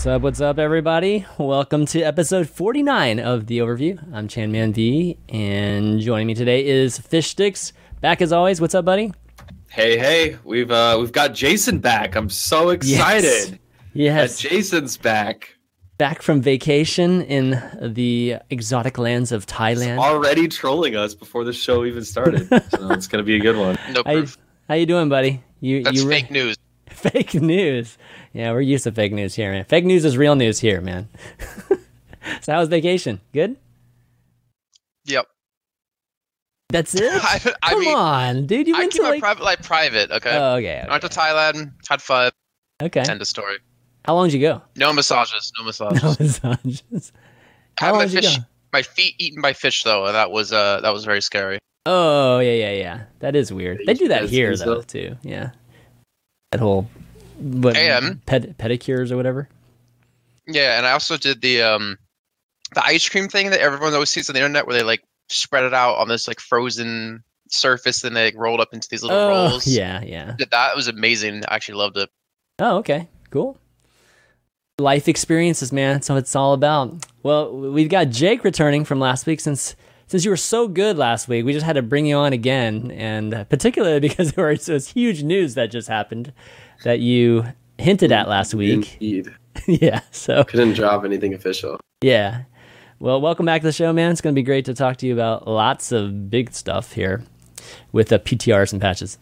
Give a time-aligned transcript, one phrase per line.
[0.00, 1.26] What's up, what's up, everybody?
[1.36, 4.02] Welcome to episode 49 of The Overview.
[4.14, 7.72] I'm ChanManV, and joining me today is Fishstix.
[8.00, 8.62] Back as always.
[8.62, 9.12] What's up, buddy?
[9.68, 12.16] Hey, hey, we've uh we've got Jason back.
[12.16, 13.58] I'm so excited.
[13.92, 14.40] Yes.
[14.40, 15.54] That Jason's back.
[15.98, 19.98] Back from vacation in the exotic lands of Thailand.
[19.98, 22.48] Already trolling us before the show even started.
[22.48, 23.78] so it's gonna be a good one.
[23.90, 24.38] No How you, proof.
[24.66, 25.44] how you doing, buddy?
[25.60, 26.56] You That's you re- fake news.
[26.88, 27.98] fake news.
[28.32, 29.64] Yeah, we're used to fake news here, man.
[29.64, 31.08] Fake news is real news here, man.
[32.40, 33.20] so how was vacation?
[33.32, 33.56] Good?
[35.06, 35.26] Yep.
[36.68, 37.02] That's it?
[37.12, 38.68] I, I Come mean, on, dude.
[38.68, 40.10] You I went keep to my like private life private.
[40.12, 40.30] Okay.
[40.36, 40.84] Oh, okay.
[40.86, 42.30] I went to Thailand, had fun.
[42.80, 43.00] Okay.
[43.00, 43.56] End of story.
[44.04, 44.62] How long did you go?
[44.76, 45.52] No massages.
[45.58, 46.40] No massages.
[46.44, 47.12] No massages.
[47.78, 48.44] How Had long my did you go?
[48.72, 51.58] my feet eaten by fish though, and that was uh that was very scary.
[51.86, 53.02] Oh yeah, yeah, yeah.
[53.18, 53.80] That is weird.
[53.86, 55.16] They do that here though too.
[55.22, 55.50] Yeah.
[56.52, 56.88] That whole
[57.40, 59.48] what And- ped- pedicures or whatever.
[60.46, 61.98] Yeah, and I also did the um
[62.74, 65.64] the ice cream thing that everyone always sees on the internet, where they like spread
[65.64, 69.16] it out on this like frozen surface, and they like, rolled up into these little
[69.18, 69.66] Oh rolls.
[69.68, 70.32] yeah, yeah.
[70.36, 70.72] Did that.
[70.72, 71.44] It was amazing.
[71.46, 72.10] I actually loved it.
[72.58, 73.58] Oh okay, cool.
[74.78, 75.96] Life experiences, man.
[75.96, 77.04] That's what it's all about.
[77.22, 81.28] Well, we've got Jake returning from last week since since you were so good last
[81.28, 81.44] week.
[81.44, 85.22] We just had to bring you on again, and particularly because there was this huge
[85.22, 86.32] news that just happened
[86.82, 87.44] that you
[87.78, 88.94] hinted at last week.
[88.94, 89.34] Indeed.
[89.66, 90.00] yeah.
[90.10, 91.78] So Couldn't drop anything official.
[92.02, 92.42] Yeah.
[92.98, 94.10] Well, welcome back to the show, man.
[94.10, 97.24] It's going to be great to talk to you about lots of big stuff here
[97.92, 99.18] with the PTRs and patches.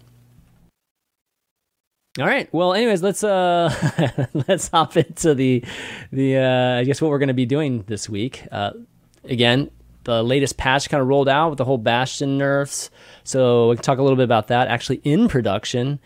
[2.18, 2.52] All right.
[2.52, 5.64] Well, anyways, let's uh let's hop into the
[6.10, 8.44] the uh I guess what we're going to be doing this week.
[8.50, 8.72] Uh
[9.22, 9.70] again,
[10.02, 12.90] the latest patch kind of rolled out with the whole Bastion nerfs.
[13.22, 16.00] So we can talk a little bit about that actually in production.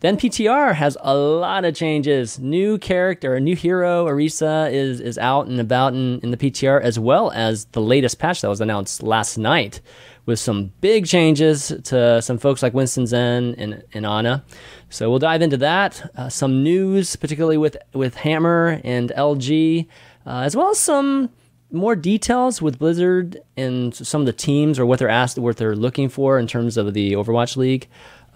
[0.00, 2.38] Then PTR has a lot of changes.
[2.38, 6.80] New character, a new hero, Orisa is is out and about in, in the PTR,
[6.80, 9.80] as well as the latest patch that was announced last night,
[10.24, 14.44] with some big changes to some folks like Winston Zen and, and Ana.
[14.88, 16.12] So we'll dive into that.
[16.16, 19.88] Uh, some news, particularly with with Hammer and LG,
[20.24, 21.30] uh, as well as some
[21.70, 25.76] more details with Blizzard and some of the teams or what they're asked, what they're
[25.76, 27.88] looking for in terms of the Overwatch League,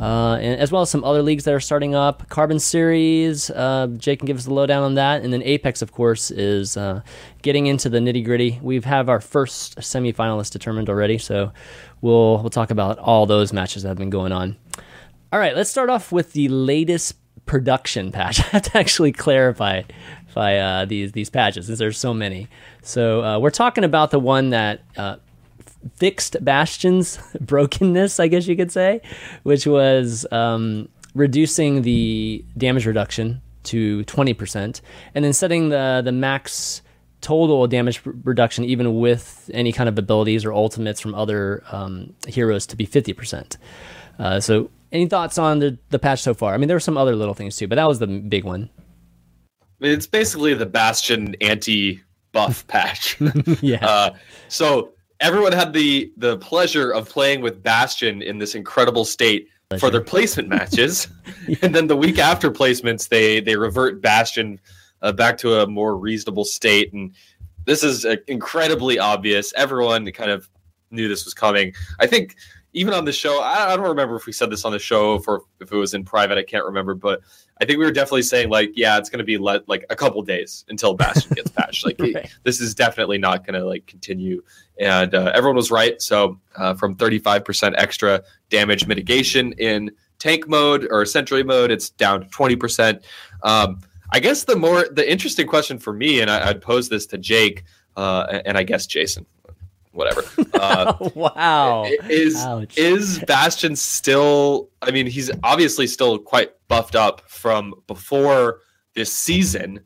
[0.02, 2.28] uh, and as well as some other leagues that are starting up.
[2.28, 5.92] Carbon Series, uh, Jake can give us the lowdown on that, and then Apex, of
[5.92, 7.02] course, is uh,
[7.42, 8.58] getting into the nitty gritty.
[8.60, 11.52] We've have our first semifinalist determined already, so
[12.00, 14.56] we'll we'll talk about all those matches that have been going on.
[15.32, 17.14] All right, let's start off with the latest
[17.46, 18.40] production patch.
[18.46, 19.82] I have to actually clarify
[20.34, 22.48] by uh, these these patches since there's so many.
[22.82, 25.18] So uh, we're talking about the one that uh,
[25.96, 29.00] fixed Bastion's brokenness, I guess you could say,
[29.42, 34.80] which was um, reducing the damage reduction to 20%,
[35.14, 36.82] and then setting the the max
[37.22, 42.66] total damage reduction, even with any kind of abilities or ultimates from other um, heroes,
[42.66, 43.56] to be 50%.
[44.18, 46.52] Uh, so, any thoughts on the, the patch so far?
[46.52, 48.68] I mean, there were some other little things too, but that was the big one.
[49.80, 53.16] It's basically the Bastion anti buff patch.
[53.62, 53.84] yeah.
[53.86, 54.10] Uh,
[54.48, 54.92] so
[55.22, 60.02] everyone had the the pleasure of playing with Bastion in this incredible state for their
[60.02, 61.08] placement matches,
[61.62, 64.60] and then the week after placements, they they revert Bastion
[65.00, 67.14] uh, back to a more reasonable state, and
[67.64, 69.54] this is uh, incredibly obvious.
[69.56, 70.50] Everyone kind of
[70.90, 71.72] knew this was coming.
[72.00, 72.36] I think
[72.74, 75.18] even on the show, I, I don't remember if we said this on the show
[75.20, 76.36] for if it was in private.
[76.36, 77.20] I can't remember, but
[77.62, 79.94] I think we were definitely saying like, yeah, it's going to be le- like a
[79.94, 81.86] couple days until Bastion gets patched.
[81.86, 82.28] Like, Right.
[82.42, 84.42] this is definitely not going to like continue.
[84.80, 86.02] And uh, everyone was right.
[86.02, 92.22] So uh, from 35% extra damage mitigation in tank mode or sentry mode, it's down
[92.22, 93.00] to 20%.
[93.44, 93.78] Um,
[94.10, 97.16] I guess the more the interesting question for me, and I, I'd pose this to
[97.18, 97.62] Jake,
[97.96, 99.24] uh, and I guess Jason,
[99.92, 100.24] whatever.
[100.62, 101.84] Uh, wow.
[102.08, 102.78] is Ouch.
[102.78, 104.68] is Bastion still?
[104.80, 108.60] I mean, he's obviously still quite buffed up from before
[108.94, 109.80] this season.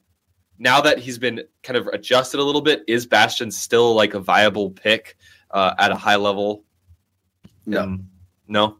[0.58, 4.20] Now that he's been kind of adjusted a little bit, is Bastion still like a
[4.20, 5.16] viable pick
[5.50, 6.64] uh, at a high level?
[7.64, 7.84] No.
[7.84, 8.08] Um,
[8.46, 8.76] no.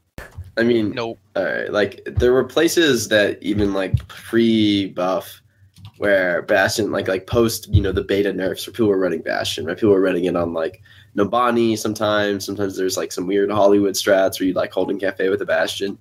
[0.58, 5.43] I mean, No, all right, like there were places that even like pre-buff
[5.99, 9.64] where Bastion, like like post, you know, the beta nerfs where people were running Bastion,
[9.64, 9.76] right?
[9.76, 10.82] People were running it on like
[11.16, 12.44] Numbani sometimes.
[12.44, 15.98] Sometimes there's like some weird Hollywood strats where you like holding cafe with a Bastion.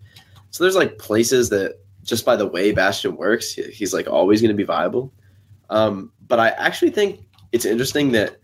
[0.52, 4.50] So there's like places that just by the way Bastion works, he's like always going
[4.50, 5.14] to be viable.
[5.70, 7.22] Um, but I actually think
[7.52, 8.38] it's interesting that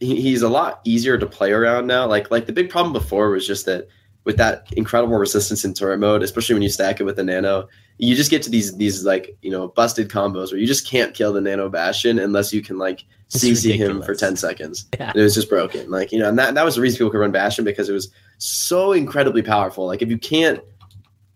[0.00, 2.06] he, he's a lot easier to play around now.
[2.06, 3.88] Like like the big problem before was just that
[4.24, 7.68] with that incredible resistance in turret mode, especially when you stack it with the nano,
[7.98, 11.14] you just get to these these like you know busted combos where you just can't
[11.14, 14.86] kill the nano bastion unless you can like It's CC him for ten seconds.
[14.98, 15.12] Yeah.
[15.14, 15.90] It was just broken.
[15.90, 17.92] Like you know, and that that was the reason people could run bastion because it
[17.92, 19.86] was so incredibly powerful.
[19.86, 20.60] Like if you can't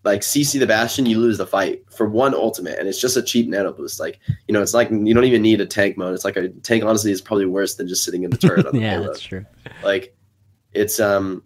[0.03, 3.21] like CC the bastion, you lose the fight for one ultimate, and it's just a
[3.21, 3.99] cheap nano boost.
[3.99, 6.13] Like you know, it's like you don't even need a tank mode.
[6.13, 6.83] It's like a tank.
[6.83, 8.65] Honestly, is probably worse than just sitting in the turret.
[8.65, 9.45] on the yeah, payload that's true.
[9.83, 10.15] like
[10.73, 11.43] it's um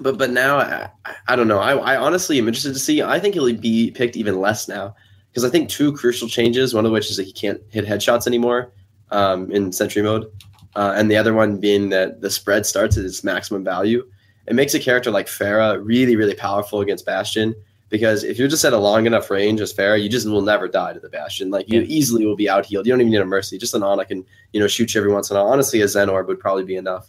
[0.00, 0.90] but but now I,
[1.28, 4.16] I don't know I, I honestly am interested to see i think he'll be picked
[4.16, 4.94] even less now
[5.30, 8.26] because i think two crucial changes one of which is that he can't hit headshots
[8.26, 8.72] anymore
[9.10, 10.26] um, in sentry mode
[10.74, 14.04] uh, and the other one being that the spread starts at its maximum value
[14.46, 17.54] it makes a character like Pharah really really powerful against bastion
[17.88, 20.66] because if you're just at a long enough range as Pharah, you just will never
[20.66, 21.50] die to the Bastion.
[21.50, 21.86] Like you Yeah.
[21.86, 22.86] easily will be out healed.
[22.86, 23.58] You don't even need a mercy.
[23.58, 25.52] Just an Ana can, you know, shoot you every once in a while.
[25.52, 27.08] Honestly, a Zen orb would probably be enough.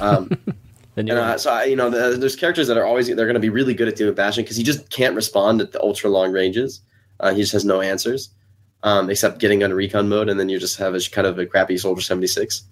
[0.00, 0.30] Um,
[0.96, 3.40] and uh, so I, you know, the, there's characters that are always they're going to
[3.40, 6.08] be really good at dealing with Bastion because he just can't respond at the ultra
[6.08, 6.80] long ranges.
[7.20, 8.30] Uh, he just has no answers,
[8.84, 11.46] um, except getting on recon mode, and then you just have a kind of a
[11.46, 12.62] crappy Soldier 76.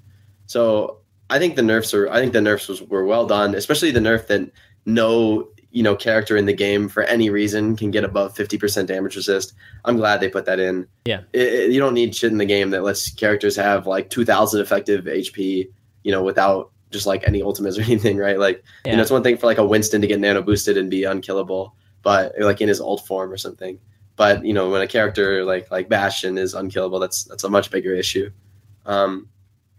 [0.46, 0.98] So
[1.30, 4.00] I think the nerfs are I think the nerfs was, were well done, especially the
[4.00, 4.50] nerf that
[4.86, 9.16] no you know character in the game for any reason can get above 50% damage
[9.16, 9.54] resist.
[9.86, 10.86] I'm glad they put that in.
[11.06, 11.22] Yeah.
[11.32, 14.60] It- it- you don't need shit in the game that lets characters have like 2,000
[14.60, 15.70] effective HP,
[16.02, 18.38] you know, without just like any ultimates or anything, right?
[18.38, 20.90] Like, you know, it's one thing for like a Winston to get nano boosted and
[20.90, 23.78] be unkillable, but like in his ult form or something.
[24.16, 27.70] But you know, when a character like like Bastion is unkillable, that's that's a much
[27.70, 28.30] bigger issue.
[28.86, 29.28] Um,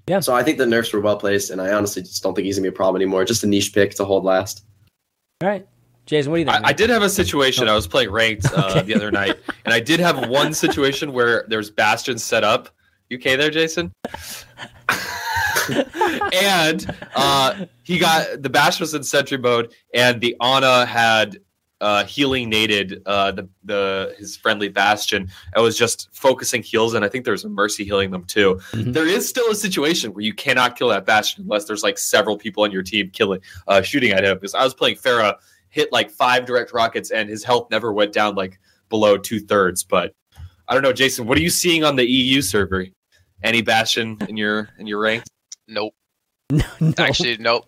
[0.07, 0.19] Yeah.
[0.19, 2.57] So I think the nerfs were well placed, and I honestly just don't think he's
[2.57, 3.25] gonna be a problem anymore.
[3.25, 4.65] Just a niche pick to hold last.
[5.41, 5.65] All right,
[6.05, 6.65] Jason, what do you think?
[6.65, 7.67] I, I did have a situation.
[7.67, 8.81] I was playing ranked uh, Okay.
[8.83, 12.69] the other night, and I did have one situation where there's Bastion set up.
[13.09, 13.91] You okay there, Jason?
[16.33, 21.37] and uh, he got the Bastion was in Sentry mode, and the Ana had
[21.83, 25.27] uh, healing nated uh, the the his friendly Bastion.
[25.53, 28.61] I was just focusing heals, and I think there's a Mercy healing them too.
[28.71, 28.93] Mhm.
[28.93, 32.37] There is still a situation where you cannot kill that Bastion unless there's like several
[32.37, 34.37] people on your team killing, uh, shooting at him.
[34.37, 35.35] Because I was playing Pharah,
[35.71, 39.83] hit like five direct rockets, and his health never went down like below two thirds.
[39.83, 40.15] But
[40.69, 41.27] I don't know, Jason.
[41.27, 42.85] What are you seeing on the EU server?
[43.43, 45.25] Any Bastion in your in your rank?
[45.67, 45.93] Nope.
[46.49, 46.93] no, no.
[46.97, 47.65] Actually, nope.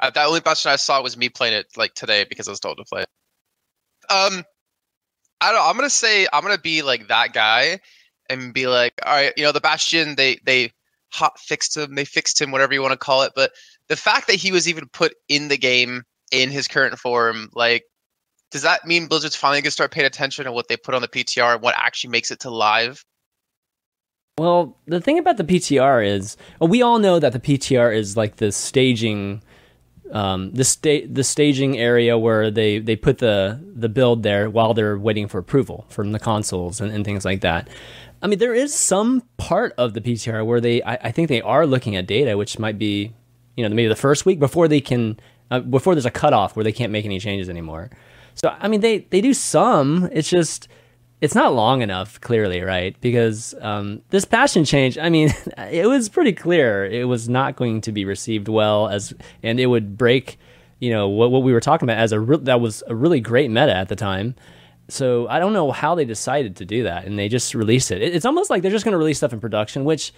[0.00, 2.60] Uh, that only Bastion I saw was me playing it like today because I was
[2.60, 3.04] told to play.
[4.10, 4.44] Um,
[5.40, 5.62] I don't.
[5.62, 7.80] I'm gonna say I'm gonna be like that guy
[8.28, 10.72] and be like, all right, you know, the Bastion they they
[11.12, 13.32] hot fixed him, they fixed him, whatever you want to call it.
[13.34, 13.52] But
[13.88, 17.84] the fact that he was even put in the game in his current form, like,
[18.50, 21.08] does that mean Blizzard's finally gonna start paying attention to what they put on the
[21.08, 23.04] PTR and what actually makes it to live?
[24.38, 28.16] Well, the thing about the PTR is, well, we all know that the PTR is
[28.16, 29.42] like the staging,
[30.12, 34.74] um, the sta- the staging area where they, they put the the build there while
[34.74, 37.68] they're waiting for approval from the consoles and, and things like that.
[38.22, 41.40] I mean, there is some part of the PTR where they, I, I think they
[41.42, 43.12] are looking at data, which might be,
[43.56, 45.20] you know, maybe the first week before they can,
[45.52, 47.90] uh, before there's a cutoff where they can't make any changes anymore.
[48.34, 50.08] So I mean, they they do some.
[50.12, 50.68] It's just
[51.20, 52.98] it's not long enough, clearly, right?
[53.00, 57.80] Because um, this Bastion change, I mean, it was pretty clear it was not going
[57.82, 59.12] to be received well as,
[59.42, 60.38] and it would break,
[60.78, 63.20] you know, what, what we were talking about as a re- that was a really
[63.20, 64.36] great meta at the time.
[64.88, 68.00] So I don't know how they decided to do that, and they just released it.
[68.00, 70.14] it it's almost like they're just going to release stuff in production, which,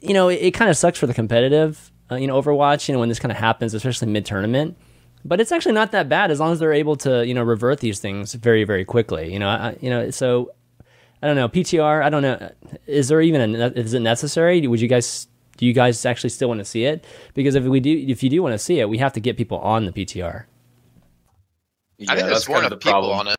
[0.00, 2.88] you know, it, it kind of sucks for the competitive, uh, you know, Overwatch.
[2.88, 4.76] You know, when this kind of happens, especially mid tournament
[5.24, 7.80] but it's actually not that bad as long as they're able to you know revert
[7.80, 10.52] these things very very quickly you know I, you know so
[11.22, 12.50] i don't know ptr i don't know
[12.86, 16.48] is there even a is it necessary would you guys do you guys actually still
[16.48, 18.88] want to see it because if we do if you do want to see it
[18.88, 20.44] we have to get people on the ptr
[22.08, 23.36] I think there's more enough people on it.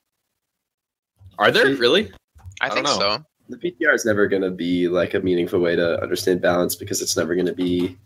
[1.40, 2.12] Are there really?
[2.60, 3.00] I, I don't think know.
[3.00, 3.26] so.
[3.50, 7.02] The PTR is never going to be like a meaningful way to understand balance because
[7.02, 7.98] it's never going to be.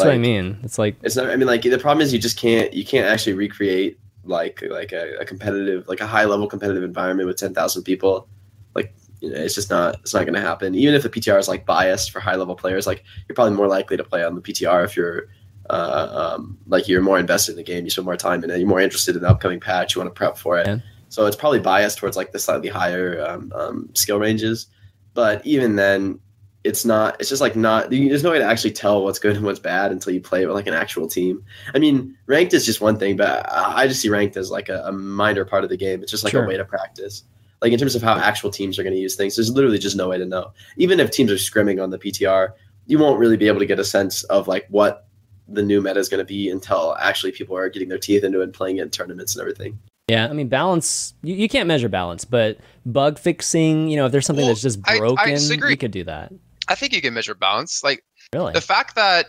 [0.00, 1.30] That's what i mean it's like It's not.
[1.30, 2.72] I mean, like the problem is you just can't.
[2.72, 7.26] You can't actually recreate like like a, a competitive, like a high level competitive environment
[7.26, 8.28] with ten thousand people.
[8.74, 9.96] Like you know, it's just not.
[10.00, 10.74] It's not going to happen.
[10.74, 13.68] Even if the PTR is like biased for high level players, like you're probably more
[13.68, 15.28] likely to play on the PTR if you're.
[15.68, 18.58] Uh, um, like you're more invested in the game, you spend more time in it,
[18.58, 20.66] you're more interested in the upcoming patch, you want to prep for it.
[20.66, 20.78] Yeah.
[21.10, 24.66] So it's probably biased towards like the slightly higher um, um, skill ranges.
[25.14, 26.18] But even then,
[26.64, 27.16] it's not.
[27.20, 27.90] It's just like not.
[27.90, 30.54] There's no way to actually tell what's good and what's bad until you play with
[30.54, 31.42] like an actual team.
[31.74, 34.68] I mean, ranked is just one thing, but I I just see ranked as like
[34.68, 36.02] a, a minor part of the game.
[36.02, 36.44] It's just like Sure.
[36.44, 37.24] a way to practice.
[37.62, 39.96] Like in terms of how actual teams are going to use things, there's literally just
[39.96, 40.52] no way to know.
[40.76, 42.52] Even if teams are scrimming on the PTR,
[42.86, 45.06] you won't really be able to get a sense of like what
[45.48, 48.40] the new meta is going to be until actually people are getting their teeth into
[48.40, 49.78] it and playing it in tournaments and everything.
[50.08, 51.14] Yeah, I mean balance.
[51.22, 53.88] You, you can't measure balance, but bug fixing.
[53.88, 55.70] You know, if there's something Well, that's just I- I broken, disagree.
[55.72, 56.32] you could do that.
[56.70, 57.82] I think you can measure balance.
[57.84, 58.52] Like Really?
[58.52, 59.26] the fact that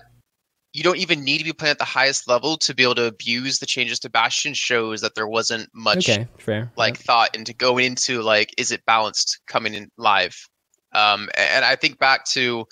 [0.73, 3.05] you don't even need to be playing at the highest level to be able to
[3.05, 6.71] abuse the changes to Bastion shows that there wasn't much okay, fair.
[6.77, 10.47] like thought into going into like is it balanced coming in live
[10.93, 12.65] um and i think back to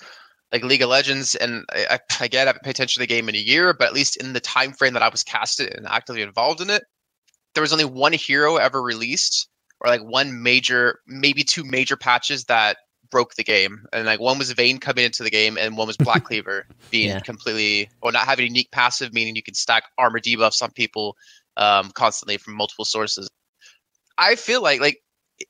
[0.52, 3.28] like league of legends and i, I again i haven't paid attention to the game
[3.28, 5.86] in a year but at least in the time frame that i was casted and
[5.86, 6.84] actively involved in it
[7.54, 9.48] there was only one hero ever released
[9.80, 12.76] or like one major maybe two major patches that
[13.10, 15.96] broke the game and like one was Vayne coming into the game and one was
[15.96, 17.20] black cleaver being Yeah.
[17.20, 21.16] completely or not having a unique passive meaning you can stack armor debuffs on people
[21.56, 23.28] um constantly from multiple sources
[24.20, 25.02] I feel like like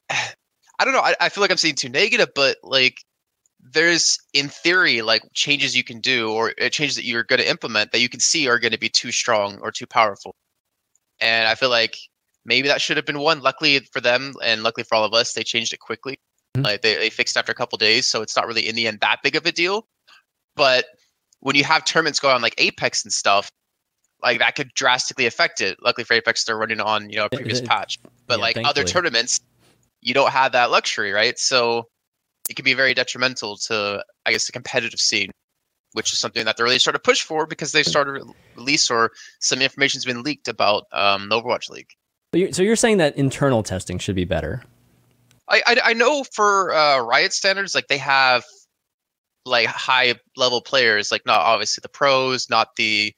[0.11, 1.01] I don't know.
[1.01, 3.05] I, I feel like I'm saying too negative, but like
[3.61, 7.51] there's in theory like changes you can do or uh, changes that you're going to
[7.51, 10.35] implement that you can see are going to be too strong or too powerful.
[11.21, 11.99] And I feel like
[12.47, 13.41] maybe that should have been one.
[13.41, 16.19] Luckily for them and luckily for all of us, they changed it quickly.
[16.57, 16.65] Mhm.
[16.65, 19.01] Like they, they fixed after a couple days, so it's not really in the end
[19.01, 19.87] that big of a deal.
[20.57, 20.87] But
[21.41, 23.51] when you have tournaments going on like Apex and stuff,
[24.23, 25.79] like that could drastically affect it.
[25.83, 27.99] Luckily for Apex, they're running on you know a previous patch
[28.31, 29.41] but Yeah, like other tournaments
[30.01, 31.89] you don't have that luxury right so
[32.49, 35.31] it can be very detrimental to i guess the competitive scene
[35.93, 38.23] which is something that they're really starting to push for because they started
[38.57, 41.91] release or some information's been leaked about um, the overwatch league
[42.33, 44.63] So you're, so you're saying that internal testing should be better?
[45.51, 48.45] I, I I know for uh, Riot standards, like they have
[49.45, 53.13] like high level players, like not obviously the pros, not the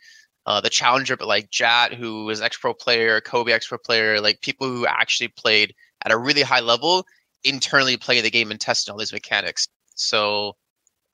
[0.47, 4.21] uh, the challenger, but like Jatt, who is ex pro player, Kobe ex pro player,
[4.21, 5.75] like people who actually played
[6.05, 7.07] at a really high level,
[7.45, 9.69] internally play the game and testing all these mechanics.
[9.95, 10.57] So,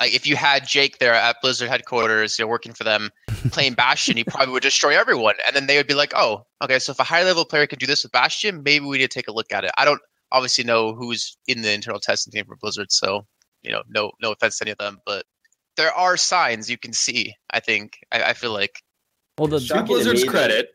[0.00, 3.10] like if you had Jake there at Blizzard headquarters, you know, working for them,
[3.50, 6.78] playing Bastion, he probably would destroy everyone, and then they would be like, "Oh, okay,
[6.78, 9.14] so if a high level player could do this with Bastion, maybe we need to
[9.14, 10.00] take a look at it." I don't
[10.32, 13.26] obviously know who's in the internal testing team for Blizzard, so
[13.62, 15.24] you know, no no offense to any of them, but
[15.76, 17.34] there are signs you can see.
[17.50, 18.82] I think I, I feel like
[19.38, 20.70] Well, the To Blizzard's me that- credit,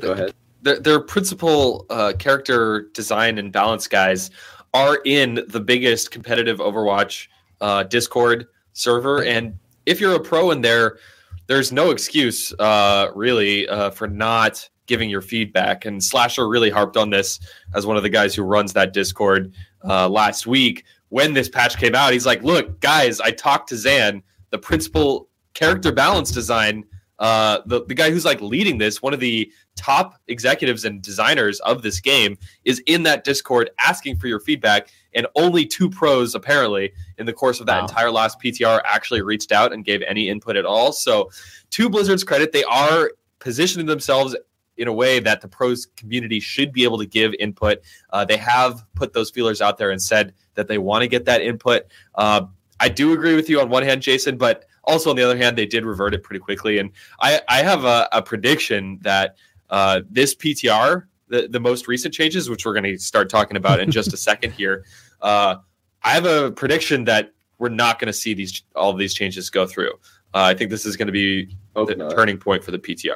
[0.00, 0.34] Go ahead.
[0.62, 4.30] their, their principal uh, character design and balance guys
[4.74, 7.28] are in the biggest competitive Overwatch
[7.60, 10.98] uh, Discord server, and if you're a pro in there,
[11.46, 15.84] there's no excuse uh, really uh, for not giving your feedback.
[15.84, 17.38] And Slasher really harped on this
[17.74, 19.52] as one of the guys who runs that Discord
[19.84, 22.12] uh, last week when this patch came out.
[22.12, 26.84] He's like, "Look, guys, I talked to Zan, the principal character balance design."
[27.18, 31.60] Uh, the, the guy who's like leading this, one of the top executives and designers
[31.60, 36.34] of this game is in that Discord asking for your feedback, and only two pros
[36.34, 37.86] apparently in the course of that Wow.
[37.86, 40.92] entire last PTR actually reached out and gave any input at all.
[40.92, 41.30] So,
[41.70, 44.36] to Blizzard's credit, they are positioning themselves
[44.76, 47.78] in a way that the pros community should be able to give input.
[48.10, 51.24] Uh, they have put those feelers out there and said that they want to get
[51.24, 51.84] that input.
[52.14, 52.42] Uh,
[52.80, 55.56] I do agree with you on one hand, Jason, but also on the other hand,
[55.56, 56.78] they did revert it pretty quickly.
[56.78, 56.90] And
[57.20, 59.36] I, I have a, a prediction that
[59.70, 63.80] uh, this PTR, the, the most recent changes, which we're going to start talking about
[63.80, 64.84] in just a second here,
[65.22, 65.56] uh,
[66.02, 69.50] I have a prediction that we're not going to see these all of these changes
[69.50, 69.92] go through.
[70.34, 72.10] Uh, I think this is going to be the not.
[72.10, 73.14] turning point for the PTR.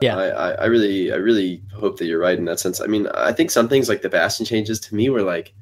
[0.00, 0.16] Yeah.
[0.16, 2.80] I, I, I really, I really hope that you're right in that sense.
[2.80, 5.52] I mean, I think some things like the Bastion changes to me were like,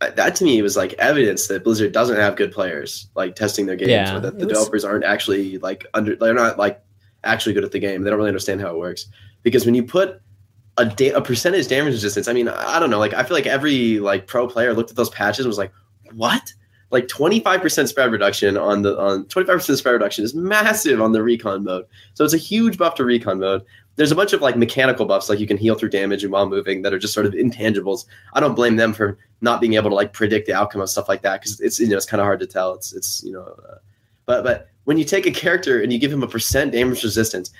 [0.00, 3.76] that to me was like evidence that Blizzard doesn't have good players like testing their
[3.76, 6.82] games, Yeah, or that the was- developers aren't actually like under, they're not like
[7.24, 8.02] actually good at the game.
[8.02, 9.06] They don't really understand how it works.
[9.44, 10.20] Because when you put
[10.76, 13.46] a da- a percentage damage resistance, I mean, I don't know, like I feel like
[13.46, 15.72] every like pro player looked at those patches and was like,
[16.14, 16.52] what?
[16.92, 21.64] Like 25% spread reduction on the on 25% spread reduction is massive on the recon
[21.64, 21.86] mode.
[22.12, 23.64] So it's a huge buff to recon mode.
[23.96, 26.48] There's a bunch of like mechanical buffs, like you can heal through damage and while
[26.48, 28.04] moving, that are just sort of intangibles.
[28.34, 31.08] I don't blame them for not being able to like predict the outcome of stuff
[31.08, 32.74] like that because it's you know it's kind of hard to tell.
[32.74, 33.78] It's it's you know, uh,
[34.26, 37.50] but but when you take a character and you give him a percent damage resistance,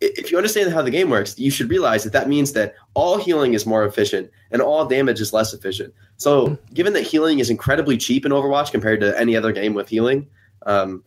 [0.00, 3.16] if you understand how the game works, you should realize that that means that all
[3.16, 5.94] healing is more efficient and all damage is less efficient.
[6.18, 9.88] So, given that healing is incredibly cheap in Overwatch compared to any other game with
[9.88, 10.26] healing,
[10.64, 11.04] um,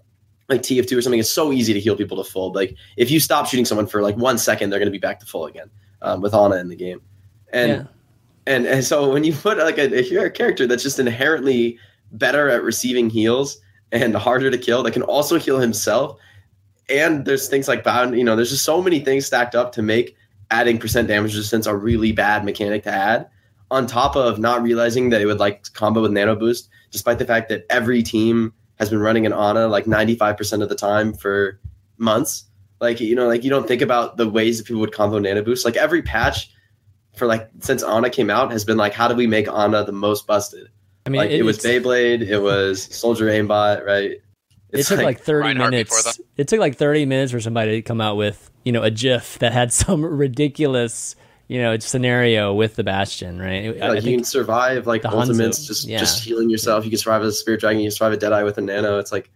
[0.49, 2.51] like TF2 or something, it's so easy to heal people to full.
[2.53, 5.19] Like, if you stop shooting someone for like one second, they're going to be back
[5.19, 5.69] to full again
[6.01, 7.01] um, with Ana in the game.
[7.51, 7.83] And, yeah.
[8.45, 11.79] and and so when you put like a, a character that's just inherently
[12.11, 13.57] better at receiving heals
[13.91, 16.19] and harder to kill, that can also heal himself,
[16.87, 19.81] and there's things like bound, you know, there's just so many things stacked up to
[19.81, 20.15] make
[20.51, 23.27] adding percent damage resistance a really bad mechanic to add
[23.71, 27.25] on top of not realizing that it would like combo with nano boost despite the
[27.25, 31.59] fact that every team has been running an ana like 95% of the time for
[31.97, 32.45] months.
[32.79, 35.43] Like you know, like you don't think about the ways that people would combo nano
[35.43, 35.65] boost.
[35.65, 36.51] Like every patch
[37.15, 39.91] for like since Ana came out has been like, how do we make Ana the
[39.91, 40.69] most busted?
[41.05, 44.17] I mean, like it, was Beyblade, it was Soldier Aimbot, right?
[44.71, 46.19] it took like, 30 Reinhardt minutes.
[46.37, 49.39] It took like 30 minutes for somebody to come out with, you know, a GIF
[49.39, 51.15] that had some ridiculous,
[51.49, 53.75] you know, it's scenario with the Bastion, right?
[53.75, 55.97] yeah, like you can survive like the ultimates, Hanzo, just yeah.
[55.97, 56.85] just healing yourself.
[56.85, 58.99] You can survive as a Spirit Dragon, you can survive a Deadeye with a Nano.
[58.99, 59.31] It's like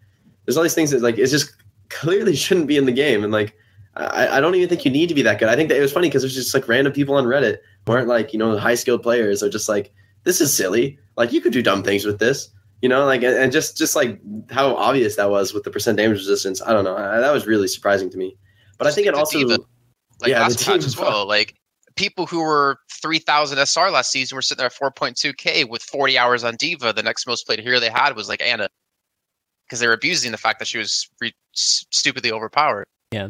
[0.45, 1.51] there's all these things that like it just
[1.89, 3.57] clearly shouldn't be in the game, and like
[3.95, 5.49] I, I don't even think you need to be that good.
[5.49, 7.93] I think that it was funny because there's just like random people on Reddit who
[7.93, 9.91] aren't like you know high skilled players are just like
[10.23, 10.99] this is silly.
[11.17, 12.49] Like you could do dumb things with this,
[12.83, 15.97] you know, like and, and just just like how obvious that was with the percent
[15.97, 16.61] damage resistance.
[16.61, 16.95] I don't know.
[16.95, 18.37] I, that was really surprising to me.
[18.77, 19.57] But I think it also D.Va,
[20.21, 21.27] like yeah, last the patch team- as well.
[21.27, 21.55] Like
[21.95, 26.43] people who were 3000 SR last season were sitting there at 4.2k with 40 hours
[26.43, 26.93] on D.Va.
[26.93, 28.69] The next most played hero they had was like Ana
[29.65, 32.85] because they were abusing the fact that she was re- stupidly overpowered.
[33.11, 33.29] Yeah.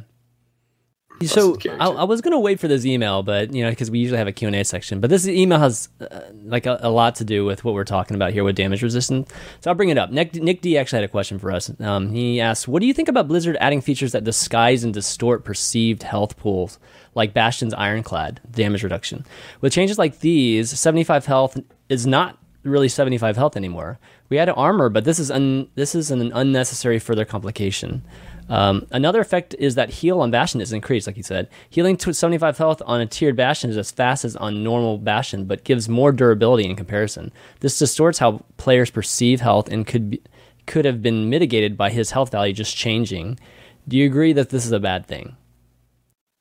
[1.25, 1.89] So I.
[1.89, 4.31] I was gonna wait for this email, but you know, because we usually have a
[4.31, 7.45] Q and A section, but this email has uh, like a, a lot to do
[7.45, 9.31] with what we're talking about here with damage resistance.
[9.61, 10.11] So I'll bring it up.
[10.11, 11.71] Nick, Nick D actually had a question for us.
[11.79, 15.45] Um, he asked, "What do you think about Blizzard adding features that disguise and distort
[15.45, 16.79] perceived health pools,
[17.15, 19.25] like Bastion's Ironclad damage reduction?
[19.61, 23.99] With changes like these, 75 health is not really 75 health anymore.
[24.29, 28.03] We added armor, but this is un- this is an unnecessary further complication."
[28.49, 31.49] Um, another effect is that heal on Bastion is increased, like you said.
[31.69, 35.45] Healing to 75 health on a tiered Bastion is as fast as on normal Bastion,
[35.45, 37.31] but gives more durability in comparison.
[37.61, 40.21] This distorts how players perceive health and could be,
[40.65, 43.39] could have been mitigated by his health value just changing.
[43.87, 45.35] Do you agree that this is a bad thing?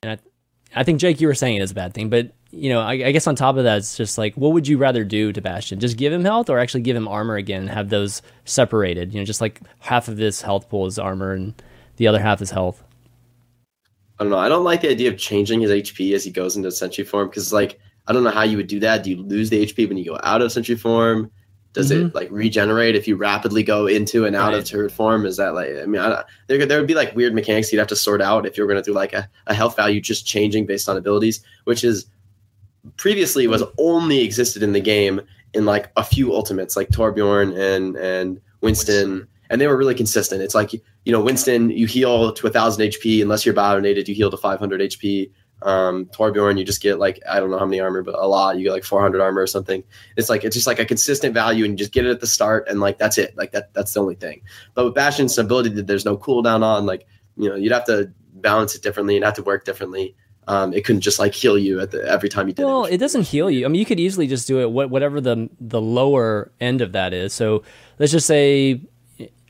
[0.01, 0.17] And I,
[0.75, 2.91] I think Jake, you were saying it is a bad thing, but you know, I,
[2.91, 5.41] I guess on top of that, it's just like, what would you rather do to
[5.41, 5.79] Bastion?
[5.79, 9.13] Just give him health, or actually give him armor again and have those separated?
[9.13, 11.53] You know, just like half of his health pool is armor and
[11.97, 12.83] the other half is health.
[14.19, 14.37] I don't know.
[14.37, 17.27] I don't like the idea of changing his HP as he goes into Sentry form
[17.27, 19.03] because, like, I don't know how you would do that.
[19.03, 21.31] Do you lose the HP when you go out of Sentry form?
[21.73, 22.15] Does it mm-hmm.
[22.15, 24.65] like regenerate if you rapidly go into and out of Right.
[24.65, 25.25] turret form?
[25.25, 25.71] Is that like?
[25.75, 28.45] I mean, I, there there would be like weird mechanics you'd have to sort out
[28.45, 30.97] if you were going to do like a, a health value just changing based on
[30.97, 32.05] abilities, which is
[32.97, 35.21] previously was only existed in the game
[35.53, 40.43] in like a few ultimates like Torbjorn and and Winston, and they were really consistent.
[40.43, 44.13] It's like you know Winston, you heal to a thousand HP unless you're biodonated, you
[44.13, 45.31] heal to 500 HP.
[45.63, 48.57] Um, Torbjorn, you just get like I don't know how many armor, but a lot.
[48.57, 49.83] You get like 400 armor or something.
[50.17, 52.27] It's like it's just like a consistent value, and you just get it at the
[52.27, 53.35] start, and like that's it.
[53.37, 54.41] Like that that's the only thing.
[54.73, 58.11] But with Bastion's ability that there's no cooldown on, like you know you'd have to
[58.33, 60.15] balance it differently and have to work differently.
[60.47, 62.65] Um, it couldn't just like heal you at the every time you did it.
[62.65, 62.95] Well, it.
[62.95, 63.65] it doesn't heal you.
[63.65, 66.91] I mean, you could easily just do it what whatever the the lower end of
[66.91, 67.33] that is.
[67.33, 67.63] So
[67.99, 68.81] let's just say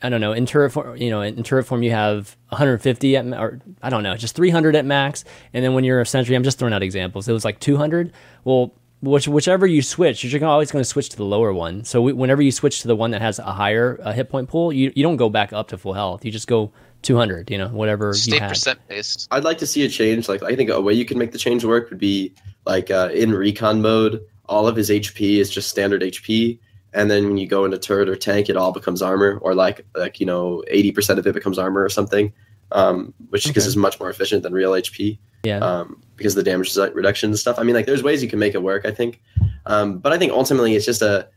[0.04, 0.74] I don't know in turret.
[1.00, 4.76] You know, in turret form you have 150 at or I don't know, just 300
[4.76, 5.24] at max.
[5.52, 7.26] And then when you're a sentry, I'm just throwing out examples.
[7.28, 8.12] It was like 200.
[8.44, 8.72] Well.
[9.02, 11.84] Which, whichever you switch, you're always going to switch to the lower one.
[11.84, 14.48] So we, whenever you switch to the one that has a higher uh, hit point
[14.48, 16.24] pool, you, you don't go back up to full health.
[16.24, 17.50] You just go 200.
[17.50, 19.28] You know, whatever you Stay percent based.
[19.30, 20.26] I'd like to see a change.
[20.26, 22.32] Like I think a way you can make the change work would be
[22.64, 26.58] like uh, in recon mode, all of his HP is just standard HP,
[26.94, 29.84] and then when you go into turret or tank, it all becomes armor, or like
[29.94, 32.32] like you know eighty percent of it becomes armor or something,
[32.72, 33.68] um, which because Okay.
[33.68, 35.18] is much more efficient than real HP.
[35.42, 35.58] Yeah.
[35.58, 37.58] Um, because of the damage reduction and stuff.
[37.58, 38.86] I mean, like there's ways you can make it work.
[38.86, 39.20] I think,
[39.66, 41.28] um, but I think ultimately it's just a.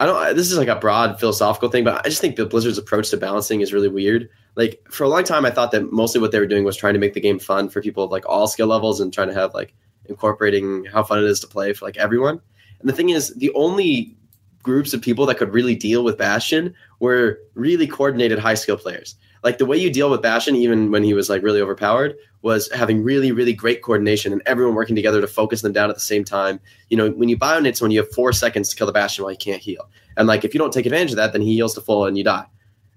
[0.00, 0.36] I don't.
[0.36, 3.16] This is like a broad philosophical thing, but I just think the Blizzard's approach to
[3.16, 6.40] balancing is really weird like for a long time i thought that mostly what they
[6.40, 8.66] were doing was trying to make the game fun for people of like all skill
[8.66, 9.72] levels and trying to have like
[10.06, 12.40] incorporating how fun it is to play for like everyone
[12.80, 14.16] and the thing is the only
[14.62, 19.16] groups of people that could really deal with bastion were really coordinated high skill players.
[19.44, 22.70] Like the way you deal with bastion even when he was like really overpowered was
[22.72, 26.00] having really really great coordination and everyone working together to focus them down at the
[26.00, 26.60] same time.
[26.88, 29.32] You know when you bionate someone you have four seconds to kill the bastion while
[29.32, 29.88] you can't heal.
[30.16, 32.18] And like if you don't take advantage of that then he heals to full and
[32.18, 32.46] you die.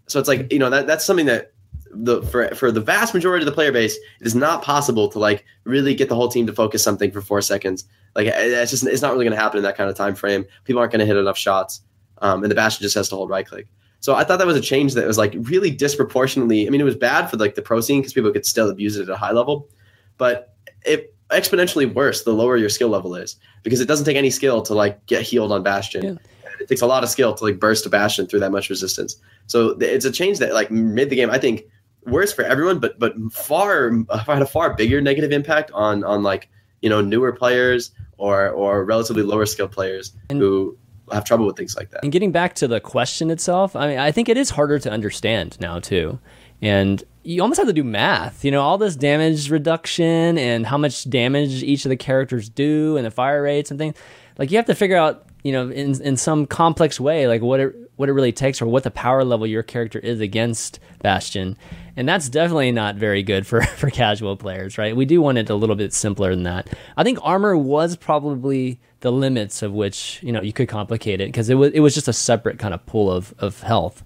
[0.07, 1.50] So it's like you know that that's something that
[1.93, 5.19] the for for the vast majority of the player base, it is not possible to
[5.19, 7.85] like really get the whole team to focus something for four seconds.
[8.15, 10.45] Like it's just it's not really going to happen in that kind of time frame.
[10.63, 11.81] People aren't going to hit enough shots,
[12.19, 13.67] um, and the Bastion just has to hold right click.
[13.99, 16.65] So I thought that was a change that was like really disproportionately.
[16.65, 18.97] I mean, it was bad for like the pro scene because people could still abuse
[18.97, 19.69] it at a high level,
[20.17, 24.29] but it exponentially worse the lower your skill level is because it doesn't take any
[24.29, 26.03] skill to like get healed on Bastion.
[26.03, 26.15] Yeah.
[26.59, 29.15] It takes a lot of skill to like burst a Bastion through that much resistance.
[29.47, 31.63] So it's a change that like made the game, I think,
[32.05, 33.91] worse for everyone, but but far
[34.25, 36.49] had a far bigger negative impact on on like
[36.81, 40.77] you know newer players or or relatively lower skill players And- who
[41.11, 42.03] have trouble with things like that.
[42.03, 44.89] And getting back to the question itself, I mean, I think it is harder to
[44.89, 46.19] understand now too.
[46.61, 48.43] and you almost have to do math.
[48.45, 52.97] You know, all this damage reduction and how much damage each of the characters do
[52.97, 53.95] and the fire rates and things.
[54.39, 57.59] Like you have to figure out, you know, in in some complex way, like what
[57.59, 61.55] it what it really takes or what the power level your character is against Bastion.
[61.95, 64.95] And that's definitely not very good for, for casual players, right?
[64.95, 66.67] We do want it a little bit simpler than that.
[66.97, 71.27] I think armor was probably the limits of which, you know, you could complicate it
[71.27, 74.03] because it was it was just a separate kind of pool of, of health.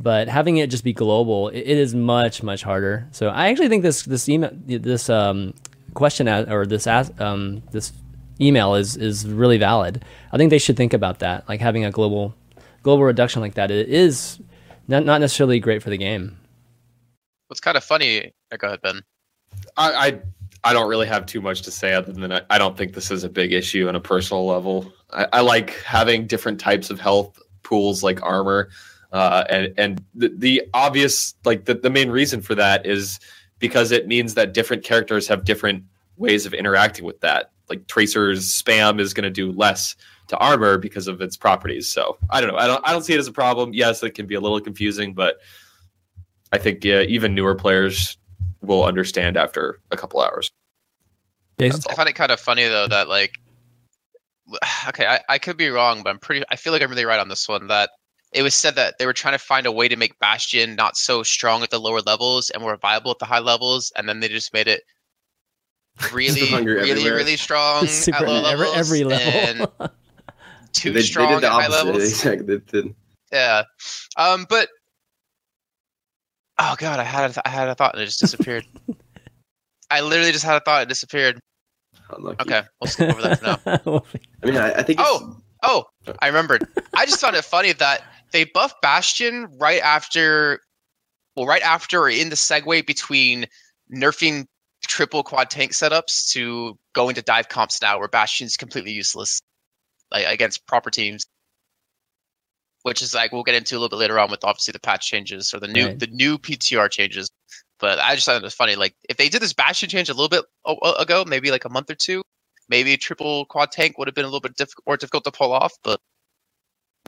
[0.00, 3.06] But having it just be global, it, it is much much harder.
[3.12, 5.54] So I actually think this this email this um,
[5.94, 7.92] question or this um, this
[8.40, 10.04] email is is really valid.
[10.32, 12.34] I think they should think about that, like having a global
[12.88, 13.70] global reduction like that.
[13.70, 14.40] It is
[14.86, 16.38] not not necessarily great for the game.
[17.48, 18.32] What's kind of funny?
[18.56, 19.02] Go ahead, Ben.
[19.76, 20.20] I, I
[20.64, 23.10] I don't really have too much to say other than I, I don't think this
[23.10, 24.90] is a big issue on a personal level.
[25.10, 28.70] I, I like having different types of health pools like armor.
[29.12, 33.20] Uh, and and the, the obvious like the, the main reason for that is
[33.58, 35.84] because it means that different characters have different
[36.16, 37.50] ways of interacting with that.
[37.68, 39.94] Like Tracer's spam is going to do less
[40.28, 41.88] to armor because of its properties.
[41.88, 42.58] So I don't know.
[42.58, 43.72] I don't I don't see it as a problem.
[43.72, 45.38] Yes, it can be a little confusing, but
[46.52, 48.16] I think yeah, even newer players
[48.62, 50.50] will understand after a couple hours.
[51.60, 53.38] I find it kind of funny though that like
[54.88, 57.20] okay, I, I could be wrong, but I'm pretty I feel like I'm really right
[57.20, 57.90] on this one that
[58.32, 60.96] it was said that they were trying to find a way to make Bastion not
[60.96, 64.20] so strong at the lower levels and more viable at the high levels, and then
[64.20, 64.82] they just made it
[66.12, 67.16] really, really, everywhere.
[67.16, 68.76] really strong Super at low levels.
[68.76, 69.72] Every, level.
[70.78, 71.70] too they, strong they did the at opposite.
[71.70, 72.02] high levels.
[72.04, 72.94] Exactly.
[73.32, 73.62] Yeah.
[74.16, 74.68] Um, but
[76.58, 78.64] oh god, I had a, I had a thought and it just disappeared.
[79.90, 81.40] I literally just had a thought; it disappeared.
[82.10, 82.42] Unlucky.
[82.42, 84.04] Okay, we'll skip over that for now.
[84.42, 85.00] I mean, I, I think.
[85.02, 85.84] Oh, Oh,
[86.20, 86.66] I remembered.
[86.94, 90.60] I just found it funny that they buffed Bastion right after,
[91.36, 93.46] well, right after or in the segue between
[93.94, 94.46] nerfing
[94.86, 99.40] triple quad tank setups to going to dive comps now, where Bastion's completely useless,
[100.10, 101.26] like against proper teams.
[102.82, 105.08] Which is like we'll get into a little bit later on with obviously the patch
[105.08, 105.98] changes or the new right.
[105.98, 107.30] the new PTR changes.
[107.80, 108.76] But I just thought it was funny.
[108.76, 110.44] Like if they did this Bastion change a little bit
[110.98, 112.22] ago, maybe like a month or two,
[112.68, 115.32] maybe a triple quad tank would have been a little bit diff- more difficult to
[115.32, 116.00] pull off, but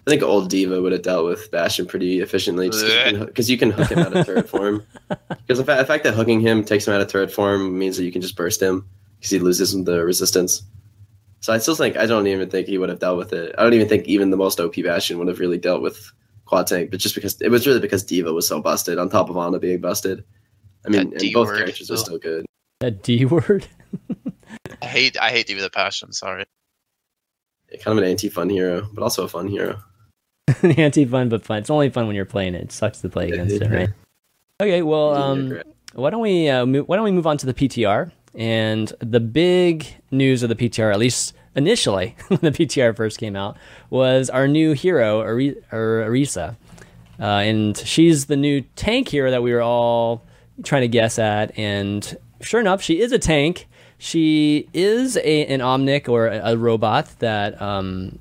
[0.07, 3.71] I think old D.Va would have dealt with Bastion pretty efficiently because you, you, can
[3.71, 4.87] hook him out of turret form.
[5.47, 7.97] Because the, fa- the, fact that hooking him takes him out of turret form means
[7.97, 10.63] that you can just burst him because he loses the resistance.
[11.41, 13.55] So I still think I don't even think he would have dealt with it.
[13.57, 16.13] I don't even think even the most OP Bastion would have really dealt with
[16.45, 19.31] quad tank, but just because it was really because D.Va was so busted on top
[19.31, 20.25] of Ana being busted.
[20.85, 22.45] I mean, and both characters are still good.
[22.81, 23.67] That D word.
[24.83, 26.13] I hate I hate D.Va the Passion.
[26.13, 26.45] Sorry.
[27.71, 29.81] Yeah, kind of an anti-fun hero, but also a fun hero.
[30.63, 31.59] anti-fun but fun.
[31.59, 32.63] It's only fun when you're playing it.
[32.65, 33.89] It sucks to play against it, right?
[34.61, 35.63] Okay, well, um,
[35.95, 38.11] why don't we uh, why don't we move on to the PTR?
[38.35, 43.37] And the big news of the PTR, at least initially when the PTR first came
[43.37, 43.57] out,
[43.89, 46.57] was our new hero, Orisa.
[47.19, 50.25] Uh, and she's the new tank hero that we were all
[50.63, 51.57] trying to guess at.
[51.59, 53.67] And sure enough, she is a tank.
[53.99, 58.19] She is a, an Omnic or a, a robot that um,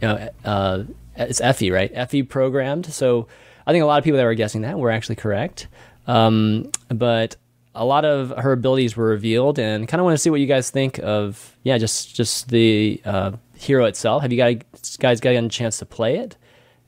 [0.00, 0.82] you know, uh,
[1.16, 1.94] it's Efi, right?
[1.94, 2.86] Efi programmed.
[2.86, 3.28] So
[3.66, 5.68] I think a lot of people that were guessing that were actually correct.
[6.06, 7.36] Um, but
[7.74, 10.46] a lot of her abilities were revealed, and kind of want to see what you
[10.46, 14.22] guys think of, yeah, just just the uh, hero itself.
[14.22, 16.36] Have you guys guys gotten a chance to play it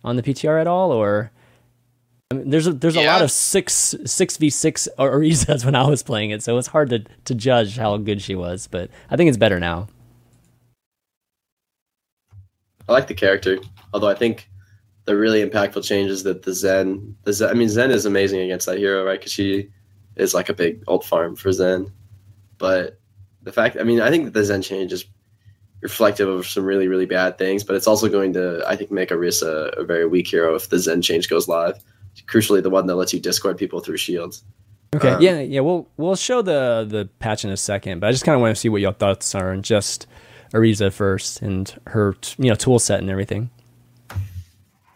[0.02, 1.30] on the PTR at all, or
[2.30, 3.02] I mean, there's a, there's yeah.
[3.02, 6.68] a lot of six six v six Orisas when I was playing it, so it's
[6.68, 8.66] hard to to judge how good she was.
[8.66, 9.88] But I think it's better now.
[12.88, 13.58] I like the character,
[13.94, 14.50] although I think
[15.06, 18.66] the really impactful changes that the Zen, the Zen, I mean Zen is amazing against
[18.66, 19.18] that hero, right?
[19.18, 19.70] Because she
[20.16, 21.92] is like a big old farm for Zen,
[22.58, 22.98] but
[23.42, 25.04] the fact, I mean, I think that the Zen change is
[25.80, 29.10] reflective of some really really bad things, but it's also going to, I think, make
[29.10, 31.82] Orisa a very weak hero if the Zen change goes live
[32.22, 34.44] crucially the one that lets you discord people through shields.
[34.94, 35.60] Okay, um, yeah, yeah.
[35.60, 38.54] We'll we'll show the the patch in a second, but I just kind of want
[38.54, 40.06] to see what your thoughts are on just
[40.52, 43.50] Orisa first and her you know tool set and everything.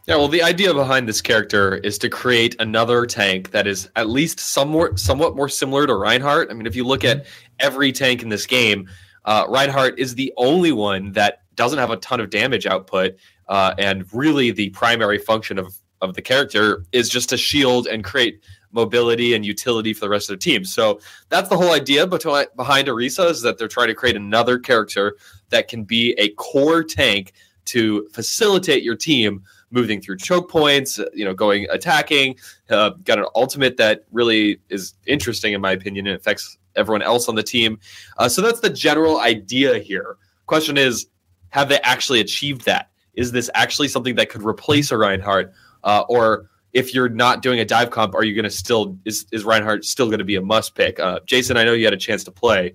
[0.09, 4.09] Yeah, well, the idea behind this character is to create another tank that is at
[4.09, 6.51] least somewhat somewhat more similar to Reinhardt.
[6.51, 7.27] I mean, if you look at
[7.59, 8.89] every tank in this game,
[9.27, 13.17] uh, Reinhardt is the only one that doesn't have a ton of damage output,
[13.49, 18.03] uh, and really the primary function of of the character is just to shield and
[18.03, 18.43] create
[18.73, 20.65] mobility and utility for the rest of the team.
[20.65, 25.19] So that's the whole idea behind Orisa is that they're trying to create another character
[25.51, 27.35] that can be a core tank
[27.67, 32.37] to facilitate your team, moving through choke points, uh, you know, going attacking.
[32.71, 37.29] Uh, got an ultimate that really is interesting in my opinion and affects everyone else
[37.29, 37.79] on the team.
[38.19, 40.17] Uh, so that's the general idea here.
[40.47, 41.07] Question is,
[41.51, 42.91] have they actually achieved that?
[43.15, 45.53] Is this actually something that could replace a Reinhardt,
[45.85, 49.27] uh, or if you're not doing a dive comp, are you going to still is
[49.33, 51.01] is Reinhardt still going to be a must pick?
[51.01, 52.75] Uh, Jason, I know you had a chance to play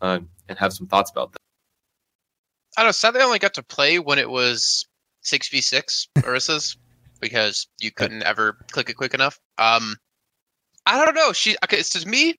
[0.00, 1.38] uh, and have some thoughts about that.
[2.76, 2.92] I don't know.
[2.92, 4.86] Sadly, I only got to play when it was
[5.22, 6.76] six v six Orisa's
[7.20, 9.38] because you couldn't ever click it quick enough.
[9.58, 9.96] Um,
[10.86, 11.32] I don't know.
[11.32, 11.78] She okay.
[11.78, 12.36] It's to me,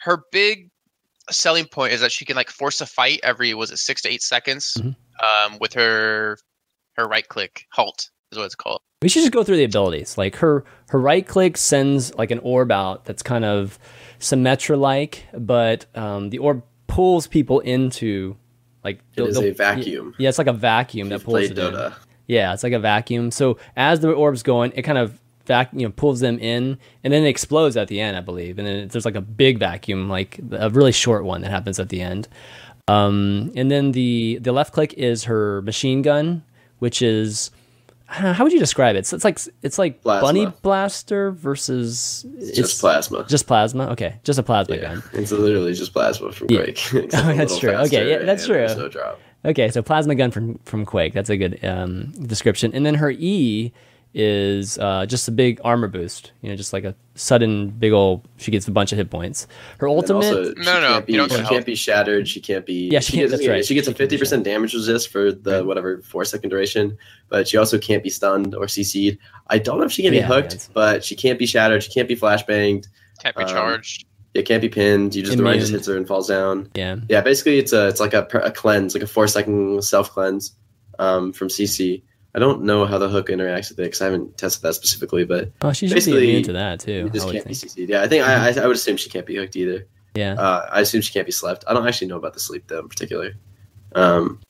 [0.00, 0.70] her big
[1.30, 4.08] selling point is that she can like force a fight every was it six to
[4.08, 4.96] eight seconds Mhm.
[5.22, 6.36] um, with her
[6.96, 8.80] her right click halt is what it's called.
[9.02, 10.18] We should just go through the abilities.
[10.18, 13.78] Like her her right click sends like an orb out that's kind of
[14.18, 18.36] Symmetra like, but um, the orb pulls people into
[18.84, 20.14] like It they'll- is they'll- a vacuum.
[20.18, 21.86] Yeah, it's like a vacuum that pulls played Dota.
[21.96, 22.09] in.
[22.30, 23.32] Yeah, it's like a vacuum.
[23.32, 27.12] So as the orb's going, it kind of vac you know pulls them in, and
[27.12, 28.58] then it explodes at the end, I believe.
[28.58, 31.88] And then there's like a big vacuum, like a really short one that happens at
[31.88, 32.28] the end.
[32.86, 36.44] Um, and then the the left click is her machine gun,
[36.78, 37.50] which is
[38.22, 39.00] know, how would you describe it?
[39.00, 40.26] It's, it's like it's like Plasma.
[40.26, 43.24] bunny blaster versus It's just plasma.
[43.28, 43.88] Just plasma.
[43.90, 44.82] Okay, just a plasma yeah.
[44.82, 45.02] gun.
[45.12, 46.64] It's literally just plasma from Yeah.
[46.64, 46.94] Quake.
[46.94, 47.70] except a that's true.
[47.70, 48.66] Okay, yeah, that's true.
[48.66, 49.20] No drop.
[49.44, 51.14] Okay, so plasma gun from from Quake.
[51.14, 52.72] That's a good um, description.
[52.74, 53.72] And then her E
[54.12, 56.32] is uh, just a big armor boost.
[56.42, 58.26] You know, just like a sudden big old.
[58.38, 59.46] She gets a bunch of hit points.
[59.78, 60.26] Her ultimate.
[60.26, 62.28] also, she No, no, can't be, you don't she get can't be shattered.
[62.28, 62.88] She can't be.
[62.90, 63.64] Yeah, she can't- gets, that's right.
[63.64, 66.98] She gets a She can't fifty percent damage resist for the whatever four second duration,
[67.28, 69.16] but she also can't be stunned or CC'd.
[69.46, 70.70] I don't know if she can Yeah, be hooked, yes.
[70.74, 71.82] but she can't be shattered.
[71.82, 72.88] She can't be flashbanged.
[73.22, 74.04] Can't be Um, charged.
[74.34, 75.14] It can't be pinned.
[75.14, 76.70] You just the right just hits her and falls down.
[76.74, 76.96] yeah.
[77.08, 80.54] Yeah, basically it's a it's like a, a cleanse, like a four second self cleanse
[80.98, 82.02] um, from CC.
[82.32, 85.24] I don't know how the hook interacts with it because I haven't tested that specifically,
[85.24, 87.10] but Oh, she should be Basically, immune to that too.
[87.10, 87.54] just can't be.
[87.54, 87.88] CC'd.
[87.88, 89.88] Yeah, I think I, I I would assume she can't be hooked either.
[90.14, 90.34] Yeah.
[90.34, 91.64] Uh, I assume she can't be slept.
[91.66, 93.32] I don't actually know about the sleep though in particular.
[93.94, 94.40] Um,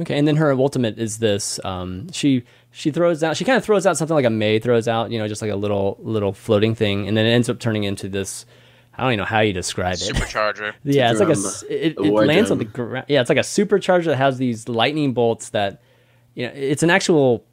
[0.00, 1.58] Okay, and then her ultimate is this.
[1.64, 3.36] Um, she she throws out.
[3.36, 5.10] She kind of throws out something like a Mei throws out.
[5.10, 7.82] You know, just like a little little floating thing, and then it ends up turning
[7.82, 8.46] into this.
[8.98, 10.00] I don't even know how you describe it.
[10.00, 10.74] Supercharger.
[10.84, 13.06] Yeah, it's like a it, it war lands on the ground.
[13.08, 15.80] Yeah, it's like a supercharger that has these lightning bolts that
[16.34, 17.44] you know it's an actual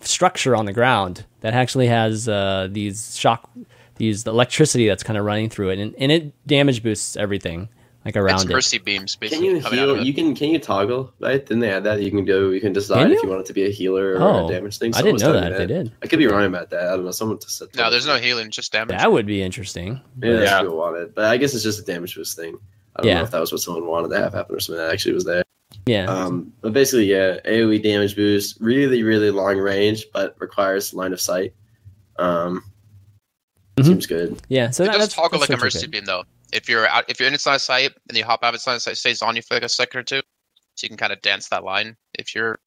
[0.00, 3.48] structure on the ground that actually has uh, these shock
[3.96, 7.68] these electricity that's kind of running through it and, and it damage boosts everything
[8.04, 8.52] like It's around it.
[8.52, 9.90] mercy beams can you heal?
[9.90, 10.06] of it.
[10.06, 11.44] You can can you toggle right?
[11.44, 12.00] Didn't they add that?
[12.02, 12.48] You can go.
[12.50, 13.22] You can decide Can if you?
[13.24, 14.94] you want it to be a healer or Oh, a damage thing.
[14.94, 15.92] I didn't know was that if they did.
[16.02, 16.88] I could be wrong about that.
[16.88, 17.10] I don't know.
[17.10, 18.96] Someone just said No, there's no healing, just damage.
[18.96, 20.00] That would be interesting.
[20.22, 20.56] Yeah, that's Yeah.
[20.58, 22.56] what people wanted, but I guess it's just a damage boost thing.
[22.96, 23.18] I don't Yeah.
[23.18, 25.24] know if that was what someone wanted to have happen or something that actually was
[25.24, 25.44] there.
[25.86, 26.06] Yeah.
[26.06, 31.20] Um, but basically, yeah, AOE damage boost, really, really long range, but requires line of
[31.20, 31.52] sight.
[32.18, 32.64] Um,
[33.76, 33.86] Mhm.
[33.86, 34.40] Seems good.
[34.48, 34.70] yeah.
[34.70, 35.90] So it that, does that's toggle that's like a pretty mercy good.
[35.92, 36.24] beam though.
[36.52, 38.54] If you're out, if you're in its line of sight and you hop out of
[38.56, 40.20] its line of sight, it stays on you for like a second or two,
[40.74, 42.58] so you can kind of dance that line if you're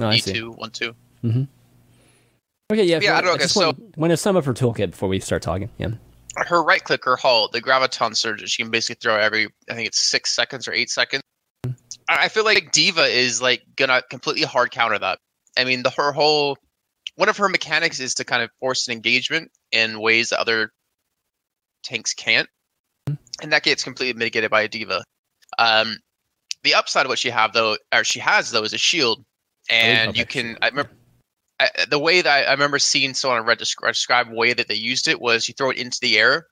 [0.00, 0.32] Oh, I E see.
[0.34, 0.94] two one two.
[1.24, 2.98] Okay, yeah.
[3.00, 5.20] Yeah, I don't- okay, just so- want, want to sum up her toolkit before we
[5.20, 5.70] start talking.
[5.78, 5.88] Yeah.
[6.36, 9.86] Her right click, her halt, the graviton surge, she can basically throw every I think
[9.88, 11.22] it's six seconds or eight seconds.
[11.64, 11.76] Mm-hmm.
[12.10, 15.18] I I feel like D.Va is like gonna completely hard counter that.
[15.56, 16.58] I mean, the her whole
[17.14, 20.72] one of her mechanics is to kind of force an engagement in ways that other
[21.82, 22.48] tanks can't,
[23.42, 25.02] and that gets completely mitigated by a Diva.
[25.58, 25.96] Um,
[26.62, 29.24] the upside of what she have though, or she has though, is a shield,
[29.70, 30.58] and you can.
[30.62, 30.90] I remember
[31.60, 34.68] I, the way that I, I remember seeing someone read descri- describe the way that
[34.68, 36.46] they used it was you throw it into the air.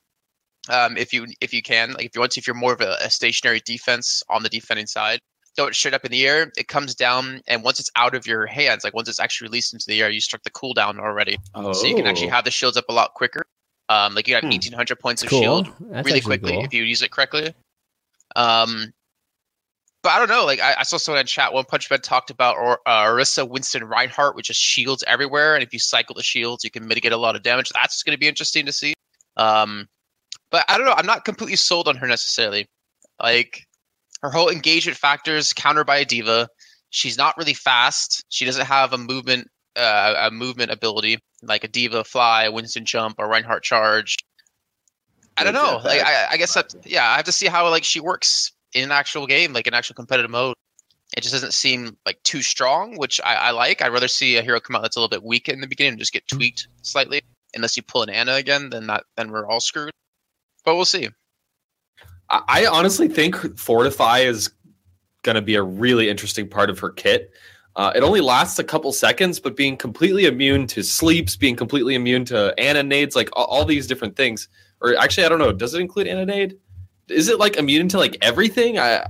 [0.71, 2.81] Um, if you if you can, like if you want to, if you're more of
[2.81, 5.19] a, a stationary defense on the defending side,
[5.57, 6.51] throw it straight up in the air.
[6.57, 9.75] It comes down, and once it's out of your hands, like once it's actually released
[9.75, 12.51] into the air, you start the cooldown already, Oh, so you can actually have the
[12.51, 13.45] shields up a lot quicker.
[13.89, 14.49] Um, like you have Hmm.
[14.51, 15.41] 1800 points of Cool.
[15.41, 16.65] shield That's really quickly cool.
[16.65, 17.55] if you use it correctly.
[18.37, 18.93] Um,
[20.03, 20.45] but I don't know.
[20.45, 21.53] Like I, I saw someone in chat.
[21.53, 25.63] One Punch Man talked about or uh, Orisa Winston Reinhardt, which is shields everywhere, and
[25.63, 27.71] if you cycle the shields, you can mitigate a lot of damage.
[27.71, 28.95] That's going to be interesting to see.
[29.37, 29.89] Um,
[30.51, 30.95] but I don't know.
[30.97, 32.67] I'm not completely sold on her necessarily.
[33.23, 33.67] Like
[34.23, 36.49] her whole engagement factors countered by a D.Va.
[36.91, 38.25] She's not really fast.
[38.29, 43.17] She doesn't have a movement uh, a movement ability like a D.Va fly, Winston jump,
[43.19, 44.17] or Reinhardt charge.
[45.37, 45.81] I don't know.
[45.85, 46.01] Like.
[46.01, 48.93] I, I guess that yeah, I have to see how like she works in an
[48.93, 50.55] actual game, like an actual competitive mode.
[51.17, 53.83] It just doesn't seem like too strong, which I, I like.
[53.83, 55.93] I'd rather see a hero come out that's a little bit weak in the beginning
[55.93, 57.23] and just get tweaked slightly.
[57.55, 59.93] Unless you pull an Ana again, then that then we're all screwed.
[60.65, 61.09] But we'll see.
[62.31, 64.51] I I honestly think Fortify is
[65.23, 67.33] going to be a really interesting part of her kit.
[67.77, 71.95] Uh, it only lasts a couple seconds, but being completely immune to sleeps, being completely
[71.95, 74.49] immune to anonades, like all, all these different things.
[74.81, 75.53] Or actually, I don't know.
[75.53, 76.57] Does it include anonade?
[77.09, 78.79] Is it like immune to like everything?
[78.79, 79.05] I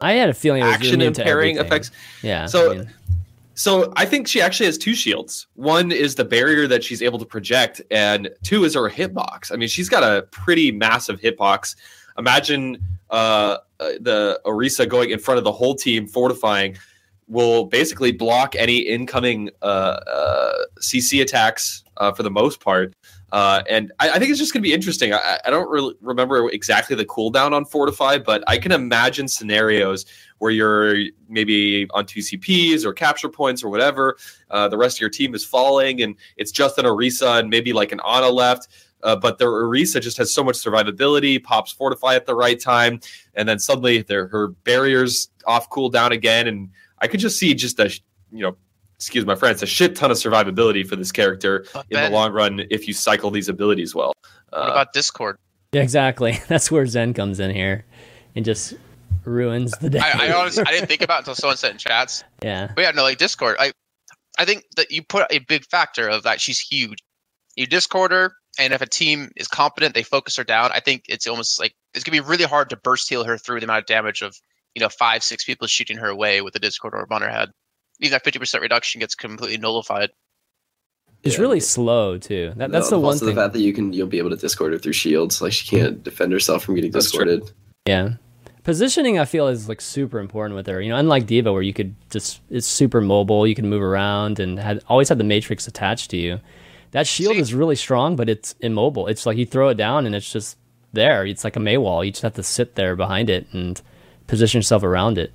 [0.00, 1.90] I had a feeling it was action immune to impairing effects.
[2.22, 2.46] Yeah.
[2.46, 2.90] So- I mean,
[3.54, 5.48] So I think she actually has two shields.
[5.54, 9.50] One is the barrier that she's able to project, and two is her hitbox.
[9.52, 11.74] I mean, she's got a pretty massive hitbox.
[12.16, 12.78] Imagine
[13.10, 16.76] uh, uh, the Orisa going in front of the whole team, fortifying,
[17.28, 22.94] will basically block any incoming uh, uh, CC attacks uh, for the most part.
[23.30, 25.12] Uh, and I, I think it's just going to be interesting.
[25.12, 30.06] I, I don't really remember exactly the cooldown on Fortify, but I can imagine scenarios
[30.38, 30.96] where you're
[31.28, 34.16] maybe on two CPs or capture points or whatever.
[34.50, 37.74] Uh, the rest of your team is falling, and it's just an Orisa and maybe
[37.74, 38.68] like an Ana left.
[39.02, 42.98] Uh, but the Orisa just has so much survivability, pops Fortify at the right time,
[43.34, 46.48] and then suddenly her barriers off cooldown again.
[46.48, 47.88] And I could just see just a
[48.30, 48.56] you know,
[48.96, 52.32] excuse my friends, a shit ton of survivability for this character But in the long
[52.32, 54.12] run if you cycle these abilities well.
[54.50, 55.36] what Uh, about Discord?
[55.72, 56.38] yeah, exactly.
[56.48, 57.84] That's where Zen comes in here
[58.36, 58.74] and just
[59.24, 60.00] ruins the day.
[60.00, 62.24] I, I honestly I didn't think about it until someone said in chats.
[62.42, 62.70] yeah.
[62.74, 63.56] But yeah, no, like Discord.
[63.58, 63.72] I
[64.38, 66.98] I think that you put a big factor of that she's huge.
[67.56, 70.70] You Discord her, and if a team is competent, they focus her down.
[70.72, 73.60] I think it's almost like it's gonna be really hard to burst heal her through
[73.60, 74.36] the amount of damage of
[74.78, 77.50] you know five six people shooting her away with a Discord orb on her head.
[78.00, 80.10] Even that fifty percent reduction gets completely nullified.
[81.24, 81.40] It's Yeah.
[81.40, 82.52] really slow too.
[82.56, 83.34] That, that's No, the one also thing.
[83.34, 85.42] the fact that you can you'll be able to discord her through shields.
[85.42, 86.02] Like she can't mm-hmm.
[86.02, 87.50] defend herself from getting discorded.
[87.86, 88.10] Yeah.
[88.62, 90.80] Positioning, I feel, is like super important with her.
[90.80, 94.38] You know, unlike D.Va, where you could just it's super mobile, you can move around
[94.38, 96.38] and had always had the matrix attached to you.
[96.92, 99.08] That shield See- is really strong, but it's immobile.
[99.08, 100.56] It's like you throw it down and it's just
[100.92, 101.26] there.
[101.26, 102.04] It's like a Mei wall.
[102.04, 103.80] You just have to sit there behind it and
[104.28, 105.32] position yourself around it.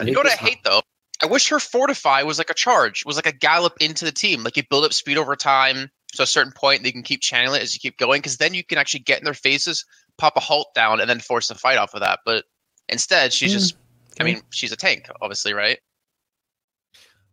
[0.00, 0.82] I You know what I hate though?
[1.22, 4.44] I wish her fortify was like a charge, was like a gallop into the team.
[4.44, 7.20] Like you build up speed over time to a certain point, and you can keep
[7.22, 9.84] channeling it as you keep going, because then you can actually get in their faces,
[10.18, 12.20] pop a halt down, and then force a fight off of that.
[12.24, 12.44] But
[12.88, 13.76] instead, she's Hmm, just
[14.20, 15.78] I mean, she's a tank, obviously, right?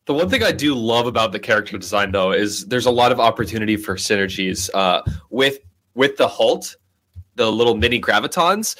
[0.05, 3.11] The one thing I do love about the character design, though, is there's a lot
[3.11, 5.59] of opportunity for synergies uh, with
[5.95, 6.75] with the Halt,
[7.35, 8.75] the little mini gravitons.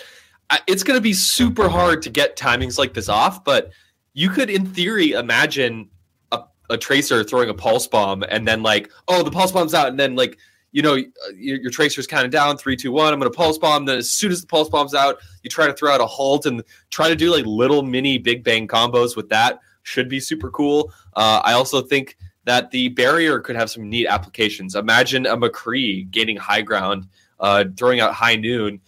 [0.67, 3.71] It's going to be super hard to get timings like this off, but
[4.13, 5.89] you could, in theory, imagine
[6.31, 9.87] a, a tracer throwing a pulse bomb, and then like, oh, the pulse bomb's out,
[9.87, 10.37] and then like,
[10.71, 10.95] you know,
[11.35, 13.13] your, your tracer's counting down three, two, one.
[13.13, 13.85] I'm going to pulse bomb.
[13.85, 16.47] Then as soon as the pulse bomb's out, you try to throw out a Halt
[16.47, 19.59] and try to do like little mini Big Bang combos with that.
[19.83, 20.91] Should be super cool.
[21.15, 24.75] Uh, I also think that the barrier could have some neat applications.
[24.75, 27.07] Imagine a McCree gaining high ground,
[27.39, 28.81] uh, throwing out high noon.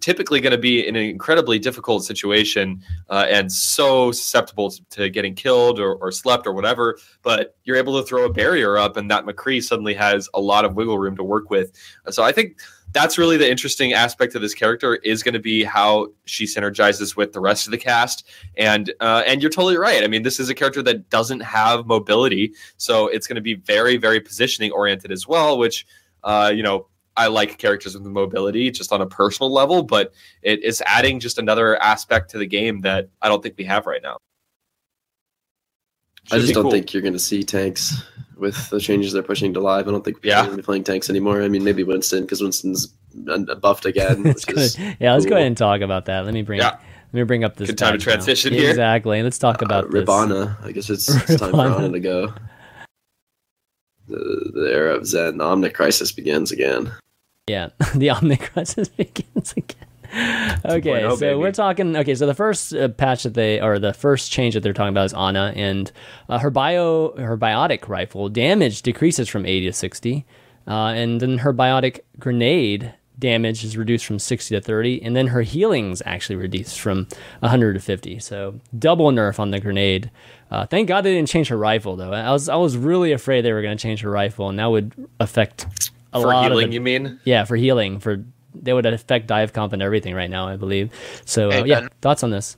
[0.00, 5.10] Typically going to be in an incredibly difficult situation uh, and so susceptible to, to
[5.10, 6.98] getting killed or, or slept or whatever.
[7.22, 10.64] But you're able to throw a barrier up, and that McCree suddenly has a lot
[10.64, 11.72] of wiggle room to work with.
[12.10, 12.58] So I think
[12.92, 17.16] that's really the interesting aspect of this character is going to be how she synergizes
[17.16, 20.02] with the rest of the cast and uh, and you're totally right.
[20.02, 23.54] I mean, this is a character that doesn't have mobility, so it's going to be
[23.54, 25.58] very very positioning oriented as well.
[25.58, 25.86] Which
[26.24, 26.86] uh, you know
[27.18, 31.38] I like characters with mobility just on a personal level, but it is adding just
[31.38, 34.18] another aspect to the game that I don't think we have right now.
[36.30, 36.70] I just don't cool.
[36.72, 38.02] think you're going to see tanks
[38.36, 39.88] with the changes they're pushing to live.
[39.88, 40.40] I don't think people Yeah.
[40.42, 41.42] are going to be playing tanks anymore.
[41.42, 42.86] I mean, maybe Winston because Winston's
[43.60, 44.22] buffed again.
[44.24, 46.24] Let's Which go- is, yeah, let's go ahead and talk about that.
[46.24, 46.72] Let me bring Yeah.
[46.72, 47.68] let me bring up this.
[47.68, 48.12] Good time to patch now.
[48.12, 48.70] transition Yeah, here.
[48.70, 49.22] Exactly.
[49.22, 50.04] Let's talk uh, about this.
[50.04, 50.62] Ribana.
[50.64, 51.76] I guess it's, it's time for Ribana.
[51.78, 52.32] Ana to go.
[54.06, 56.92] The, the era of Zen, the Omnic Crisis begins again.
[57.48, 59.88] Yeah, the Omnic Crisis begins again.
[60.64, 61.34] Okay, so baby.
[61.38, 61.96] we're talking.
[61.96, 64.88] Okay, so the first uh, patch that they or the first change that they're talking
[64.88, 65.92] about is Ana, and
[66.28, 70.24] uh, her bio her biotic rifle damage decreases from eighty to sixty,
[70.66, 75.26] uh, and then her biotic grenade damage is reduced from sixty to thirty, and then
[75.28, 77.06] her healing's actually reduced from
[77.42, 78.18] hundred to fifty.
[78.18, 80.10] So double nerf on the grenade.
[80.50, 82.12] Uh, thank God they didn't change her rifle though.
[82.12, 84.66] I was I was really afraid they were going to change her rifle, and that
[84.66, 87.20] would affect a For lot healing, of the, you mean?
[87.24, 90.90] yeah, for healing, for they would affect dive comp and everything right now, I believe.
[91.24, 91.88] So uh, yeah, Ben.
[92.00, 92.56] thoughts on this?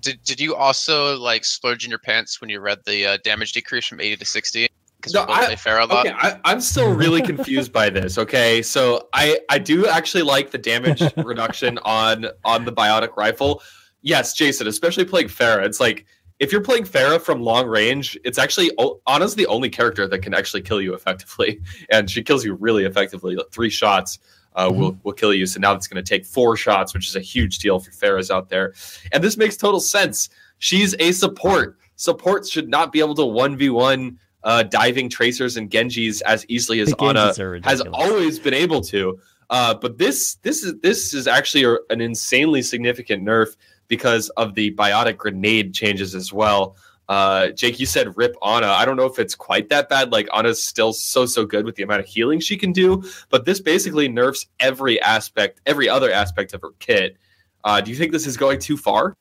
[0.00, 3.52] Did Did you also like splurge in your pants when you read the uh, damage
[3.52, 4.68] decrease from eighty to sixty?
[4.96, 6.06] Because No, we both I- play Pharah a lot.
[6.06, 8.18] Okay, I, I'm still really confused by this.
[8.18, 13.62] Okay, so I I do actually like the damage reduction on on the biotic rifle.
[14.02, 15.64] Yes, Jason, especially playing Pharah.
[15.64, 16.06] It's like
[16.38, 18.70] if you're playing Pharah from long range, it's actually
[19.06, 21.60] honestly the only character that can actually kill you effectively,
[21.90, 23.36] and she kills you really effectively.
[23.36, 24.18] Like, Three shots
[24.54, 25.46] uh, will will kill you.
[25.46, 28.30] So now it's going to take four shots, which is a huge deal for Pharahs
[28.30, 28.74] out there.
[29.12, 30.28] And this makes total sense.
[30.58, 31.78] She's a support.
[31.96, 36.46] supports should not be able to one v one uh, diving tracers and Genjis as
[36.48, 37.32] easily as Ana
[37.64, 39.18] has always been able to.
[39.50, 43.56] Uh, but this this is this is actually a, an insanely significant nerf
[43.88, 46.76] because of the biotic grenade changes as well.
[47.08, 48.66] Uh, Jake, you said rip Ana.
[48.66, 50.12] I don't know if it's quite that bad.
[50.12, 53.46] Like Ana's still so so good with the amount of healing she can do, but
[53.46, 57.16] this basically nerfs every aspect, every other aspect of her kit.
[57.64, 59.16] Uh, do you think this is going too far?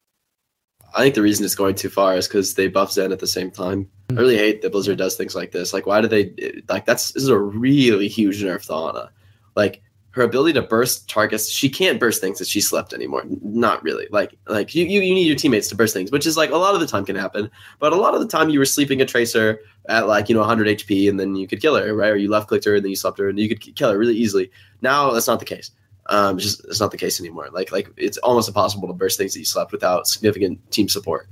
[0.95, 3.27] I think the reason it's going too far is because they buff Zen at the
[3.27, 3.89] same time.
[4.09, 5.73] I really hate that Blizzard does things like this.
[5.73, 9.11] Like, why do they like that's this is a really huge nerf to Ana.
[9.55, 9.81] Like
[10.17, 13.23] her ability to burst targets, she can't burst things that she slept anymore.
[13.41, 14.07] Not really.
[14.11, 16.57] Like like you, you you need your teammates to burst things, which is like a
[16.57, 17.49] lot of the time can happen.
[17.79, 20.41] But a lot of the time you were sleeping a tracer at like, you know,
[20.41, 22.09] 100 HP and then you could kill her, right?
[22.09, 23.97] Or you left clicked her and then you slept her and you could kill her
[23.97, 24.51] really easily.
[24.81, 25.71] Now that's not the case.
[26.07, 27.49] Um, it's just it's not the case anymore.
[27.51, 31.27] Like like it's almost impossible to burst things that you slept without significant team support,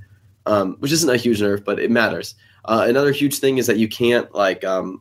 [0.46, 2.34] um, which isn't a huge nerf, but it matters.
[2.64, 5.00] Uh, another huge thing is that you can't like um,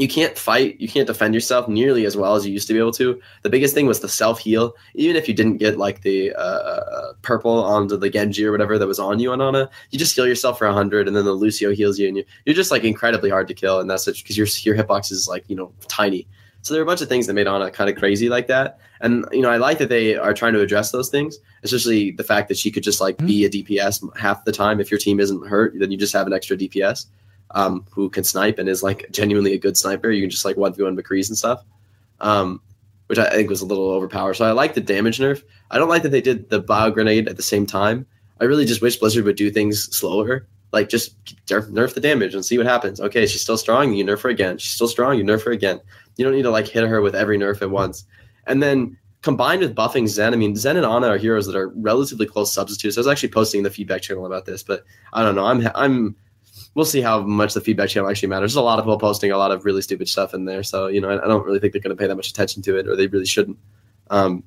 [0.00, 2.78] you can't fight, you can't defend yourself nearly as well as you used to be
[2.78, 3.20] able to.
[3.42, 4.74] The biggest thing was the self heal.
[4.94, 8.78] Even if you didn't get like the uh, uh, purple onto the Genji or whatever
[8.78, 11.32] that was on you on Ana, you just heal yourself for hundred, and then the
[11.32, 14.38] Lucio heals you, and you, you're just like incredibly hard to kill, and that's because
[14.38, 16.26] your your hitbox is like you know tiny.
[16.62, 18.78] So there are a bunch of things that made Ana kind of crazy like that.
[19.00, 22.24] And you know, I like that they are trying to address those things, especially the
[22.24, 24.78] fact that she could just like be a DPS half the time.
[24.80, 27.06] If your team isn't hurt, then you just have an extra DPS
[27.52, 30.10] um, who can snipe and is like genuinely a good sniper.
[30.10, 31.64] You can just like one v one McCrees and stuff.
[32.20, 32.60] Um,
[33.10, 34.34] which I think was a little overpowered.
[34.34, 35.42] So I like the damage nerf.
[35.72, 38.06] I don't like that they did the bio grenade at the same time.
[38.40, 40.46] I really just wish Blizzard would do things slower.
[40.70, 43.00] Like just nerf the damage and see what happens.
[43.00, 43.94] Okay, she's still strong.
[43.94, 44.58] You nerf her again.
[44.58, 45.18] She's still strong.
[45.18, 45.80] You nerf her again.
[46.16, 48.04] You don't need to like hit her with every nerf at once.
[48.46, 51.68] And then combined with buffing Zen, I mean, Zen and Ana are heroes that are
[51.70, 52.96] relatively close substitutes.
[52.96, 55.46] I was actually posting the feedback channel about this, but I don't know.
[55.46, 56.16] I'm I'm
[56.74, 58.52] we'll see how much the feedback channel actually matters.
[58.52, 60.86] There's a lot of people posting a lot of really stupid stuff in there, so
[60.86, 62.78] you know I, I don't really think they're going to pay that much attention to
[62.78, 63.58] it, or they really shouldn't.
[64.10, 64.42] Um,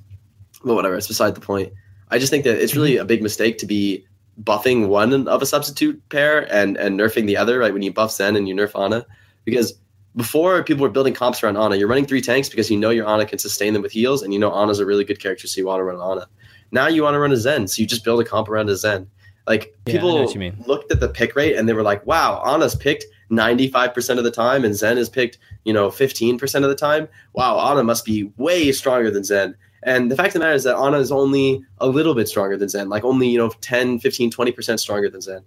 [0.63, 1.73] but whatever, it's beside the point.
[2.09, 4.05] I just think that it's really a big mistake to be
[4.41, 7.59] buffing one of a substitute pair and and nerfing the other.
[7.59, 9.05] Right when you buff Zen and you nerf Ana,
[9.45, 9.73] because
[10.15, 13.07] before people were building comps around Ana, you're running three tanks because you know your
[13.07, 15.59] Ana can sustain them with heals, and you know Ana's a really good character, so
[15.59, 16.27] you want to run Ana.
[16.71, 18.75] Now you want to run a Zen, so you just build a comp around a
[18.75, 19.07] Zen.
[19.47, 20.25] Like yeah, people
[20.65, 24.31] looked at the pick rate and they were like, "Wow, Ana's picked 95% of the
[24.31, 27.07] time, and Zen is picked, you know, 15% of the time.
[27.33, 30.63] Wow, Ana must be way stronger than Zen." And the fact of the matter is
[30.63, 33.99] that Ana is only a little bit stronger than Zen, like only you know 10,
[33.99, 35.41] 15, 20% stronger than Zen.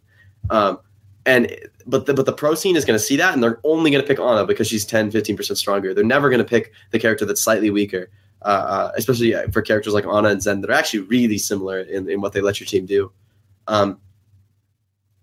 [0.50, 0.78] Um,
[1.24, 1.54] and
[1.86, 4.02] but the, but the pro scene is going to see that and they're only going
[4.02, 7.24] to pick Ana because she's 10 15% stronger they're never going to pick the character
[7.24, 8.08] that's slightly weaker
[8.42, 12.08] uh, uh, especially for characters like Ana and Zen that are actually really similar in,
[12.08, 13.10] in what they let your team do
[13.68, 14.00] um,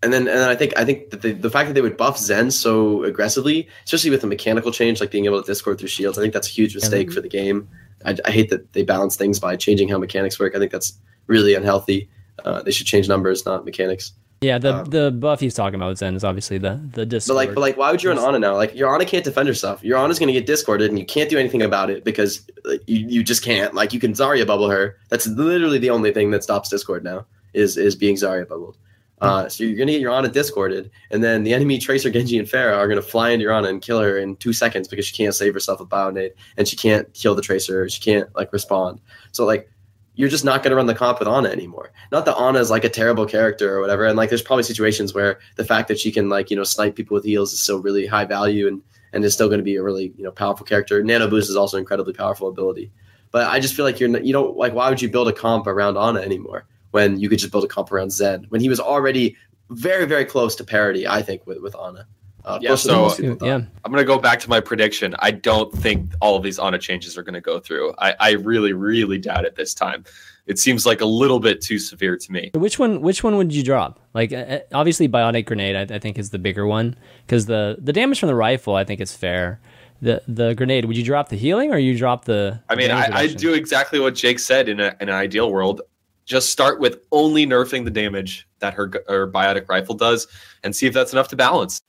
[0.03, 1.97] and then and then I think I think that the, the fact that they would
[1.97, 5.87] buff Zen so aggressively, especially with the mechanical change like being able to discord through
[5.87, 7.15] shields, I think that's a huge mistake mm-hmm.
[7.15, 7.69] for the game.
[8.05, 10.55] I, I, hate that they balance things by changing how mechanics work.
[10.55, 12.09] I think that's really unhealthy.
[12.43, 14.11] Uh, they should change numbers, not mechanics.
[14.41, 17.33] Yeah, the um, the buff he's talking about Zen is obviously the the discord.
[17.33, 18.57] But like, but like, why would you run Ana now?
[18.57, 19.81] Like, your Ana can't defend herself.
[19.85, 22.81] Your Ana's going to get discorded, and you can't do anything about it because like,
[22.85, 23.73] you you just can't.
[23.73, 24.97] Like, you can Zarya bubble her.
[25.07, 28.77] That's literally the only thing that stops discord now is is being Zarya bubbled.
[29.21, 32.47] Uh, so you're gonna get your Ana discorded, and then the enemy Tracer, Genji, and
[32.47, 35.15] Pharah are gonna fly into your Ana and kill her in two seconds because she
[35.15, 37.87] can't save herself with Bionade, and she can't kill the Tracer.
[37.87, 38.99] She can't like respond.
[39.31, 39.69] So like
[40.15, 41.91] you're just not going to run the comp with Ana anymore.
[42.11, 44.05] Not that Ana is like a terrible character or whatever.
[44.05, 46.95] And like, there's probably situations where the fact that she can like, you know, snipe
[46.95, 48.81] people with heals is still really high value and,
[49.11, 51.03] and is still going to be a really, you know, powerful character.
[51.03, 52.91] Nano boost is also an incredibly powerful ability.
[53.31, 55.65] But I just feel like you're, you don't like, why would you build a comp
[55.65, 58.79] around Ana anymore when you could just build a comp around Zen when he was
[58.79, 59.35] already
[59.69, 62.07] very, very close to parity, I think, with, with Ana.
[62.45, 65.15] Uh, yeah, so yeah, I'm gonna go back to my prediction.
[65.19, 67.93] I don't think all of these Ana changes are gonna go through.
[67.99, 70.03] I, I really, really doubt it this time
[70.45, 72.51] it seems like a little bit too severe to me.
[72.53, 73.01] Which one?
[73.01, 73.99] Which one would you drop?
[74.13, 75.75] Like, uh, uh, obviously, biotic grenade.
[75.75, 78.83] I, I think is the bigger one because the the damage from the rifle, I
[78.83, 79.61] think, is fair.
[80.01, 80.85] The the grenade.
[80.85, 82.61] Would you drop the healing or you drop the?
[82.69, 85.81] I mean, I, I do exactly what Jake said in, a, in an ideal world.
[86.25, 90.27] Just start with only nerfing the damage that her her biotic rifle does,
[90.63, 91.81] and see if that's enough to balance.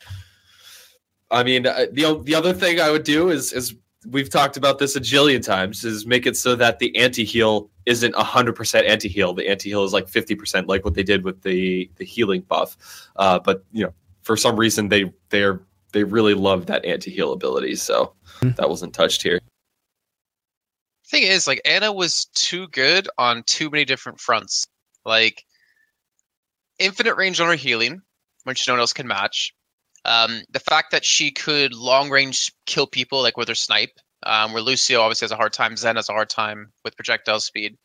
[1.31, 3.75] I mean, uh, the the other thing I would do is is
[4.11, 8.15] we've talked about this a jillion times is make it so that the anti-heal isn't
[8.15, 12.43] 100% anti-heal the anti-heal is like 50% like what they did with the the healing
[12.43, 12.77] buff
[13.17, 15.63] uh, but you know for some reason they they're
[15.93, 18.51] they really love that anti-heal ability so mm-hmm.
[18.57, 19.41] that wasn't touched here
[21.15, 24.67] thing is like Ana was too good on too many different fronts
[25.05, 25.45] like
[26.79, 28.03] infinite range on her healing
[28.45, 29.55] which no one else can match.
[30.05, 34.53] Um, the fact that she could long range kill people like with her snipe, um,
[34.53, 37.77] where Lucio obviously has a hard time, Zen has a hard time with projectile speed.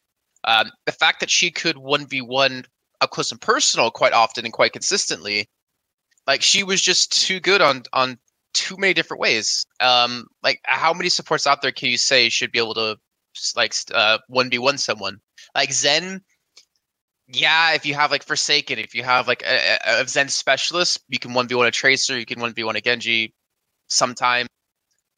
[0.43, 2.65] Um, the fact that she could one v one
[3.01, 5.49] up close and personal quite often and quite consistently,
[6.27, 8.17] like she was just too good on on
[8.53, 9.65] too many different ways.
[9.79, 12.97] Um, like how many supports out there can you say should be able to
[13.55, 15.19] like uh one v one someone
[15.55, 16.21] like Zen?
[17.27, 21.19] Yeah, if you have like Forsaken, if you have like a, a Zen specialist, you
[21.19, 23.33] can one v one a Tracer, you can one v one a Genji,
[23.87, 24.47] sometime.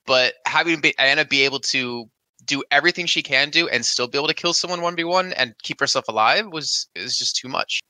[0.06, 2.10] But having Ana be able to
[2.44, 5.80] do everything she can do and still be able to kill someone 1v1 and keep
[5.80, 7.82] herself alive was is just too much.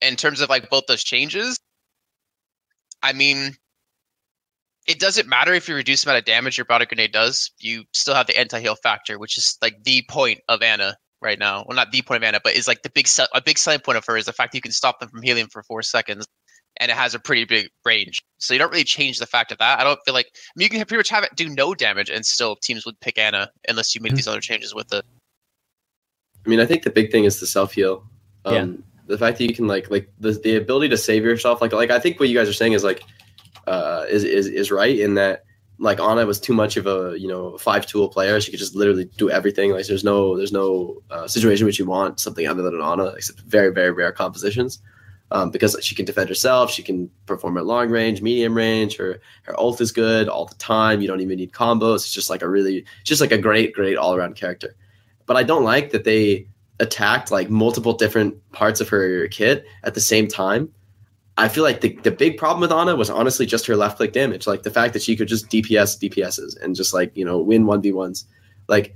[0.00, 1.58] In terms of like both those changes,
[3.02, 3.56] I mean,
[4.86, 7.50] it doesn't matter if you reduce the amount of damage your body grenade does.
[7.58, 11.64] You still have the anti-heal factor, which is like the point of Ana right now.
[11.66, 13.98] Well, not the point of Ana, but is like the big a big selling point
[13.98, 16.26] of her is the fact that you can stop them from healing for four seconds,
[16.76, 18.22] and it has a pretty big range.
[18.38, 19.80] So you don't really change the fact of that.
[19.80, 22.10] I don't feel like I mean, you can pretty much have it do no damage,
[22.10, 24.16] and still teams would pick Ana unless you make mm-hmm.
[24.16, 25.04] these other changes with it.
[26.44, 28.04] I mean, I think the big thing is the self heal.
[28.44, 28.66] Um, yeah.
[29.06, 31.90] The fact that you can like like the the ability to save yourself, like like
[31.90, 33.02] I think what you guys are saying is like
[33.66, 35.44] uh, is is is right in that
[35.78, 38.40] like Ana was too much of a you know five tool player.
[38.40, 39.72] She could just literally do everything.
[39.72, 43.06] Like there's no there's no uh, situation which you want something other than an Ana,
[43.08, 44.80] except very very rare compositions.
[45.30, 48.96] Um, because she can defend herself, she can perform at long range, medium range.
[48.96, 51.00] Her her ult is good all the time.
[51.00, 51.96] You don't even need combos.
[51.96, 54.76] It's just like a really just like a great great all around character.
[55.26, 56.46] But I don't like that they
[56.80, 60.68] attacked like multiple different parts of her kit at the same time
[61.36, 64.12] I feel like the, the big problem with Ana was honestly just her left click
[64.12, 64.46] damage.
[64.46, 67.64] Like the fact that she could just DPS DPSs and just like, you know, win
[67.64, 68.24] 1v1s.
[68.68, 68.94] Like,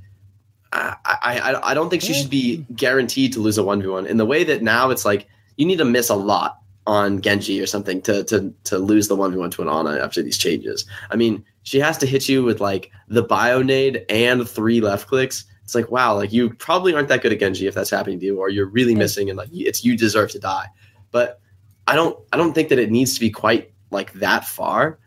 [0.72, 2.76] I, I, I don't think she should be mm.
[2.76, 5.26] guaranteed to lose a 1v1 in the way that now it's like
[5.56, 9.16] you need to miss a lot on Genji or something to, to, to lose the
[9.16, 10.86] 1v1 to an Ana after these changes.
[11.10, 15.08] I mean, she has to hit you with like the bio nade and three left
[15.08, 15.44] clicks.
[15.64, 18.26] It's like, wow, like you probably aren't that good at Genji if that's happening to
[18.26, 20.66] you, or you're really missing and like it's you deserve to die.
[21.10, 21.40] But
[21.88, 24.98] I don't I don't think that it needs to be quite like that far.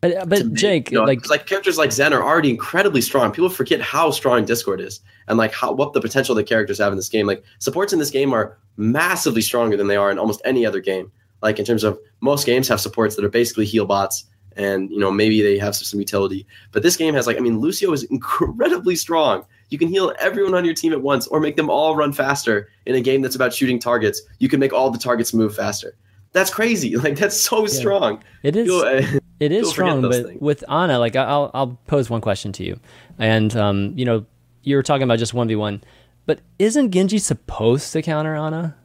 [0.00, 3.32] But, uh, but Jake, you know, like like characters like Zen are already incredibly strong.
[3.32, 6.92] People forget how strong Discord is and like how what the potential the characters have
[6.92, 7.26] in this game.
[7.26, 10.80] Like supports in this game are massively stronger than they are in almost any other
[10.80, 11.10] game.
[11.42, 14.24] Like in terms of most games have supports that are basically heal bots
[14.56, 16.46] and you know maybe they have some, some utility.
[16.70, 19.44] But this game has like I mean Lucio is incredibly strong.
[19.74, 22.68] You can heal everyone on your team at once or make them all run faster
[22.86, 24.22] in a game that's about shooting targets.
[24.38, 25.96] You can make all the targets move faster.
[26.30, 26.96] That's crazy.
[27.04, 27.66] Like that's so yeah.
[27.66, 28.22] strong.
[28.44, 28.70] It is.
[28.70, 30.40] Uh, it is strong, but things.
[30.40, 32.78] with Ana, like I'll I'll pose one question to you,
[33.18, 34.24] and um, you know,
[34.62, 35.82] you were talking about just one v one,
[36.24, 38.76] but isn't Genji supposed to counter Ana?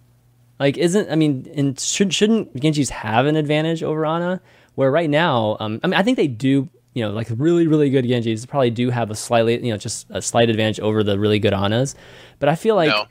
[0.60, 4.42] Like, isn't I mean, and should shouldn't Genjis have an advantage over Ana?
[4.74, 6.68] Where right now, um, I mean, I think they do.
[6.94, 10.08] You know, like really, really good Genjis probably do have a slightly, you know, just
[10.10, 11.96] a slight advantage over the really good Anas.
[12.40, 13.06] But I feel like no.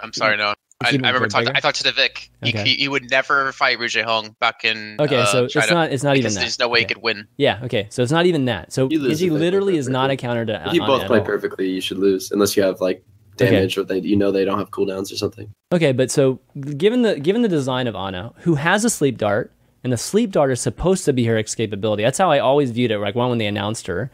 [0.00, 0.54] I'm sorry, no.
[0.82, 1.48] I, I, remember talking.
[1.54, 2.30] I talked to the Vic.
[2.44, 2.62] Okay.
[2.62, 4.96] He, he, would never fight Rouge Hong back in.
[5.00, 5.92] Okay, uh, so China it's not.
[5.92, 6.40] It's not even that.
[6.40, 6.88] There's no way okay.
[6.88, 7.26] he could win.
[7.38, 7.60] Yeah.
[7.62, 8.74] Okay, so it's not even that.
[8.74, 10.68] So Genji literally is not a counter to.
[10.68, 13.02] If you both play perfectly, you should lose unless you have like
[13.36, 13.80] damage okay.
[13.80, 15.50] or they you know they don't have cooldowns or something.
[15.72, 16.40] Okay, but so
[16.76, 19.52] given the given the design of Ana, who has a sleep dart,
[19.86, 22.02] and the sleep dart is supposed to be her escapability.
[22.02, 22.98] That's how I always viewed it.
[22.98, 24.10] Like one when they announced her,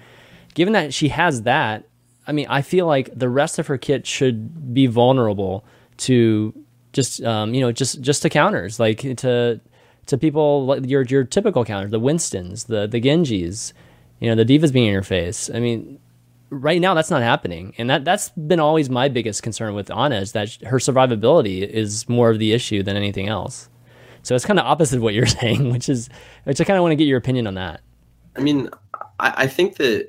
[0.53, 1.87] given that she has that,
[2.27, 5.64] I mean, I feel like the rest of her kit should be vulnerable
[5.97, 6.53] to
[6.93, 9.62] just um, you know just just to counters like to
[10.05, 13.73] to people like your your typical counters, the Winstons, the the Genjis,
[14.20, 15.49] you know, the D.Vas being in your face.
[15.55, 15.99] I mean,
[16.51, 20.16] right now that's not happening, and that that's been always my biggest concern with Ana
[20.16, 23.70] is that her survivability is more of the issue than anything else.
[24.23, 26.09] So it's kind of opposite of what you're saying, which is
[26.45, 27.81] which I kind of want to get your opinion on that.
[28.37, 28.70] I mean,
[29.18, 30.09] I, I think that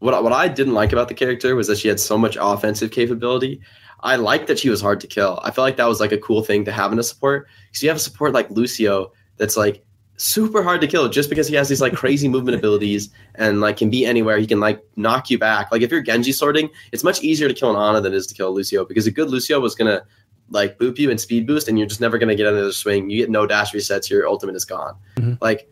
[0.00, 2.90] what what I didn't like about the character was that she had so much offensive
[2.90, 3.60] capability.
[4.00, 5.40] I like that she was hard to kill.
[5.42, 7.82] I felt like that was like a cool thing to have in a support because
[7.82, 9.84] you have a support like Lucio that's like
[10.18, 13.76] super hard to kill just because he has these like crazy movement abilities and like
[13.76, 14.38] can be anywhere.
[14.38, 15.72] He can like knock you back.
[15.72, 18.26] Like if you're Genji sorting, it's much easier to kill an Ana than it is
[18.28, 20.02] to kill Lucio because a good Lucio was gonna
[20.50, 23.10] like boop you and speed boost and you're just never gonna get another swing.
[23.10, 24.94] You get no dash resets, your ultimate is gone.
[25.16, 25.34] Mm-hmm.
[25.40, 25.70] Like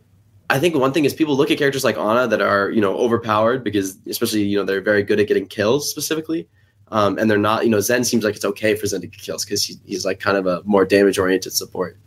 [0.49, 2.97] I think one thing is people look at characters like Ana that are, you know,
[2.97, 6.49] overpowered because especially, you know, they're very good at getting kills specifically.
[6.93, 9.21] Um, and they're not, you know, Zen seems like it's okay for Zen to get
[9.21, 11.99] kills because he, he's like kind of a more damage oriented support.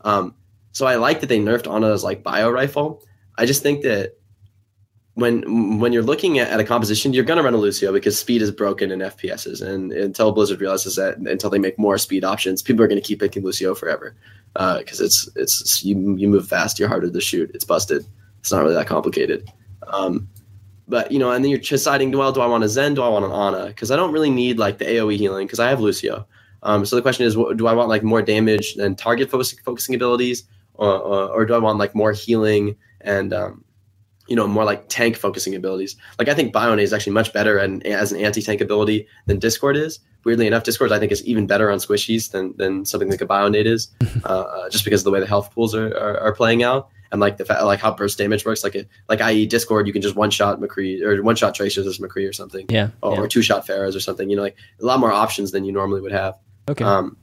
[0.00, 0.34] Um,
[0.72, 3.02] so I like that they nerfed Ana's like bio rifle.
[3.38, 4.18] I just think that
[5.14, 8.18] when when you're looking at, at a composition, you're going to run a Lucio because
[8.18, 12.24] speed is broken in FPSs, and until Blizzard realizes that, until they make more speed
[12.24, 14.14] options, people are going to keep picking Lucio forever
[14.54, 18.04] because uh, it's it's you you move fast, you're harder to shoot, it's busted.
[18.40, 19.50] It's not really that complicated.
[19.86, 20.28] Um,
[20.86, 22.94] but you know, and then you're deciding, well, do I want a Zen?
[22.94, 23.66] Do I want an Ana?
[23.68, 26.26] Because I don't really need like the AOE healing because I have Lucio.
[26.62, 30.44] Um, so the question is, do I want like more damage and target focusing, abilities,
[30.74, 33.64] or, or, or, do I want like more healing and um,
[34.26, 35.96] you know more like tank focusing abilities?
[36.18, 39.38] Like I think Bionade is actually much better and as an anti tank ability than
[39.38, 40.00] Discord is.
[40.24, 43.26] Weirdly enough, Discord I think is even better on squishies than than something like a
[43.26, 43.88] Bionade is,
[44.24, 47.20] uh, just because of the way the health pools are, are, are playing out and
[47.20, 50.02] like the fact like how burst damage works like a, like i.e discord you can
[50.02, 53.20] just one shot mccree or one shot tracers as mccree or something yeah or, yeah.
[53.20, 55.72] or two shot Pharahs or something you know like a lot more options than you
[55.72, 56.36] normally would have
[56.68, 57.16] okay um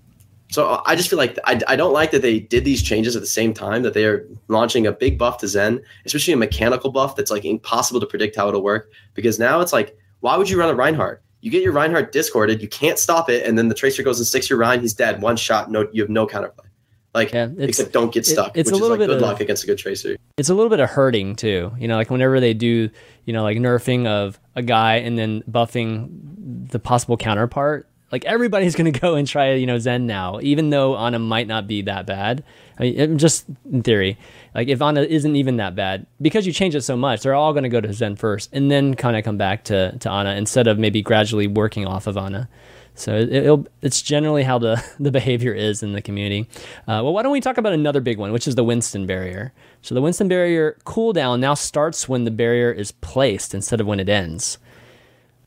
[0.51, 3.15] so uh, I just feel like I, I don't like that they did these changes
[3.15, 6.37] at the same time that they are launching a big buff to Zen, especially a
[6.37, 8.91] mechanical buff that's like impossible to predict how it'll work.
[9.13, 11.23] Because now it's like, why would you run a Reinhardt?
[11.39, 14.27] You get your Reinhardt discorded, you can't stop it, and then the Tracer goes and
[14.27, 16.65] sticks your Rein, he's dead, one shot, no, you have no counterplay.
[17.13, 18.55] Like, yeah, except don't get stuck.
[18.55, 20.15] It, it's a little like bit good of, luck against a good tracer.
[20.37, 21.71] It's a little bit of hurting too.
[21.77, 22.89] You know, like whenever they do,
[23.25, 27.87] you know, like nerfing of a guy and then buffing the possible counterpart.
[28.11, 31.67] Like everybody's gonna go and try, you know, Zen now, even though Ana might not
[31.67, 32.43] be that bad.
[32.79, 34.17] I mean, just in theory,
[34.55, 37.53] like if Ana isn't even that bad, because you change it so much, they're all
[37.53, 40.67] gonna go to Zen first, and then kind of come back to to Ana instead
[40.67, 42.49] of maybe gradually working off of Ana.
[42.93, 46.47] So it, it's generally how the, the behavior is in the community.
[46.81, 49.53] Uh, well, why don't we talk about another big one, which is the Winston barrier.
[49.81, 53.99] So the Winston barrier cooldown now starts when the barrier is placed instead of when
[53.99, 54.57] it ends.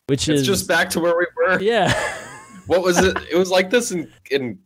[0.06, 1.60] Which it's is just back to where we were.
[1.60, 1.92] Yeah.
[2.66, 3.16] what was it?
[3.30, 4.58] It was like this in in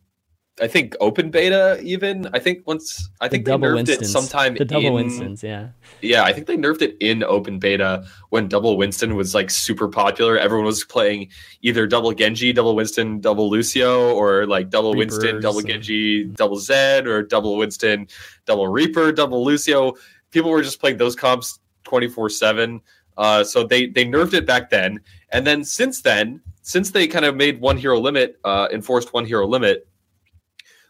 [0.61, 2.29] I think open beta even.
[2.33, 4.01] I think once I think the they nerfed Winstons.
[4.01, 5.69] it sometime the double in, Winstons, yeah.
[6.01, 9.87] Yeah, I think they nerfed it in open beta when double Winston was like super
[9.87, 10.37] popular.
[10.37, 11.29] Everyone was playing
[11.61, 16.57] either double Genji, double Winston, double Lucio, or like double Reapers Winston, double Genji, double
[16.57, 18.07] Zen, or double Winston,
[18.45, 19.93] double Reaper, double Lucio.
[20.31, 22.81] People were just playing those comps 24-7.
[23.17, 24.99] Uh, so they they nerfed it back then.
[25.31, 29.25] And then since then, since they kind of made one hero limit, uh, enforced one
[29.25, 29.87] hero limit,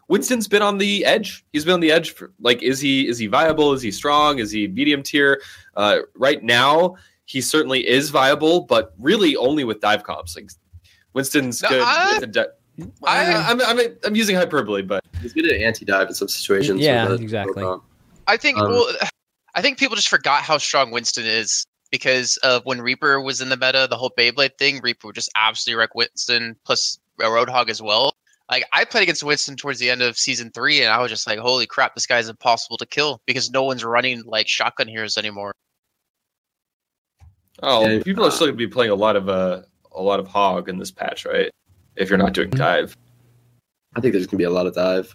[0.08, 1.42] Winston's been on the edge.
[1.54, 2.10] He's been on the edge.
[2.10, 3.72] For, like, is he is he viable?
[3.72, 4.40] Is he strong?
[4.40, 5.40] Is he medium tier?
[5.74, 10.36] Uh, right now, he certainly is viable, but really only with dive comps.
[10.36, 10.50] Like,
[11.14, 11.82] Winston's no, good.
[11.82, 12.44] I, di-
[13.06, 16.82] I, I'm, I'm, I'm using hyperbole, but he's good at anti dive in some situations.
[16.82, 17.64] Yeah, exactly.
[18.26, 18.58] I think.
[18.58, 18.86] Um, well,
[19.54, 23.48] I think people just forgot how strong Winston is because of when Reaper was in
[23.48, 24.80] the meta, the whole Beyblade thing.
[24.82, 28.14] Reaper would just absolutely wreck Winston, plus Roadhog as well.
[28.50, 31.26] Like I played against Winston towards the end of season three, and I was just
[31.26, 35.16] like, "Holy crap, this guy's impossible to kill because no one's running like shotgun heroes
[35.16, 35.54] anymore."
[37.62, 39.62] Oh, yeah, people are still going to be playing a lot of uh,
[39.92, 41.50] a lot of hog in this patch, right?
[41.96, 42.58] If you're not doing mm-hmm.
[42.58, 42.96] dive,
[43.94, 45.14] I think there's going to be a lot of dive.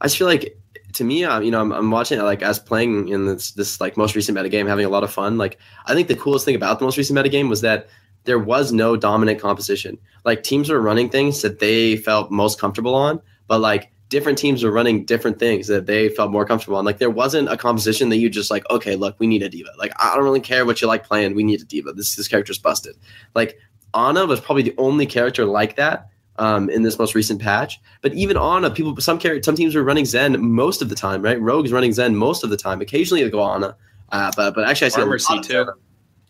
[0.00, 0.56] I just feel like,
[0.94, 3.80] to me, I'm, you know, I'm, I'm watching it like as playing in this this
[3.80, 5.36] like most recent meta game, having a lot of fun.
[5.38, 7.88] Like, I think the coolest thing about the most recent meta game was that
[8.24, 9.98] there was no dominant composition.
[10.24, 14.62] Like teams were running things that they felt most comfortable on, but like different teams
[14.62, 16.84] were running different things that they felt more comfortable on.
[16.84, 19.70] Like there wasn't a composition that you just like, okay, look, we need a D.Va.
[19.78, 21.92] Like I don't really care what you like playing, we need a D.Va.
[21.92, 22.96] This this character's busted.
[23.34, 23.58] Like
[23.92, 26.08] Ana was probably the only character like that
[26.38, 27.80] um, in this most recent patch.
[28.00, 31.22] But even Ana, people, some character, some teams were running Zen most of the time,
[31.22, 31.40] right?
[31.40, 32.80] Rogue's running Zen most of the time.
[32.80, 33.76] Occasionally they go Ana,
[34.10, 35.66] uh, but but actually I see Mercy too.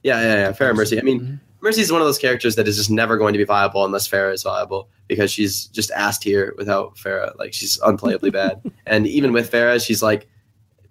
[0.03, 0.53] Yeah, yeah, yeah.
[0.53, 0.99] Fair Mercy.
[0.99, 1.35] I mean, mm-hmm.
[1.61, 4.07] Mercy is one of those characters that is just never going to be viable unless
[4.07, 7.37] Pharah is viable because she's just ass tier without Pharah.
[7.39, 10.29] Like she's unplayably bad, and even with Pharah, she's like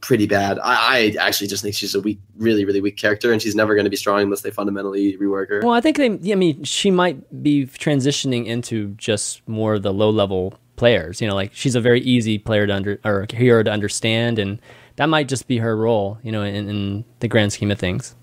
[0.04, 0.60] pretty bad.
[0.60, 3.74] I, I, actually just think she's a weak, really, really weak character, and she's never
[3.74, 5.62] going to be strong unless they fundamentally rework her.
[5.64, 6.32] Well, I think they.
[6.32, 11.22] I mean, she might be transitioning into just more the low level players.
[11.22, 14.62] You know, like she's a very easy player to under or hero to understand, and
[14.98, 16.20] that might just be her role.
[16.22, 18.16] You know, in, in the grand scheme of things.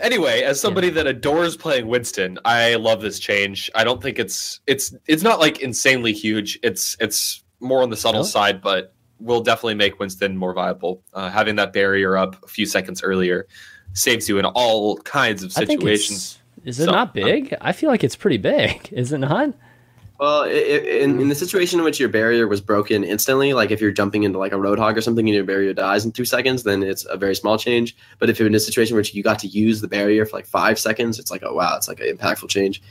[0.00, 0.94] Anyway, as somebody yeah.
[0.94, 3.68] that adores playing Winston, I love this change.
[3.74, 6.58] I don't think it's it's it's not like insanely huge.
[6.62, 11.02] It's it's more on the subtle side, but will definitely make Winston more viable.
[11.12, 13.46] Uh, having that barrier up a few seconds earlier
[13.92, 16.38] saves you in all kinds of situations.
[16.64, 17.54] Is it so, not big?
[17.60, 18.88] I feel like it's pretty big.
[18.92, 19.54] Is it not?
[20.18, 23.80] Well, it, in, in the situation in which your barrier was broken instantly, like if
[23.80, 26.62] you're jumping into like a roadhog or something and your barrier dies in two seconds,
[26.64, 27.96] then it's a very small change.
[28.18, 30.46] But if you're in a situation where you got to use the barrier for like
[30.46, 32.82] five seconds, it's like, oh wow, it's like an impactful change.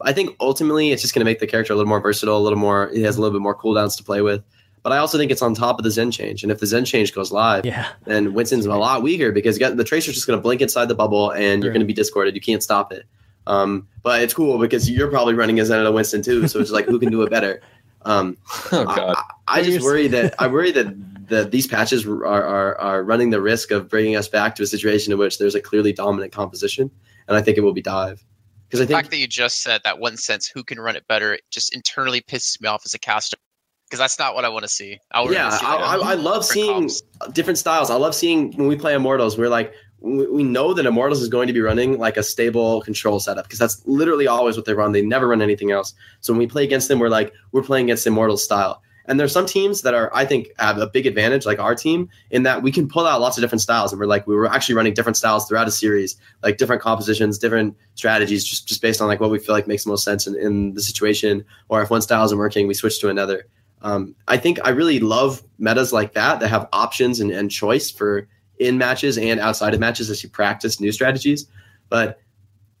[0.00, 2.40] I think ultimately it's just going to make the character a little more versatile, a
[2.40, 2.88] little more.
[2.88, 4.42] It has a little bit more cooldowns to play with.
[4.88, 6.42] But I also think it's on top of the Zen change.
[6.42, 7.88] And if the Zen change goes live, Yeah.
[8.06, 10.86] then Winston's a lot weaker because you got, the Tracer's just going to blink inside
[10.86, 12.34] the bubble and you're going to be discorded.
[12.34, 13.04] You can't stop it.
[13.46, 16.48] Um, but it's cool because you're probably running a Zen and a Winston too.
[16.48, 17.60] So it's like, who can do it better?
[18.06, 18.38] Um,
[18.72, 19.14] Oh god.
[19.46, 23.28] I, I just worry that I worry that that these patches are, are are running
[23.28, 26.32] the risk of bringing us back to a situation in which there's a clearly dominant
[26.32, 26.90] composition,
[27.26, 28.24] and I think it will be dive
[28.68, 31.06] because I The fact that you just said that one sense, who can run it
[31.08, 33.36] better, just internally pisses me off as a caster
[33.88, 34.98] because that's not what I want to see.
[35.10, 37.02] I yeah, see I, I, I love seeing comps.
[37.32, 37.90] different styles.
[37.90, 41.28] I love seeing when we play Immortals, we're like we, we know that Immortals is
[41.28, 44.74] going to be running like a stable control setup because that's literally always what they
[44.74, 44.92] run.
[44.92, 45.94] They never run anything else.
[46.20, 48.82] So when we play against them, we're like we're playing against Immortals style.
[49.08, 52.10] And there's some teams that are, I think, have a big advantage, like our team,
[52.30, 53.90] in that we can pull out lots of different styles.
[53.90, 57.38] And we're like, we were actually running different styles throughout a series, like different compositions,
[57.38, 60.26] different strategies, just, just based on like what we feel like makes the most sense
[60.26, 61.42] in, in the situation.
[61.70, 63.46] Or if one style isn't working, we switch to another.
[63.82, 67.90] Um, I think I really love metas like that that have options and, and choice
[67.90, 71.46] for in matches and outside of matches as you practice new strategies.
[71.88, 72.20] But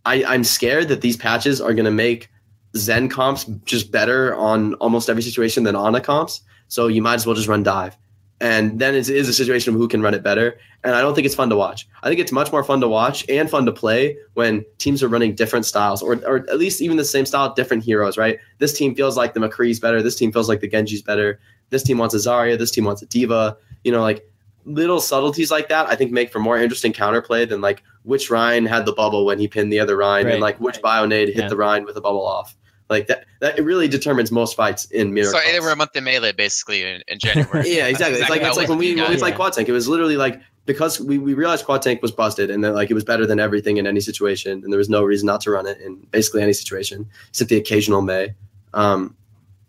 [0.04, 2.30] I, I'm scared that these patches are going to make
[2.76, 6.42] Zen comps just better on almost every situation than Ana comps.
[6.68, 7.96] So you might as well just run dive.
[8.40, 10.58] And then it is a situation of who can run it better.
[10.84, 11.88] And I don't think it's fun to watch.
[12.04, 15.08] I think it's much more fun to watch and fun to play when teams are
[15.08, 18.38] running different styles or, or at least even the same style, different heroes, right?
[18.58, 20.02] This team feels like the McCree's better.
[20.02, 21.40] This team feels like the Genji's better.
[21.70, 22.56] This team wants a Zarya.
[22.56, 23.56] This team wants a D.Va.
[23.82, 24.24] You know, like
[24.64, 28.66] little subtleties like that, I think make for more interesting counterplay than like which Rein
[28.66, 30.34] had the bubble when he pinned the other Rein Right.
[30.34, 31.48] and like which Bionade hit Yeah.
[31.48, 32.56] the Rein with a bubble off.
[32.90, 35.26] Like that, that it really determines most fights in mirror.
[35.26, 35.52] So Comps.
[35.52, 37.68] they were a month in melee basically in, in January.
[37.74, 38.20] Yeah, exactly.
[38.20, 39.20] It's like how it's it like was when we when we guys.
[39.20, 39.68] played quad tank.
[39.68, 42.90] It was literally like because we, we realized quad tank was busted and that like
[42.90, 45.50] it was better than everything in any situation and there was no reason not to
[45.50, 48.34] run it in basically any situation except the occasional Mei,
[48.74, 49.16] um,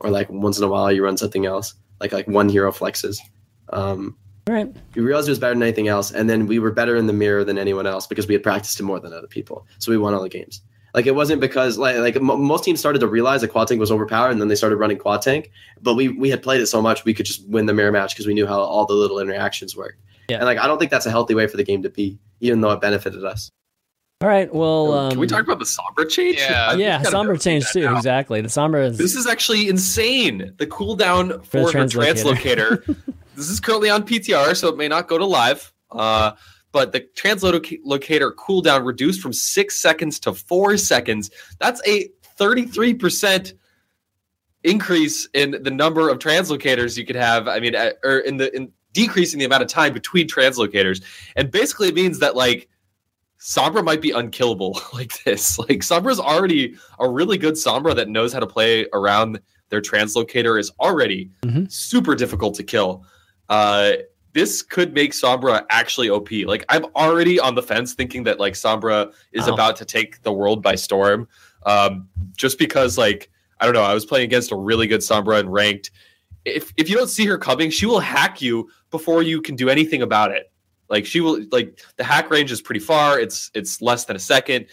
[0.01, 3.19] or like once in a while you run something else like like one hero flexes.
[3.71, 4.15] Um,
[4.47, 4.73] All right.
[4.95, 7.13] we realized it was better than anything else, and then we were better in the
[7.13, 9.67] mirror than anyone else because we had practiced it more than other people.
[9.77, 10.61] So we won all the games.
[10.93, 13.79] Like it wasn't because like like m- most teams started to realize that quad tank
[13.79, 15.51] was overpowered, and then they started running quad tank.
[15.81, 18.13] But we we had played it so much we could just win the mirror match
[18.15, 19.99] because we knew how all the little interactions worked.
[20.29, 20.37] Yeah.
[20.37, 22.61] And like I don't think that's a healthy way for the game to be, even
[22.61, 23.49] though it benefited us.
[24.21, 24.53] All right.
[24.53, 26.37] Well, um, Can we talk about the Sombra change?
[26.37, 26.65] Yeah.
[26.67, 27.81] I think yeah, we Sombra change too.
[27.85, 27.95] now.
[27.95, 28.41] Exactly.
[28.41, 30.53] The Sombra is This is actually insane.
[30.57, 32.83] The cooldown For the for, her translocator.
[32.83, 32.97] translocator.
[33.37, 35.71] this is currently on PTR, so it may not go to live.
[35.89, 36.33] Uh,
[36.71, 41.31] but the translocator cooldown reduced from six seconds to four seconds.
[41.59, 42.09] That's a
[42.39, 43.53] 33%
[44.63, 47.47] increase in the number of translocators you could have.
[47.47, 51.03] I mean, or in the in decreasing the amount of time between translocators.
[51.35, 52.67] And basically it means that like
[53.39, 55.57] Sombra might be unkillable like this.
[55.59, 59.39] Like Sombra's already a really good Sombra that knows how to play around
[59.69, 61.71] their translocator is already Mhm.
[61.71, 63.05] super difficult to kill.
[63.47, 63.93] Uh,
[64.33, 66.29] this could make Sombra actually OP.
[66.45, 69.53] Like I'm already on the fence thinking that like Sombra is Wow.
[69.53, 71.27] about to take the world by storm.
[71.65, 75.39] Um, just because like I don't know, I was playing against a really good Sombra
[75.39, 75.91] and ranked.
[76.45, 79.69] If if you don't see her coming, she will hack you before you can do
[79.69, 80.51] anything about it.
[80.89, 83.19] Like she will like the hack range is pretty far.
[83.19, 84.67] It's it's less than a second.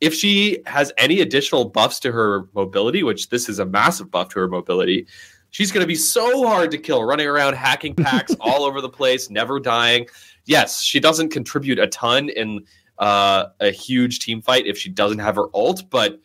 [0.00, 4.30] If she has any additional buffs to her mobility, which this is a massive buff
[4.30, 5.06] to her mobility,
[5.52, 8.88] she's going to be so hard to kill, running around hacking packs all over the
[8.88, 10.06] place, never dying.
[10.44, 12.64] Yes, she doesn't contribute a ton in
[12.98, 16.20] uh, a huge team fight if she doesn't have her ult, but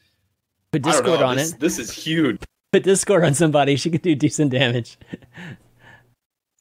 [0.71, 1.59] put I don't Discord know, on this, it.
[1.59, 2.41] This is huge.
[2.73, 3.77] Put Discord on somebody.
[3.77, 4.97] She can do decent damage.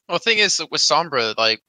[0.07, 1.59] Well, the thing is with Sombra, like,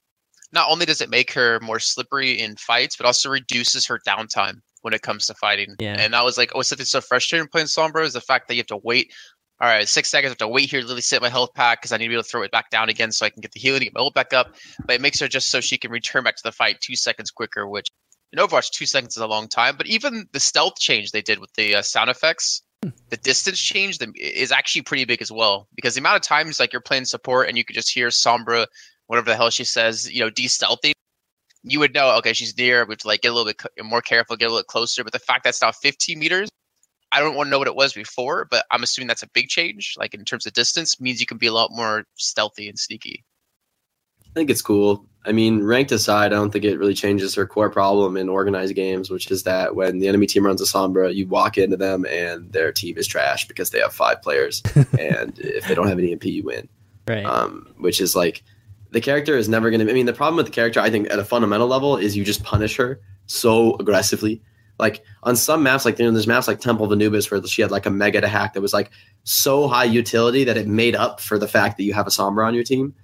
[0.52, 4.60] not only does it make her more slippery in fights, but also reduces her downtime
[4.82, 5.74] when it comes to fighting.
[5.80, 5.96] Yeah.
[5.98, 8.60] And that was like, oh, something so frustrating playing Sombra is the fact that you
[8.60, 9.12] have to wait.
[9.60, 10.30] All right, six seconds.
[10.30, 12.08] I have to wait here, to literally sit my health pack because I need to
[12.10, 13.94] be able to throw it back down again so I can get the healing, get
[13.94, 14.54] my ult back up.
[14.86, 17.32] But it makes her just so she can return back to the fight two seconds
[17.32, 17.88] quicker, which
[18.32, 19.76] in Overwatch, two seconds is a long time.
[19.76, 22.62] But even the stealth change they did with the uh, sound effects,
[23.10, 26.60] the distance change the- is actually pretty big as well because the amount of times
[26.60, 28.66] like you're playing support and you could just hear Sombra,
[29.08, 30.92] whatever the hell she says, you know, de-stealthing,
[31.64, 32.84] you would know, okay, she's near.
[32.84, 35.02] We have to like get a little bit more careful, get a little closer.
[35.02, 36.48] But the fact that's now 15 meters,
[37.12, 39.48] I don't want to know what it was before, but I'm assuming that's a big
[39.48, 39.94] change.
[39.98, 43.24] Like in terms of distance, means you can be a lot more stealthy and sneaky.
[44.26, 45.06] I think it's cool.
[45.24, 48.74] I mean, ranked aside, I don't think it really changes her core problem in organized
[48.74, 52.06] games, which is that when the enemy team runs a Sombra, you walk into them
[52.06, 54.62] and their team is trash because they have five players,
[54.98, 56.68] and if they don't have any MP, you win.
[57.06, 57.24] Right.
[57.24, 58.42] um, which is like
[58.90, 59.90] the character is never going to.
[59.90, 62.24] I mean, the problem with the character, I think, at a fundamental level, is you
[62.24, 64.42] just punish her so aggressively.
[64.78, 67.62] Like on some maps, like you know, there's maps like Temple of Anubis where she
[67.62, 68.90] had like a mega to hack that was like
[69.24, 72.46] so high utility that it made up for the fact that you have a Sombra
[72.46, 72.94] on your team.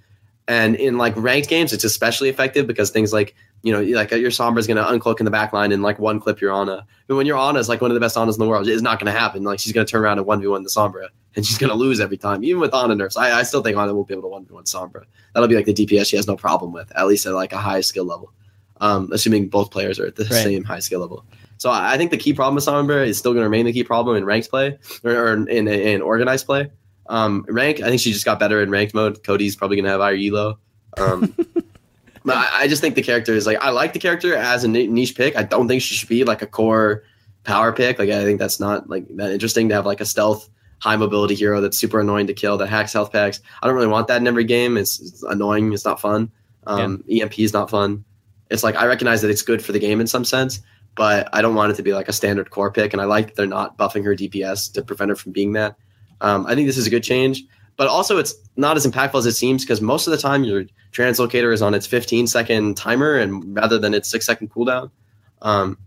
[0.46, 4.30] And in like ranked games, it's especially effective because things like you know, like your
[4.30, 6.86] Sombra is going to uncloak in the back line and like one clip your Ana.
[7.06, 8.82] But when your Ana is like one of the best Anas in the world, it's
[8.82, 9.42] not going to happen.
[9.42, 11.70] Like she's going to turn around and one v one the Sombra, and she's going
[11.70, 12.44] to lose every time.
[12.44, 14.52] Even with Ana nerfs, I, I still think Ana will be able to one v
[14.52, 15.04] one Sombra.
[15.32, 17.58] That'll be like the DPS she has no problem with, at least at like a
[17.58, 18.34] high skill level.
[18.82, 20.32] Um, assuming both players are at the right.
[20.32, 21.24] same high skill level.
[21.64, 23.84] So I think the key problem with Sombra is still going to remain the key
[23.84, 26.70] problem in ranked play or, or in, in organized play.
[27.06, 29.24] Um, rank, I think she just got better in ranked mode.
[29.24, 30.58] Cody's probably going to have higher elo.
[30.98, 31.34] Um,
[32.22, 34.68] but I, I, just think the character is like I like the character as a
[34.68, 35.36] niche pick.
[35.36, 37.04] I don't think she should be like a core
[37.44, 37.98] power pick.
[37.98, 40.50] Like I think that's not like that interesting to have like a stealth
[40.80, 43.40] high mobility hero that's super annoying to kill that hacks health packs.
[43.62, 44.76] I don't really want that in every game.
[44.76, 45.72] It's, it's annoying.
[45.72, 46.30] It's not fun.
[46.66, 47.22] Um, yeah.
[47.22, 48.04] EMP is not fun.
[48.50, 50.60] It's like I recognize that it's good for the game in some sense,
[50.94, 52.92] but I don't want it to be like a standard core pick.
[52.92, 55.76] And I like they're not buffing her DPS to prevent her from being that.
[56.20, 57.44] Um, I think this is a good change,
[57.76, 60.64] but also it's not as impactful as it seems because most of the time your
[60.92, 64.90] translocator is on its 15 second timer and rather than its six second cooldown.
[65.42, 65.78] Um,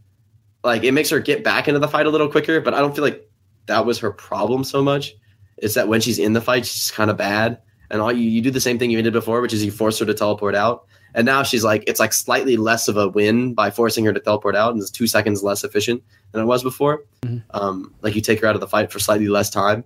[0.64, 2.94] like it makes her get back into the fight a little quicker, but I don't
[2.94, 3.30] feel like
[3.68, 5.16] that was her problem so much.
[5.58, 7.60] It's that when she's in the fight, she's kind of bad.
[7.90, 10.00] And all you, you do the same thing you did before, which is you force
[10.00, 10.86] her to teleport out.
[11.18, 14.20] And now she's like, it's like slightly less of a win by forcing her to
[14.20, 17.06] teleport out, and it's two seconds less efficient than it was before.
[17.24, 17.40] Mm-hmm.
[17.58, 19.84] Um, like you take her out of the fight for slightly less time.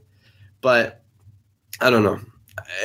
[0.60, 1.06] But
[1.80, 2.20] I don't know.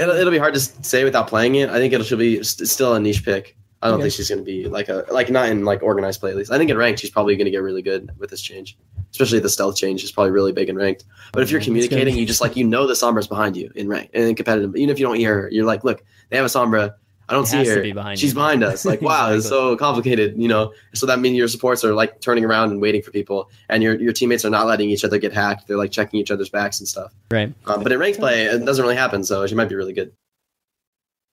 [0.00, 1.70] It'll, it'll be hard to say without playing it.
[1.70, 3.56] I think it'll be still a niche pick.
[3.82, 4.04] I don't okay.
[4.04, 6.52] think she's going to be like a like not in like organized play at least.
[6.52, 8.78] I think in ranked she's probably going to get really good with this change,
[9.10, 11.04] especially the stealth change is probably really big in ranked.
[11.32, 14.14] But if you're communicating, you just like you know the Sombra's behind you in ranked
[14.14, 14.76] and in competitive.
[14.76, 16.94] Even if you don't hear her, you're like, look, they have a Sombra.
[17.28, 17.82] I don't see her.
[17.82, 18.34] Be behind She's you.
[18.34, 18.84] behind us.
[18.84, 19.38] Like, wow, exactly.
[19.38, 20.72] it's so complicated, you know.
[20.94, 24.00] So that means your supports are like turning around and waiting for people, and your
[24.00, 25.66] your teammates are not letting each other get hacked.
[25.66, 27.12] They're like checking each other's backs and stuff.
[27.30, 27.52] Right.
[27.66, 29.24] Um, but in ranked play, it doesn't really happen.
[29.24, 30.12] So she might be really good.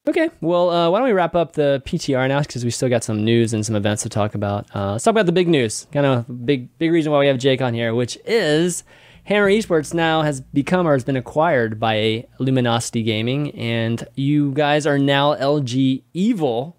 [0.06, 3.06] Okay, well, uh, why don't we wrap up the PTR now because we still got
[3.06, 4.68] some news and some events to talk about.
[4.76, 5.88] Uh, let's talk about the big news.
[5.94, 8.84] Kind of big, big reason why we have Jake on here, which is
[9.26, 14.86] Hammer Esports now has become or has been acquired by Luminosity Gaming, and you guys
[14.86, 16.76] are now LG Evil,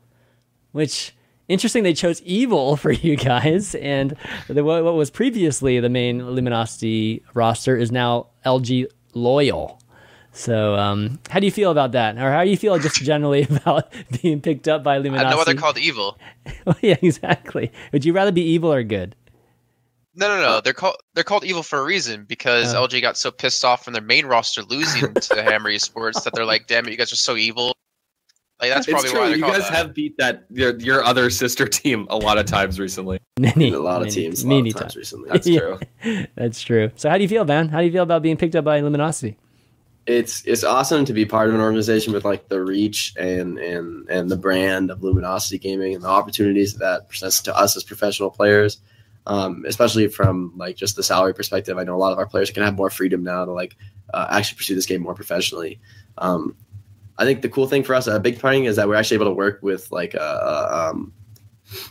[0.72, 1.14] which
[1.48, 4.14] interesting they chose Evil for you guys, and
[4.48, 9.80] the, what was previously the main Luminosity roster is now LG Loyal.
[10.32, 13.42] So, um, how do you feel about that, or how do you feel just generally
[13.50, 13.90] about
[14.20, 15.28] being picked up by Luminosity?
[15.28, 16.18] I know why they're called evil.
[16.66, 17.72] well, yeah, exactly.
[17.92, 19.16] Would you rather be evil or good?
[20.16, 20.60] No, no, no.
[20.60, 22.80] They're called they're called evil for a reason because uh.
[22.80, 22.86] oh.
[22.86, 26.44] LG got so pissed off from their main roster losing to Hammer Esports that they're
[26.44, 27.74] like, "Damn it, you guys are so evil."
[28.60, 29.20] Like that's probably true.
[29.20, 29.72] why you guys that.
[29.72, 33.18] have beat that your, your other sister team a lot of times recently.
[33.38, 35.28] Many, a lot many, of teams, many times, times recently.
[35.30, 35.46] That's
[36.04, 36.26] true.
[36.36, 36.90] that's true.
[36.94, 37.68] So, how do you feel, man?
[37.68, 39.36] How do you feel about being picked up by Luminosity?
[40.06, 44.08] it's it's awesome to be part of an organization with like the reach and and
[44.08, 48.30] and the brand of Luminosity Gaming and the opportunities that presents to us as professional
[48.30, 48.80] players.
[49.26, 52.50] Um, especially from like just the salary perspective, I know a lot of our players
[52.50, 53.76] can have more freedom now to like
[54.12, 55.80] uh, actually pursue this game more professionally.
[56.18, 56.54] Um,
[57.16, 59.26] I think the cool thing for us, a big thing, is that we're actually able
[59.26, 61.12] to work with like uh, uh um,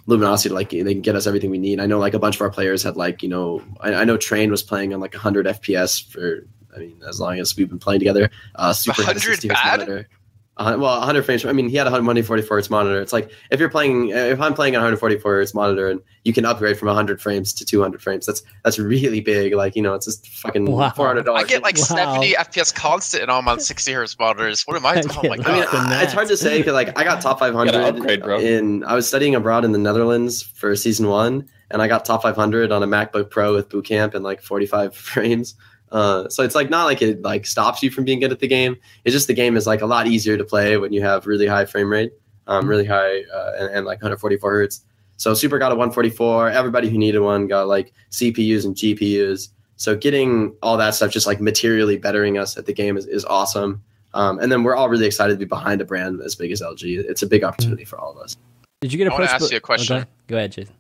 [0.06, 1.80] Luminosity to like they can get us everything we need.
[1.80, 4.18] I know like a bunch of our players had like you know I, I know
[4.18, 7.80] Train was playing on like 100 FPS for I mean, as long as we've been
[7.80, 8.30] playing together.
[8.56, 9.80] Uh, super 100 bad?
[9.80, 10.10] Monitor.
[10.56, 11.44] Uh, well, 100 frames.
[11.46, 13.02] I mean, he had a 144 hertz monitor.
[13.02, 16.46] It's like if you're playing, if I'm playing a 144 hertz monitor, and you can
[16.46, 18.28] upgrade from 100 frames to 200 frames.
[18.28, 19.56] That's that's really big.
[19.56, 20.92] Like you know, it's just fucking wow.
[20.92, 21.44] 400 dollars.
[21.44, 21.84] I get like wow.
[21.84, 24.62] 70 FPS constant, and I'm on 60 hertz monitors.
[24.68, 25.02] What am I?
[25.24, 25.48] Oh my god!
[25.48, 28.40] I mean, it's hard to say because like I got top 500 upgrade, bro.
[28.40, 28.84] in.
[28.84, 32.72] I was studying abroad in the Netherlands for season one, and I got top 500
[32.72, 35.56] on a MacBook Pro with Boot Camp and like 45 frames.
[35.94, 38.48] Uh, so it's like not like it like stops you from being good at the
[38.48, 38.76] game.
[39.06, 41.46] It's just the game is like a lot easier to play when you have really
[41.46, 42.12] high frame rate,
[42.48, 44.84] um, really high uh, and, and, like 144 hertz.
[45.18, 46.50] So Super got a 144.
[46.50, 49.50] Everybody who needed one got like CPUs and GPUs.
[49.76, 53.24] So getting all that stuff just like materially bettering us at the game is, is
[53.26, 53.84] awesome.
[54.16, 56.62] Um, and then we're all really excited to be behind a brand as big as
[56.62, 57.06] LG.
[57.08, 58.36] It's a big opportunity for all of us.
[58.82, 59.12] Did you get a?
[59.12, 59.98] I want to ask you a question.
[59.98, 60.10] Okay.
[60.28, 60.74] Go ahead, Jason.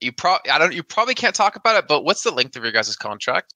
[0.00, 0.72] You pro I don't.
[0.72, 3.54] You probably can't talk about it, but what's the length of your guys' contract?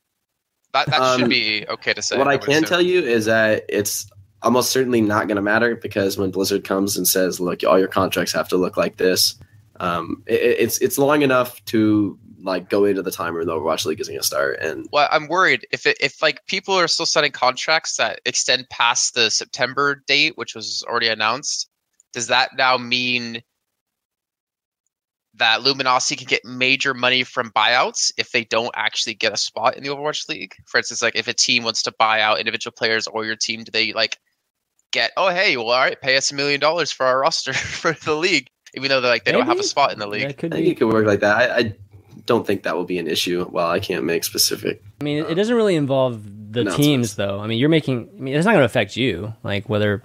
[0.73, 2.17] That that um, should be okay to say.
[2.17, 2.65] What I, I can assume.
[2.65, 4.11] tell you is that it's
[4.43, 7.89] almost certainly not going to matter because when Blizzard comes and says, "Look, all your
[7.89, 9.35] contracts have to look like this,"
[9.81, 13.85] um, it, it's it's long enough to like go into the timer and the Overwatch
[13.85, 14.59] League is going to start.
[14.61, 18.69] And well, I'm worried if it, if like people are still signing contracts that extend
[18.71, 21.69] past the September date, which was already announced.
[22.13, 23.43] Does that now mean
[25.35, 29.77] that Luminosity can get major money from buyouts if they don't actually get a spot
[29.77, 30.55] in the Overwatch League.
[30.67, 33.65] For instance, like if a team wants to buy out individual players or your team,
[33.65, 34.19] do they like
[34.93, 37.93] get, oh hey, well all right, pay us a million dollars for our roster for
[38.05, 40.29] the league, even though they're like they don't have a spot in the league.
[40.29, 41.37] That could I think it could work like that.
[41.37, 41.75] I, I
[42.27, 43.49] don't think that will be an issue.
[43.51, 44.83] Well, I can't make specific.
[45.01, 46.23] I mean, it uh, doesn't really involve
[46.53, 47.41] the teams, though.
[47.41, 48.11] I mean, you're making.
[48.17, 50.03] I mean, it's not going to affect you, like whether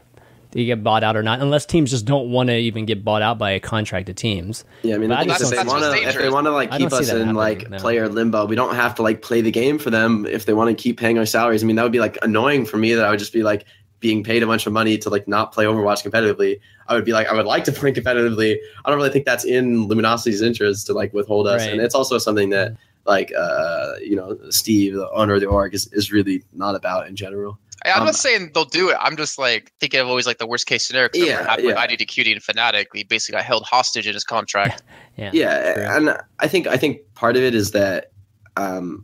[0.53, 3.21] you get bought out or not, unless teams just don't want to even get bought
[3.21, 4.63] out by contracted teams.
[4.83, 6.51] Yeah, I mean, I I think just if they want to, if they want to
[6.51, 7.77] like keep us in like no.
[7.77, 10.75] player limbo, we don't have to like play the game for them if they want
[10.75, 11.63] to keep paying our salaries.
[11.63, 13.65] I mean, that would be like annoying for me that I would just be like
[13.99, 16.59] being paid a bunch of money to like not play Overwatch competitively.
[16.87, 18.57] I would be like, I would like to play competitively.
[18.85, 21.71] I don't really think that's in Luminosity's interest to like withhold us, Right.
[21.73, 22.75] and it's also something that
[23.07, 27.07] like uh you know Steve, the owner of the org, is, is really not about
[27.07, 27.57] in general.
[27.85, 28.97] I- I'm Um, not saying they'll do it.
[28.99, 31.09] I'm just like thinking of always like the worst case scenario.
[31.13, 31.87] Yeah, what happened with yeah.
[31.87, 34.83] IDDQD and Fnatic, he basically got held hostage in his contract.
[35.15, 35.31] Yeah.
[35.33, 35.83] yeah true.
[35.83, 38.11] and i think i think part of it is that
[38.55, 39.03] um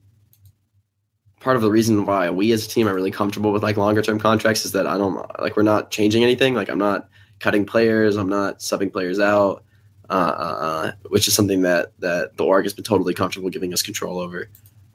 [1.39, 4.01] part of the reason why we as a team are really comfortable with like longer
[4.03, 7.65] term contracts is that i don't like we're not changing anything like i'm not cutting
[7.65, 9.63] players i'm not subbing players out
[10.09, 13.73] uh, uh, uh, which is something that that the org has been totally comfortable giving
[13.73, 14.49] us control over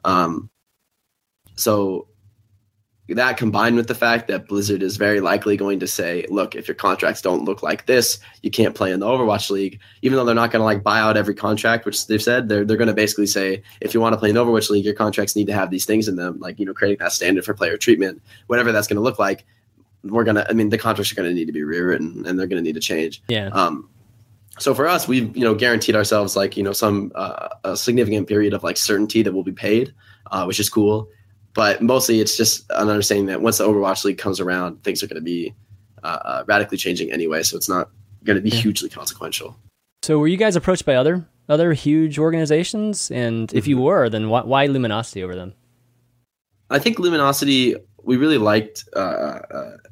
[0.05, 0.49] um
[1.55, 2.07] so
[3.15, 6.67] that combined with the fact that Blizzard is very likely going to say, look, if
[6.67, 10.25] your contracts don't look like this, you can't play in the Overwatch League, even though
[10.25, 12.87] they're not going to like buy out every contract, which they've said, they're, they're going
[12.87, 15.47] to basically say, if you want to play in the Overwatch League, your contracts need
[15.47, 18.21] to have these things in them, like, you know, creating that standard for player treatment,
[18.47, 19.45] whatever that's going to look like.
[20.03, 22.39] We're going to, I mean, the contracts are going to need to be rewritten and
[22.39, 23.21] they're going to need to change.
[23.27, 23.47] Yeah.
[23.47, 23.89] Um,
[24.59, 28.27] so for us, we've you know guaranteed ourselves like you know some uh, a significant
[28.27, 29.93] period of like certainty that we'll be paid,
[30.31, 31.07] uh, which is cool.
[31.55, 35.07] But mostly, it's just an understanding that once the Overwatch League comes around, things are
[35.07, 35.53] going to be
[36.03, 37.41] uh, uh, radically changing anyway.
[37.43, 37.89] So it's not
[38.23, 38.61] going to be Yeah.
[38.61, 39.55] hugely consequential.
[40.03, 43.09] So, were you guys approached by other other huge organizations?
[43.11, 43.83] And if you Mm-hmm.
[43.85, 45.53] were, then why, why Luminosity over them?
[46.69, 48.85] I think Luminosity, we really liked.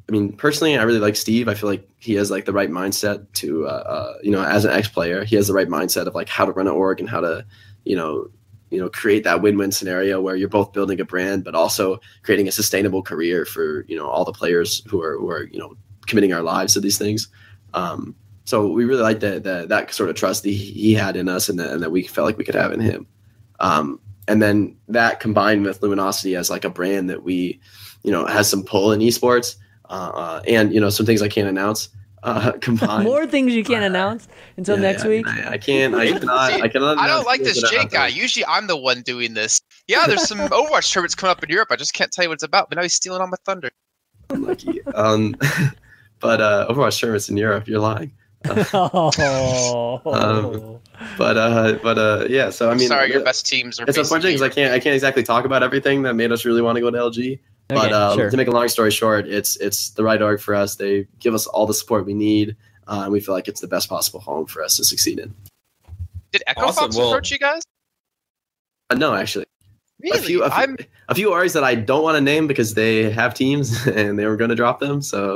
[0.08, 1.50] I mean, personally, I really like Steve.
[1.50, 4.64] I feel like he has like the right mindset to, uh, uh, you know, as
[4.64, 7.00] an ex player, he has the right mindset of like how to run an org
[7.02, 7.46] and how to,
[7.84, 8.30] you know,
[8.70, 12.48] you know, create that win-win scenario where you're both building a brand, but also creating
[12.48, 15.76] a sustainable career for you know all the players who are who are you know
[16.06, 17.28] committing our lives to these things.
[17.74, 21.50] Um, so we really like that that sort of trust that he, had in us,
[21.50, 23.06] and that, and that we felt like we could have in him.
[23.60, 27.60] Um, and then that combined with Luminosity as like a brand that we,
[28.04, 29.56] you know, has some pull in esports,
[29.90, 31.90] uh, uh, and you know some things I can't announce.
[32.24, 33.04] Uh, combined.
[33.04, 34.28] More things you can't announce
[34.58, 35.28] until Yeah, next yeah, week.
[35.28, 35.94] I, I can't.
[35.96, 36.52] I cannot.
[36.64, 36.98] I cannot.
[36.98, 38.10] I don't like this Jake guy.
[38.10, 38.10] there.
[38.10, 39.62] Usually I'm the one doing this.
[39.88, 41.70] Yeah, there's some Overwatch tournaments coming up in Europe.
[41.72, 42.70] I just can't tell you what it's about.
[42.70, 43.70] But now he's stealing all my thunder.
[44.32, 44.84] Lucky.
[44.94, 45.36] Um,
[46.20, 48.12] but uh, Overwatch tournaments in Europe, you're lying.
[48.74, 50.02] oh.
[50.06, 50.80] Um,
[51.18, 52.50] But uh, but uh, yeah.
[52.50, 53.86] So I mean, sorry, your best teams are.
[53.88, 56.62] it's unfortunate because I can't I can't exactly talk about everything that made us really
[56.62, 57.40] want to go to LG.
[57.70, 58.30] But Okay, uh, sure.
[58.30, 60.76] to make a long story short, it's it's the right org for us.
[60.76, 62.56] They give us all the support we need,
[62.88, 65.34] uh, and we feel like it's the best possible home for us to succeed in.
[66.32, 67.62] Did Echo Awesome, Fox well- approach you guys?
[68.90, 69.46] Uh, no, actually,
[70.02, 70.18] Really?
[70.18, 70.78] a few a few, I'm
[71.10, 74.26] a few orgs that I don't want to name because they have teams and they
[74.28, 75.02] were going to drop them.
[75.02, 75.36] So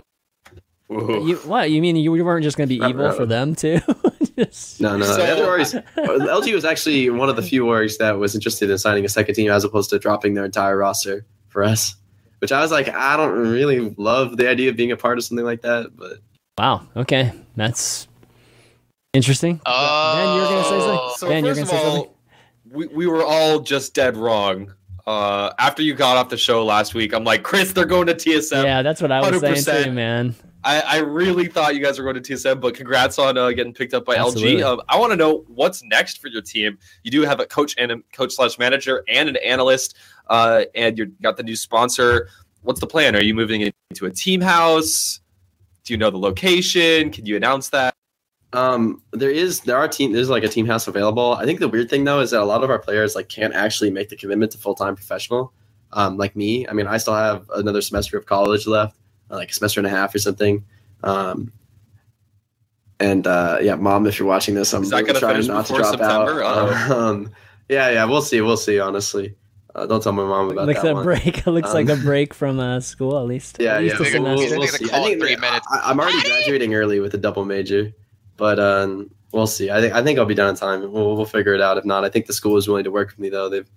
[0.89, 3.15] You, what you mean you weren't just going to be evil really.
[3.17, 3.79] for them too?
[4.37, 5.83] Just- no, no, So- the other orgs.
[5.97, 9.35] LG was actually one of the few orgs that was interested in signing a second
[9.35, 11.95] team as opposed to dropping their entire roster for us.
[12.41, 15.23] Which I was like, I don't really love the idea of being a part of
[15.23, 16.17] something like that, but
[16.57, 16.87] Wow.
[16.95, 18.07] Okay, that's
[19.13, 19.59] interesting.
[19.65, 20.15] Oh.
[20.15, 21.09] Ben, you're going to say something.
[21.17, 22.15] So ben, you were first going to of say all, something.
[22.71, 24.73] we, we were all just dead wrong.
[25.07, 28.13] Uh, after you got off the show last week, I'm like, Chris, they're going to
[28.13, 28.63] TSM.
[28.63, 29.83] Yeah, that's what I was saying 100%.
[29.85, 30.35] too, man.
[30.63, 33.73] I, I really thought you guys were going to TSM, but congrats on uh, getting
[33.73, 34.61] picked up by Absolutely.
[34.61, 34.65] LG.
[34.65, 36.77] Um, I want to know what's next for your team.
[37.03, 39.97] You do have a coach and a coach slash manager and an analyst,
[40.27, 42.29] uh, and you got the new sponsor.
[42.63, 43.15] What's the plan?
[43.15, 45.19] Are you moving into a team house?
[45.83, 47.09] Do you know the location?
[47.11, 47.95] Can you announce that?
[48.53, 51.33] Um, there is there are team there's like a team house available.
[51.33, 53.53] I think the weird thing though is that a lot of our players like can't
[53.53, 55.53] actually make the commitment to full time professional.
[55.93, 58.97] Um, like me, I mean, I still have another semester of college left,
[59.29, 60.63] uh, like a semester and a half or something.
[61.03, 61.51] Um,
[62.99, 65.73] and uh, yeah, mom, if you're watching this, I'm Is really gonna trying not to
[65.73, 66.43] drop September?
[66.43, 66.69] out.
[66.69, 66.95] Uh-oh.
[67.09, 67.31] Um,
[67.67, 68.79] yeah, yeah, we'll see, we'll see.
[68.79, 69.33] Honestly,
[69.75, 71.03] uh, don't tell my mom about Looks that a one.
[71.03, 71.45] break.
[71.45, 73.57] looks Um, like a break from uh, school at least.
[73.59, 73.97] Yeah, at yeah.
[73.97, 74.57] least a We'll- semester.
[74.57, 74.91] we'll- see.
[74.91, 75.65] I think three minutes.
[75.71, 77.91] I, I'm already graduating early with a double major,
[78.37, 79.69] but um, we'll see.
[79.71, 80.91] I think I think I'll be done in time.
[80.91, 81.77] We'll we'll figure it out.
[81.77, 83.49] If not, I think the school is willing to work with me though.
[83.49, 83.69] They've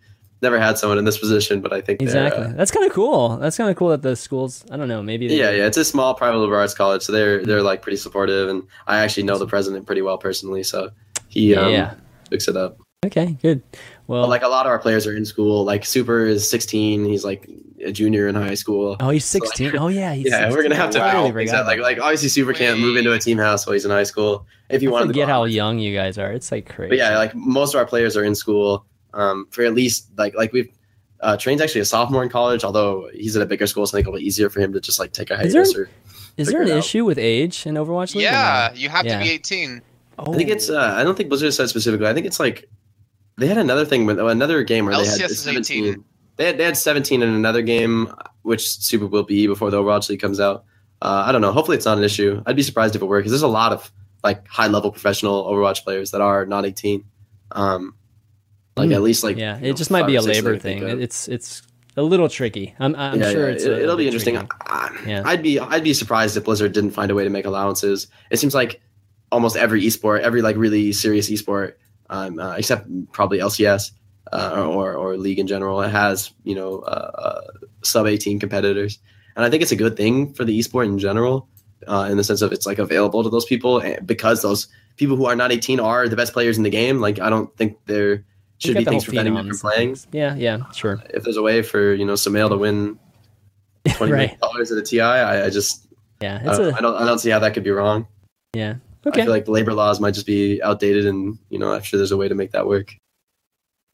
[0.42, 2.44] never had someone in this position, but I think Exactly.
[2.44, 3.38] uh, That's kind of cool.
[3.38, 4.62] That's kind of cool that the schools.
[4.70, 5.02] I don't know.
[5.02, 5.26] Maybe.
[5.26, 5.66] yeah, yeah.
[5.66, 8.98] It's a small private liberal arts college, so they're they're like pretty supportive, and I
[8.98, 10.62] actually know the president pretty well personally.
[10.62, 10.90] So
[11.28, 11.94] he, um, Yeah.
[12.30, 12.78] mix it up.
[13.06, 13.62] Okay, good.
[14.06, 15.64] Well, But like a lot of our players are in school.
[15.64, 17.04] Like Super is 16.
[17.04, 17.48] He's like
[17.84, 18.96] a junior in high school.
[19.00, 19.76] oh, he's so, like- 16.
[19.78, 21.02] oh yeah, he's yeah, we're gonna have to 16.
[21.08, 23.72] I totally figure forgot like like obviously Super can't move into a team house while
[23.74, 24.46] he's in high school.
[24.68, 26.32] If you want to get how young you guys are.
[26.32, 26.90] It's like crazy.
[26.90, 30.34] But yeah, like most of our players are in school um, for at least like
[30.34, 30.70] like we've.
[31.20, 34.00] Uh, Train's actually a sophomore in college, although he's at a bigger school, so I
[34.02, 35.78] think it'll be easier for him to just like take a Is there- hiatus.
[35.78, 35.88] Or,
[36.36, 36.76] Is there an out.
[36.78, 38.24] issue with age in Overwatch League?
[38.24, 39.18] Yeah, you have Yeah.
[39.20, 39.80] to be 18.
[40.18, 40.68] Oh, I think it's.
[40.68, 42.06] Uh, I don't think Blizzard said specifically.
[42.08, 42.68] I think it's like
[43.36, 45.84] they had another thing with another game where they had 17.
[45.84, 46.04] 18.
[46.36, 48.12] They had they had 17 in another game,
[48.42, 50.64] which Super will be before the Overwatch League comes out.
[51.02, 51.52] Uh, I don't know.
[51.52, 52.42] Hopefully, it's not an issue.
[52.46, 55.44] I'd be surprised if it were because there's a lot of like high level professional
[55.44, 57.04] Overwatch players that are not 18.
[57.52, 57.94] Um,
[58.76, 58.94] like Hmm.
[58.94, 60.50] at least like yeah, you know, it just might be a or six that I
[60.50, 60.82] labor thing.
[60.90, 61.00] of.
[61.00, 61.62] It's it's
[61.96, 62.74] a little tricky.
[62.80, 64.36] I'm I'm Yeah, sure yeah, it's it, a it'll be interesting.
[64.36, 65.22] I- Yeah.
[65.24, 68.08] I'd be I'd be surprised if Blizzard didn't find a way to make allowances.
[68.30, 68.80] It seems like
[69.30, 71.74] almost every esport, every like really serious esport,
[72.14, 73.90] um, uh, except probably LCS
[74.32, 77.40] uh, or or league in general, it has you know uh, uh,
[77.82, 78.98] sub eighteen competitors,
[79.36, 81.48] and I think it's a good thing for the esport in general,
[81.86, 85.16] uh, in the sense of it's like available to those people and because those people
[85.16, 87.00] who are not eighteen are the best players in the game.
[87.00, 88.22] Like I don't think there You
[88.58, 89.96] should be the things whole preventing them from and playing.
[90.12, 91.02] Yeah, yeah, sure.
[91.10, 92.98] If there's a way for you know Sumail to win
[93.96, 94.40] twenty million right.
[94.40, 95.86] dollars at a TI, I, I just
[96.22, 98.06] Yeah, I don't, a I don't I don't see how that could be wrong.
[98.54, 98.76] yeah.
[99.06, 101.98] I feel like the labor laws might just be outdated, and you know, I'm sure
[101.98, 102.94] there's a way to make that work.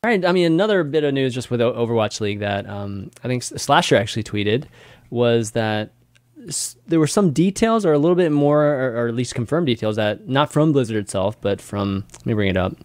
[0.03, 0.25] All right.
[0.25, 3.97] I mean, another bit of news just with Overwatch League that um, I think Slasher
[3.97, 4.65] actually tweeted
[5.11, 5.93] was that
[6.49, 9.67] s- there were some details, or a little bit more, or, or at least confirmed
[9.67, 12.77] details that not from Blizzard itself, but from let me bring it up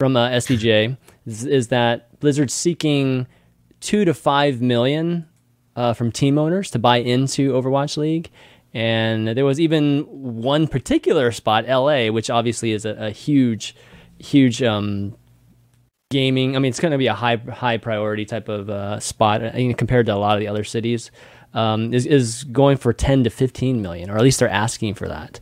[0.00, 0.96] from uh, SBJ
[1.26, 3.26] is, is that Blizzard's seeking
[3.80, 5.26] two to five million
[5.76, 8.30] uh, from team owners to buy into Overwatch League.
[8.74, 13.76] And there was even one particular spot, LA, which obviously is a, a huge,
[14.18, 15.16] huge um,
[16.10, 16.56] gaming.
[16.56, 19.52] I mean, it's going to be a high high priority type of uh, spot uh,
[19.56, 21.10] you know, compared to a lot of the other cities.
[21.52, 25.06] Um, is is going for ten to fifteen million, or at least they're asking for
[25.06, 25.38] that.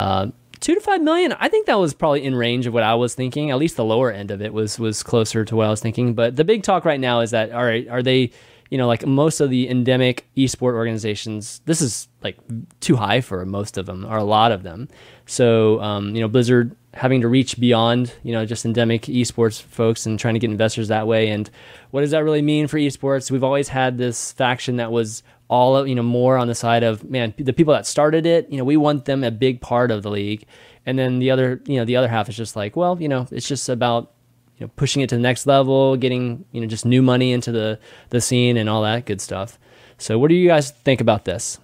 [0.00, 0.28] Uh,
[0.60, 3.14] two to five million, I think that was probably in range of what I was
[3.14, 3.50] thinking.
[3.50, 6.14] At least the lower end of it was was closer to what I was thinking.
[6.14, 8.32] But the big talk right now is that all right, are they,
[8.70, 12.36] you know, like most of the endemic esport organizations, this is like
[12.80, 14.88] too high for most of them, or a lot of them.
[15.26, 20.06] So um, you know, Blizzard having to reach beyond you know just endemic esports folks
[20.06, 21.28] and trying to get investors that way.
[21.28, 21.48] And
[21.90, 23.30] what does that really mean for esports?
[23.30, 27.08] We've always had this faction that was all you know more on the side of
[27.08, 30.02] man the people that started it you know we want them a big part of
[30.02, 30.44] the league
[30.86, 33.28] and then the other you know the other half is just like well you know
[33.30, 34.12] it's just about
[34.56, 37.52] you know pushing it to the next level getting you know just new money into
[37.52, 37.78] the
[38.10, 39.58] the scene and all that good stuff
[39.98, 41.58] so what do you guys think about this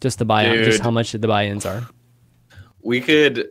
[0.00, 1.86] just the buy just how much the buy-ins are
[2.82, 3.50] we could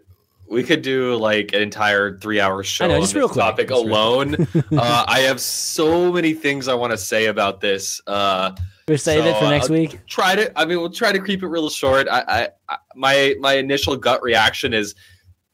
[0.54, 3.84] we could do like an entire three hour show know, on just this topic just
[3.84, 4.36] alone.
[4.72, 8.00] uh, I have so many things I want to say about this.
[8.06, 8.56] Uh,
[8.88, 10.60] we save it So, for next uh, week try to.
[10.60, 12.08] I mean, we'll try to keep it real short.
[12.08, 14.96] I, I, I my my initial gut reaction is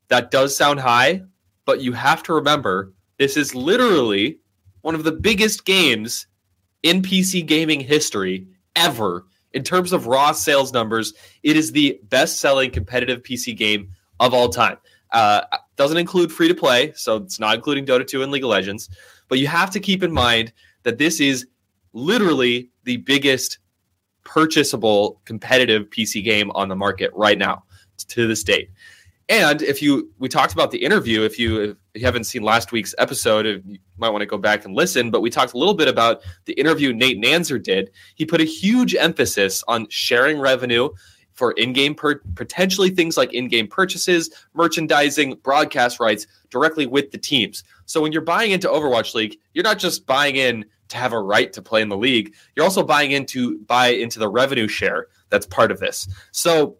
[0.09, 1.23] that does sound high,
[1.65, 4.39] but you have to remember this is literally
[4.81, 6.25] one of the biggest games
[6.81, 11.13] in PC gaming history ever in terms of raw sales numbers.
[11.43, 13.89] It is the best selling competitive PC game
[14.19, 14.77] of all time.
[15.11, 15.41] Uh,
[15.75, 18.89] doesn't include free to play, so it's not including Dota 2 and League of Legends.
[19.27, 20.53] But you have to keep in mind
[20.83, 21.45] that this is
[21.93, 23.59] literally the biggest
[24.23, 27.63] purchasable competitive PC game on the market right now
[28.07, 28.69] to this date.
[29.29, 31.21] And if you, we talked about the interview.
[31.21, 31.61] If you,
[31.93, 35.11] if you haven't seen last week's episode, you might want to go back and listen.
[35.11, 37.91] But we talked a little bit about the interview Nate Nanzer did.
[38.15, 40.89] He put a huge emphasis on sharing revenue
[41.33, 47.63] for in-game per- potentially things like in-game purchases, merchandising, broadcast rights directly with the teams.
[47.85, 51.21] So when you're buying into Overwatch League, you're not just buying in to have a
[51.21, 52.33] right to play in the league.
[52.55, 56.07] You're also buying into buy into the revenue share that's part of this.
[56.31, 56.77] So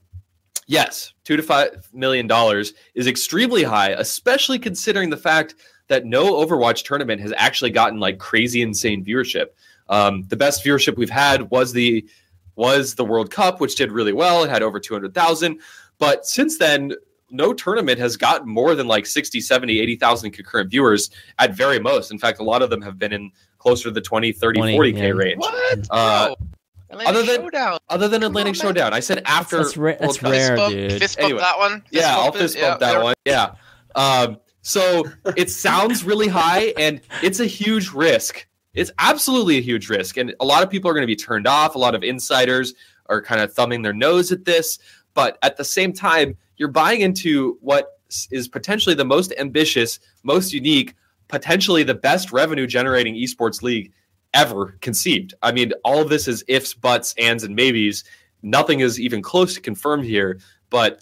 [0.70, 5.56] yes, two to five million dollars is extremely high, especially considering the fact
[5.88, 9.48] that no Overwatch tournament has actually gotten like crazy insane viewership.
[9.90, 12.08] Um, the best viewership we've had was the
[12.56, 14.44] was the World Cup, which did really well.
[14.44, 15.60] It had over 200,000.
[15.98, 16.94] But since then,
[17.32, 21.10] no tournament has gotten more than like 60, 70, 80,000 concurrent viewers
[21.40, 22.12] at very most.
[22.12, 24.78] In fact, a lot of them have been in closer to the 20, 30, 20,
[24.78, 25.08] 40K yeah.
[25.10, 25.40] range.
[25.40, 25.88] What?
[25.90, 26.48] Uh, Bro,
[26.90, 27.78] Atlantic other than- Showdown.
[27.90, 28.54] Other than Atlantic on.
[28.56, 28.94] Showdown.
[28.94, 29.58] I said after.
[29.58, 30.32] that's, ra- that's Cup.
[30.32, 31.40] rare Fist bump, dude fist bump Anyway.
[31.42, 31.82] that one.
[31.82, 33.04] Fist Yeah, I'll fist bump Yeah, that yeah.
[33.04, 33.16] one.
[33.26, 33.52] Yeah.
[33.96, 35.04] Um, so
[35.38, 38.46] it sounds really high, and it's a huge risk.
[38.74, 41.48] It's absolutely a huge risk, and a lot of people are going to be turned
[41.48, 41.76] off.
[41.76, 42.74] A lot of insiders
[43.08, 44.78] are kind of thumbing their nose at this,
[45.14, 48.00] but at the same time, you're buying into what
[48.32, 50.94] is potentially the most ambitious, most unique,
[51.28, 53.92] potentially the best revenue generating esports league
[54.34, 55.34] ever conceived.
[55.42, 58.04] I mean, all of this is ifs, buts, ands, and maybes.
[58.42, 60.40] Nothing is even close to confirmed here.
[60.70, 61.02] But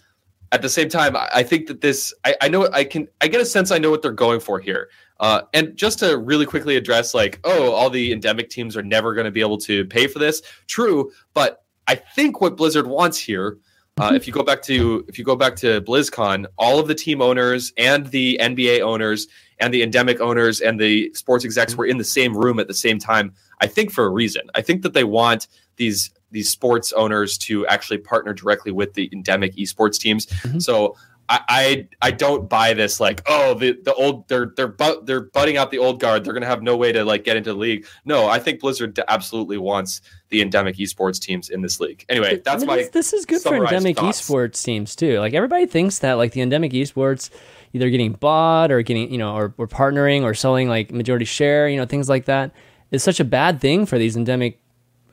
[0.52, 3.40] at the same time, I think that this, I, I know, I can, I get
[3.40, 4.88] a sense I know what they're going for here.
[5.20, 9.14] Uh, and just to really quickly address, like, oh, all the endemic teams are never
[9.14, 10.42] going to be able to pay for this.
[10.66, 13.58] True, but I think what Blizzard wants here,
[13.98, 16.94] uh, if you go back to if you go back to BlizzCon, all of the
[16.94, 19.28] team owners and the NBA owners
[19.60, 22.74] and the endemic owners and the sports execs were in the same room at the
[22.74, 23.32] same time.
[23.60, 24.42] I think for a reason.
[24.54, 29.08] I think that they want these these sports owners to actually partner directly with the
[29.12, 30.26] endemic esports teams.
[30.26, 30.58] Mm-hmm.
[30.58, 30.96] So
[31.28, 35.20] I, I, I don't buy this like oh the the old they're they're but they're
[35.20, 37.58] butting out the old guard they're gonna have no way to like get into the
[37.58, 37.86] league.
[38.04, 40.00] No, I think Blizzard absolutely wants
[40.30, 42.04] the endemic esports teams in this league.
[42.08, 44.20] Anyway, that's I mean, my this, is good for endemic thoughts.
[44.20, 45.18] esports teams too.
[45.20, 47.30] Like everybody thinks that like the endemic esports
[47.72, 51.68] either getting bought or getting you know or, or partnering or selling like majority share
[51.68, 52.52] you know things like that
[52.90, 54.58] is such a bad thing for these endemic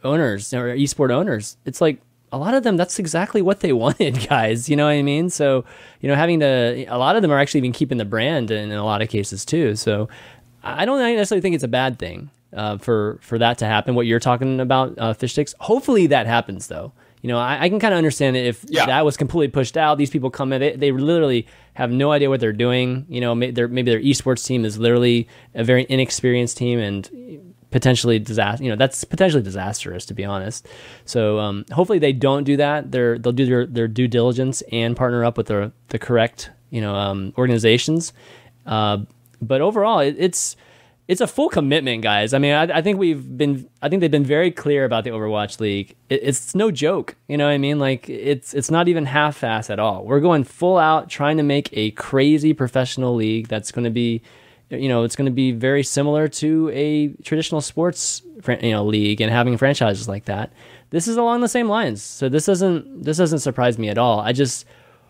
[0.03, 1.57] owners or esport owners.
[1.65, 2.01] It's like
[2.35, 4.69] a lot of them that's exactly what they wanted, guys.
[4.69, 5.29] You know what I mean?
[5.29, 5.65] So
[6.01, 8.71] you know having to a lot of them are actually even keeping the brand in,
[8.71, 9.75] in a lot of cases too.
[9.75, 10.09] So
[10.63, 12.29] I don't necessarily think it's a bad thing.
[12.53, 15.53] Uh, for for that to happen, what you're talking about, uh, Fishstix.
[15.59, 16.93] Hopefully that happens though.
[17.21, 18.85] You know, I, I can kind of understand it if yeah.
[18.85, 19.97] that was completely pushed out.
[19.97, 23.05] These people come in, they, they literally have no idea what they're doing.
[23.09, 27.09] You know, their, maybe their esports team is literally a very inexperienced team and
[27.75, 28.63] potentially disaster.
[28.63, 30.65] You know, that's potentially disastrous to be honest.
[31.03, 32.89] So um, hopefully they don't do that.
[32.89, 36.79] They're they'll do their, their due diligence and partner up with the the correct you
[36.79, 38.13] know um, organizations.
[38.65, 38.99] Uh,
[39.41, 40.55] but overall, it, it's
[41.09, 42.33] it's a full commitment, guys.
[42.33, 45.11] I mean, I, I, think we've been, I think they've been very clear about the
[45.11, 45.95] Overwatch League.
[46.09, 47.77] It, it's no joke, you know what I mean?
[47.77, 50.05] Like it's it's not even half-ass at all.
[50.05, 54.21] We're going full out, trying to make a crazy professional league that's going to be,
[54.69, 59.21] you know, it's going to be very similar to a traditional sports, you know, league
[59.21, 60.51] and having franchises like that.
[60.89, 64.19] This is along the same lines, so this doesn't this doesn't surprise me at all.
[64.19, 64.65] I just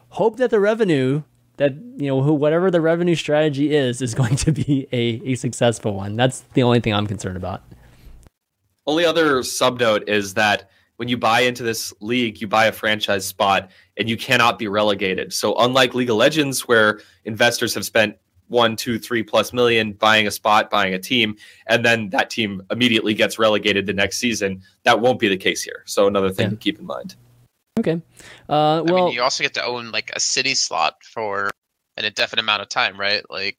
[0.10, 1.24] hope that the revenue
[1.58, 5.94] that you know whatever the revenue strategy is is going to be a, a successful
[5.94, 6.16] one.
[6.16, 7.62] That's the only thing I'm concerned about.
[8.88, 12.72] Only other sub note is that when you buy into this league, you buy a
[12.72, 15.34] franchise spot and you cannot be relegated.
[15.34, 18.16] So unlike League of Legends, where investors have spent
[18.48, 21.36] one, two, three plus million buying a spot, buying a team,
[21.68, 25.64] and then that team immediately gets relegated the next season, that won't be the case
[25.64, 25.84] here.
[25.86, 26.52] So another thing yeah.
[26.52, 27.16] to keep in mind.
[27.80, 28.02] Okay.
[28.48, 31.50] Uh, well, I mean, you also get to own like a city slot for
[31.98, 33.24] an indefinite amount of time, right?
[33.30, 33.58] Like,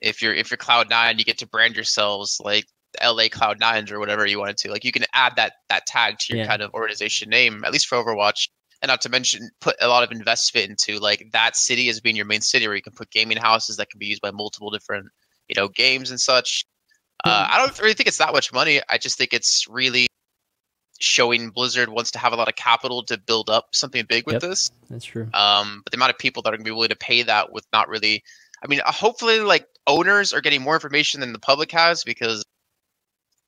[0.00, 2.66] if you're if you're Cloud Nine, you get to brand yourselves like
[3.02, 4.70] LA Cloud Nines or whatever you wanted to.
[4.70, 6.48] Like, you can add that that tag to your yeah.
[6.48, 8.48] kind of organization name, at least for Overwatch.
[8.82, 12.16] And not to mention, put a lot of investment into like that city as being
[12.16, 14.70] your main city, where you can put gaming houses that can be used by multiple
[14.70, 15.06] different,
[15.48, 16.64] you know, games and such.
[17.24, 18.80] Uh, I don't really think it's that much money.
[18.88, 20.08] I just think it's really
[20.98, 24.34] showing Blizzard wants to have a lot of capital to build up something big with
[24.34, 24.70] yep, this.
[24.90, 25.28] That's true.
[25.34, 27.52] Um, but the amount of people that are going to be willing to pay that
[27.52, 28.22] with not really,
[28.62, 32.44] I mean, uh, hopefully, like owners are getting more information than the public has because,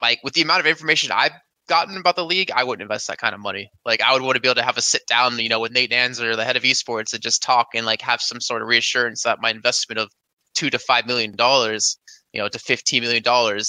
[0.00, 1.32] like, with the amount of information I've
[1.68, 3.70] gotten about the league, I wouldn't invest that kind of money.
[3.84, 5.72] Like, I would want to be able to have a sit down, you know, with
[5.72, 8.68] Nate Nanzer, the head of esports, and just talk and like have some sort of
[8.68, 10.10] reassurance that my investment of
[10.54, 11.98] two to five million dollars
[12.32, 13.22] you know, to $15 million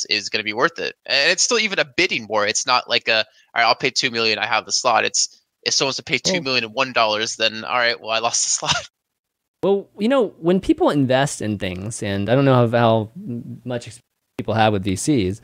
[0.09, 0.95] is going to be worth it.
[1.05, 2.47] And it's still even a bidding war.
[2.47, 3.23] It's not like a, all
[3.53, 4.39] right, I'll pay 2 million.
[4.39, 5.05] I have the slot.
[5.05, 8.19] It's, if someone's to pay two million and one dollars, then all right, well, I
[8.19, 8.89] lost the slot.
[9.63, 13.11] Well, you know, when people invest in things, and I don't know how, how
[13.65, 13.89] much
[14.37, 15.41] people have with VCs,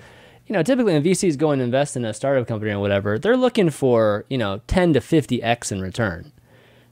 [0.51, 3.37] you know, typically when VCs go and invest in a startup company or whatever, they're
[3.37, 6.33] looking for, you know, 10 to 50x in return.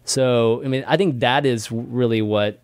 [0.06, 2.62] So, I mean, I think that is really what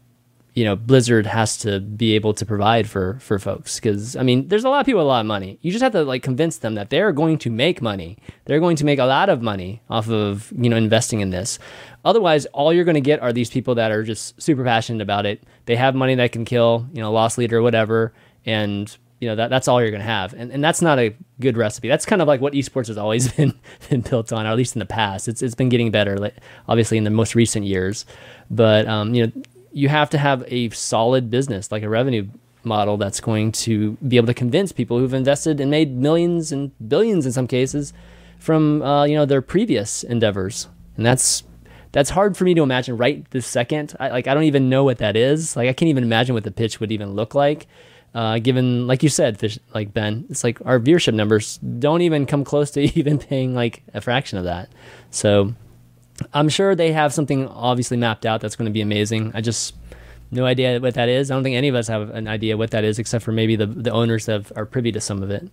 [0.54, 4.48] you know Blizzard has to be able to provide for for folks because I mean
[4.48, 5.60] there's a lot of people with a lot of money.
[5.62, 8.18] You just have to like convince them that they're going to make money.
[8.46, 11.60] They're going to make a lot of money off of you know investing in this.
[12.06, 15.26] Otherwise, all you're going to get are these people that are just super passionate about
[15.26, 15.44] it.
[15.66, 18.14] They have money that can kill, you know, loss leader or whatever,
[18.46, 20.34] and you know that that's all you're going to have.
[20.34, 21.88] And and that's not a good recipe.
[21.88, 23.54] That's kind of like what esports has always been
[23.90, 25.28] been built on, or at least in the past.
[25.28, 26.36] It's it's been getting better, like,
[26.68, 28.06] obviously in the most recent years.
[28.50, 29.34] But um, you know
[29.72, 32.28] you have to have a solid business, like a revenue
[32.64, 36.72] model that's going to be able to convince people who've invested and made millions and
[36.88, 37.94] billions in some cases
[38.40, 40.68] from uh, you know their previous endeavors,
[40.98, 41.44] and that's
[41.92, 43.96] that's hard for me to imagine right this second.
[44.00, 45.56] I, like I don't even know what that is.
[45.56, 47.68] Like I can't even imagine what the pitch would even look like.
[48.16, 52.26] Uh, given, like you said, fish, like Ben, it's like our viewership numbers don't even
[52.26, 54.70] come close to even paying like a fraction of that.
[55.12, 55.54] So
[56.34, 59.32] I'm sure they have something obviously mapped out that's going to be amazing.
[59.34, 59.76] I just
[60.32, 61.30] no idea what that is.
[61.30, 63.58] I don't think any of us have an idea what that is, except for maybe
[63.58, 65.50] the the owners that are privy to some of it.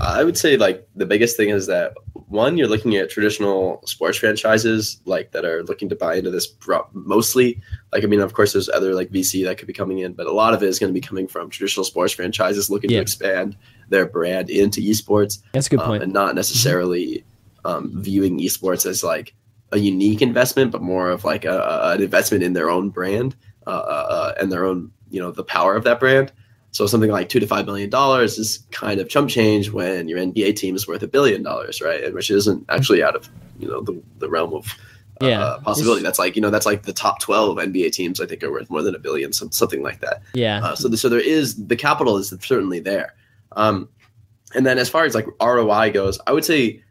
[0.00, 1.94] I would say like the biggest thing is that
[2.28, 6.48] one, you're looking at traditional sports franchises like that are looking to buy into this
[6.92, 7.60] mostly.
[7.92, 10.26] Like I mean, of course, there's other like VC that could be coming in, but
[10.26, 12.98] a lot of it is going to be coming from traditional sports franchises looking yeah.
[12.98, 13.56] to expand
[13.88, 15.40] their brand into esports.
[15.52, 17.24] That's a good um, point, and not necessarily
[17.64, 19.34] um, viewing esports as like
[19.72, 23.36] a unique investment, but more of like a, a, an investment in their own brand
[23.66, 26.32] uh, uh, uh and their own you know the power of that brand.
[26.72, 30.18] So something like two to five million dollars is kind of chump change when your
[30.18, 32.04] NBA team is worth a billion dollars, right?
[32.04, 33.28] And which isn't actually out of
[33.58, 34.66] you know the, the realm of
[35.20, 35.56] uh, yeah.
[35.62, 36.02] possibility.
[36.02, 38.70] That's like you know that's like the top twelve NBA teams I think are worth
[38.70, 40.22] more than a billion, some, something like that.
[40.32, 40.64] Yeah.
[40.64, 43.14] Uh, so the, so there is the capital is certainly there.
[43.52, 43.88] Um,
[44.54, 46.82] and then as far as like ROI goes, I would say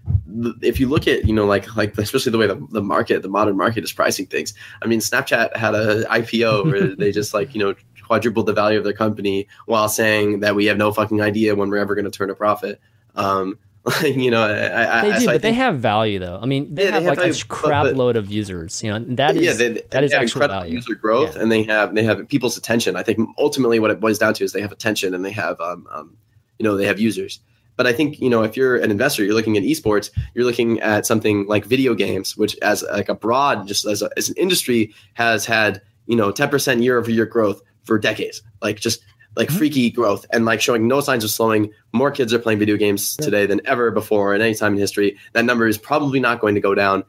[0.61, 3.29] if you look at you know like like especially the way the, the market the
[3.29, 4.53] modern market is pricing things.
[4.81, 7.75] I mean, Snapchat had a IPO where they just like you know
[8.09, 11.69] quadrupled the value of their company while saying that we have no fucking idea when
[11.69, 12.81] we're ever going to turn a profit.
[13.15, 13.59] Um,
[14.03, 16.39] you know, I, they do, so but they have value though.
[16.41, 18.83] I mean, they, yeah, have, they have like value, a crap but, load of users.
[18.83, 20.73] You know, that is yeah, they, that is actual value.
[20.73, 21.43] User growth, yeah.
[21.43, 22.95] and they have they have people's attention.
[22.95, 25.61] I think ultimately what it boils down to is they have attention and they have
[25.61, 26.17] um, um
[26.57, 27.39] you know they have users.
[27.77, 30.81] But I think you know if you're an investor, you're looking at esports, you're looking
[30.81, 34.35] at something like video games, which as like a broad just as, a, as an
[34.37, 39.03] industry has had you know 10% year over year growth for decades, like just
[39.35, 39.57] like mm-hmm.
[39.57, 41.71] freaky growth and like showing no signs of slowing.
[41.93, 45.17] More kids are playing video games today than ever before in any time in history.
[45.33, 47.03] That number is probably not going to go down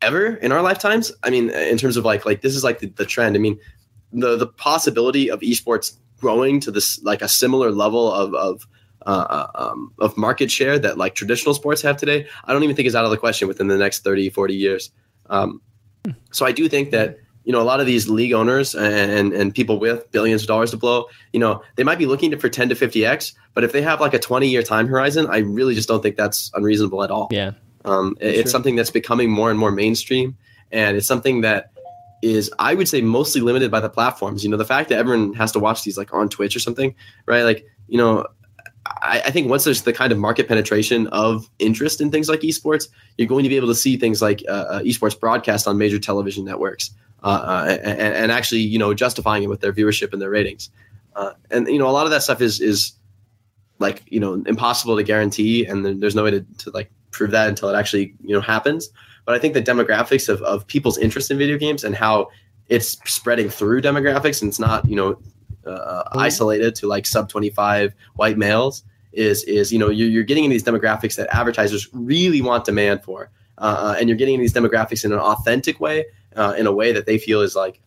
[0.00, 1.12] ever in our lifetimes.
[1.22, 3.36] I mean, in terms of like like this is like the, the trend.
[3.36, 3.58] I mean,
[4.12, 8.66] the the possibility of esports growing to this like a similar level of of
[9.06, 12.76] uh, uh um, of market share that like traditional sports have today, I don't even
[12.76, 14.90] think is out of the question within the next 30, 40 years.
[15.26, 15.60] Um,
[16.04, 16.12] hmm.
[16.30, 19.54] so I do think that you know, a lot of these league owners and, and
[19.54, 22.48] people with billions of dollars to blow, you know, they might be looking to, for
[22.48, 25.74] 10 to 50x, but if they have like a 20 year time horizon, I really
[25.74, 27.28] just don't think that's unreasonable at all.
[27.30, 27.52] Yeah.
[27.84, 28.50] Um, it's true.
[28.50, 30.36] something that's becoming more and more mainstream.
[30.72, 31.70] And it's something that
[32.22, 34.42] is, I would say, mostly limited by the platforms.
[34.42, 36.94] You know, the fact that everyone has to watch these like on Twitch or something,
[37.26, 37.42] right?
[37.42, 38.26] Like, you know,
[38.86, 42.40] I, I, think once there's the kind of market penetration of interest in things like
[42.40, 42.88] esports,
[43.18, 45.98] you're going to be able to see things like uh, uh esports broadcast on major
[45.98, 46.90] television networks
[47.24, 50.68] uh, uh, and, and, actually, you know, justifying it with their viewership and their ratings.
[51.16, 52.92] Uh, and you know, a lot of that stuff is is
[53.78, 57.48] like you know impossible to guarantee, and there's no way to, to like prove that
[57.48, 58.90] until it actually you know happens.
[59.24, 62.28] But I think the demographics of, of people's interest in video games and how
[62.68, 65.18] it's spreading through demographics and it's not you know
[65.66, 68.82] uh, isolated to like sub 25 white males
[69.12, 73.02] is is you know you're, you're getting in these demographics that advertisers really want demand
[73.02, 76.04] for uh, and you're getting in these demographics in an authentic way
[76.36, 77.80] uh, in a way that they feel is like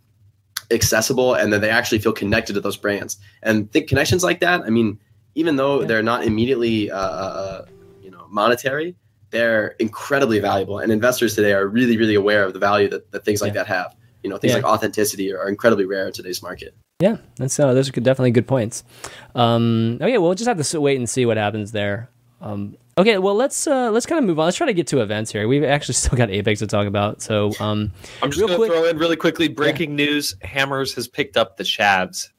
[0.72, 4.61] accessible and that they actually feel connected to those brands and think connections like that
[4.64, 4.99] i mean
[5.36, 5.88] even though yeah.
[5.88, 7.65] they're not immediately uh, uh,
[8.02, 8.95] you know monetary
[9.30, 13.24] they're incredibly valuable and investors today are really really aware of the value that, that
[13.24, 13.64] things like yeah.
[13.64, 14.57] that have you know things yeah.
[14.57, 18.48] like authenticity are, incredibly rare in today's market yeah that's uh, those are definitely good
[18.48, 18.84] points
[19.36, 22.10] um, okay we'll just have to wait and see what happens there
[22.41, 24.45] um, Okay, well let's uh, let's kind of move on.
[24.45, 25.48] Let's try to get to events here.
[25.48, 27.22] We've actually still got Apex to talk about.
[27.22, 27.91] So um,
[28.22, 29.48] I'm just going to throw in really quickly.
[29.48, 30.06] Breaking yeah.
[30.06, 32.30] news: Hammers has picked up the Chavs.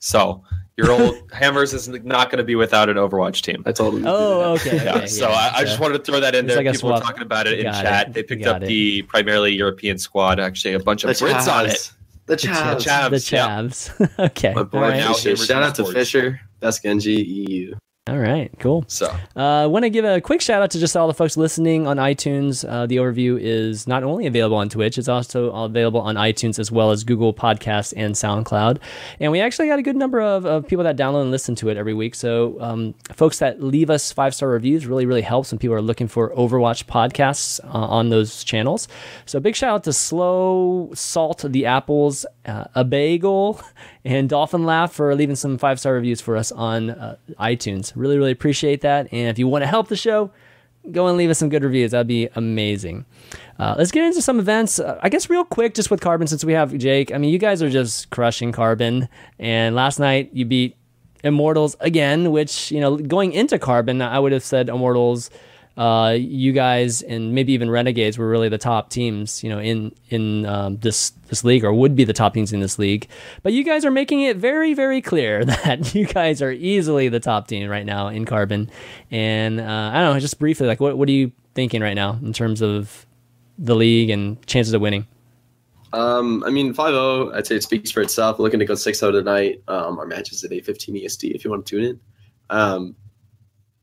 [0.00, 0.42] So
[0.76, 3.62] your old Hammers is not going to be without an Overwatch team.
[3.64, 4.04] I told him.
[4.06, 4.84] Oh, okay.
[4.84, 4.96] yeah.
[4.96, 6.62] okay so I, I, just wanted to throw that in there.
[6.62, 8.08] Like People were talking about it in got chat.
[8.08, 8.14] It.
[8.14, 8.66] They picked got up it.
[8.66, 10.40] the primarily European squad.
[10.40, 11.52] Actually, a bunch of the Brits Chavs.
[11.52, 11.92] on it.
[12.26, 12.84] The Chavs.
[12.84, 13.10] The Chavs.
[13.10, 14.10] The Chavs.
[14.18, 14.24] Yeah.
[14.26, 14.54] okay.
[14.54, 15.16] My boy right.
[15.16, 15.36] Fisher.
[15.36, 16.40] Shout out to Fisher.
[16.60, 17.74] Best Genji EU.
[18.08, 18.84] All right, cool.
[18.88, 21.36] So, I uh, want to give a quick shout out to just all the folks
[21.36, 22.68] listening on iTunes.
[22.68, 26.72] Uh, the overview is not only available on Twitch, it's also available on iTunes as
[26.72, 28.78] well as Google Podcasts and SoundCloud.
[29.20, 31.68] And we actually got a good number of, of people that download and listen to
[31.68, 32.16] it every week.
[32.16, 35.80] So, um, folks that leave us five star reviews really, really helps when people are
[35.80, 38.88] looking for Overwatch podcasts uh, on those channels.
[39.26, 43.62] So, big shout out to Slow Salt the Apples, uh, a Bagel,
[44.04, 47.92] and Dolphin Laugh for leaving some five star reviews for us on uh, iTunes.
[47.94, 49.12] Really, really appreciate that.
[49.12, 50.30] And if you want to help the show,
[50.90, 51.92] go and leave us some good reviews.
[51.92, 53.04] That'd be amazing.
[53.58, 54.80] Uh, let's get into some events.
[54.80, 57.14] Uh, I guess real quick, just with Carbon, since we have Jake.
[57.14, 59.08] I mean, you guys are just crushing Carbon.
[59.38, 60.76] And last night you beat
[61.22, 65.30] Immortals again, which you know, going into Carbon, I would have said Immortals
[65.76, 69.92] uh, you guys and maybe even Renegades were really the top teams, you know, in
[70.10, 73.08] in um, this this league or would be the top teams in this league.
[73.42, 77.20] But you guys are making it very very clear that you guys are easily the
[77.20, 78.70] top team right now in Carbon.
[79.10, 82.18] And uh, I don't know, just briefly, like what what are you thinking right now
[82.22, 83.06] in terms of
[83.58, 85.06] the league and chances of winning?
[85.94, 88.38] Um, I mean, 5-0, I'd say it speaks for itself.
[88.38, 89.62] Looking to go 6-0 tonight.
[89.68, 92.00] Um, our match is at 8.15 EST if you want to tune in.
[92.48, 92.96] Um,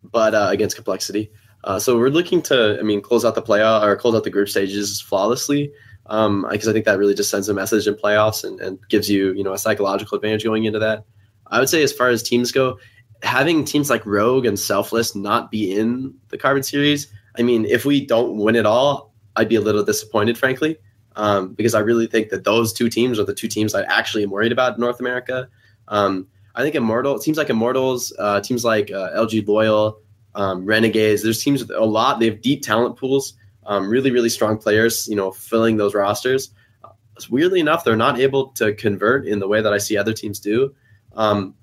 [0.04, 1.32] but uh, against Complexity.
[1.64, 4.30] Uh, so we're looking to, I mean, close out the playoff or close out the
[4.30, 5.72] group stages flawlessly.
[6.06, 9.10] Um, because I think that really just sends a message in playoffs and, and gives
[9.10, 11.06] you, you know, a psychological advantage going into that.
[11.48, 12.80] I would say as far as teams go,
[13.22, 17.86] having teams like Rogue and Selfless not be in the Carbon Series, I mean, if
[17.86, 20.78] we don't win it all, I'd be a little disappointed, frankly,
[21.16, 24.24] um, because I really think that those two teams are the two teams I actually
[24.24, 25.48] am worried about in North America.
[25.88, 30.00] Um, I think Immortal teams like Immortals, uh, teams like uh, LG Loyal,
[30.36, 31.24] um, Renegades.
[31.24, 32.20] There's teams with a lot.
[32.20, 33.34] They have deep talent pools,
[33.66, 35.08] um, really, really strong players.
[35.08, 36.52] You know, filling those rosters.
[36.84, 36.90] Uh,
[37.30, 40.40] weirdly enough, they're not able to convert in the way that I see other teams
[40.40, 40.74] do.
[41.14, 41.56] Um,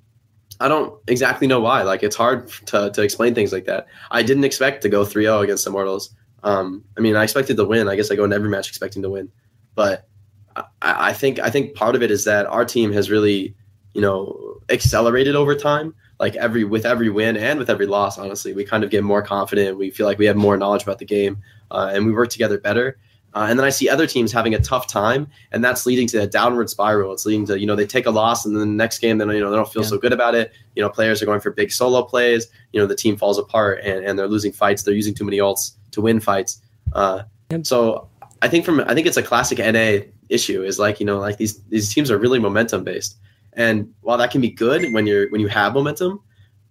[0.60, 1.82] I don't exactly know why.
[1.82, 3.86] Like it's hard to, to explain things like that.
[4.10, 6.14] I didn't expect to go 3-0 against Immortals.
[6.43, 7.88] Um, I mean, I expected to win.
[7.88, 9.30] I guess I go in every match expecting to win,
[9.74, 10.09] but
[10.55, 13.55] I, I think I think part of it is that our team has really,
[13.94, 15.94] you know, accelerated over time.
[16.18, 19.22] Like every with every win and with every loss, honestly, we kind of get more
[19.22, 19.78] confident.
[19.78, 21.38] We feel like we have more knowledge about the game,
[21.70, 22.98] uh, and we work together better.
[23.36, 26.22] Uh, and then I see other teams having a tough time, and that's leading to
[26.22, 27.12] a downward spiral.
[27.12, 29.28] It's leading to you know they take a loss, and then the next game, then
[29.28, 29.88] you know they don't feel yeah.
[29.88, 30.52] so good about it.
[30.74, 32.47] You know, players are going for big solo plays.
[32.72, 34.84] You know, the team falls apart, and, and they're losing fights.
[34.84, 36.62] They're using too many ults to win fights.
[36.94, 37.24] Uh,
[37.62, 38.09] so
[38.40, 40.62] I think from I think it's a classic NA issue.
[40.62, 43.18] Is like you know like these these teams are really momentum based,
[43.56, 46.20] and while that can be good when you're when you have momentum,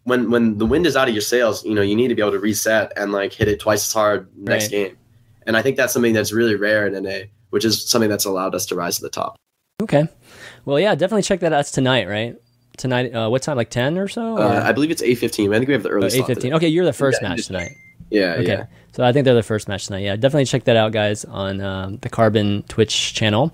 [0.03, 2.21] when when the wind is out of your sails, you know you need to be
[2.21, 4.71] able to reset and like hit it twice as hard next right.
[4.71, 4.97] game.
[5.47, 8.55] And I think that's something that's really rare in NA, which is something that's allowed
[8.55, 9.35] us to rise to the top.
[9.81, 10.07] Okay.
[10.63, 11.59] Well, yeah, definitely check that out.
[11.59, 12.35] It's tonight, right?
[12.77, 13.55] Tonight, uh, what time?
[13.55, 14.37] Like 10 or so?
[14.37, 14.41] Or?
[14.41, 15.53] Uh, I believe it's 8.15.
[15.53, 16.55] I think we have the early oh, 8.15.
[16.55, 17.71] Okay, you're the first yeah, match tonight.
[18.09, 18.47] Yeah, okay.
[18.47, 18.65] Yeah.
[18.93, 20.03] So I think they're the first match tonight.
[20.03, 23.53] Yeah, definitely check that out, guys, on um, the Carbon Twitch channel.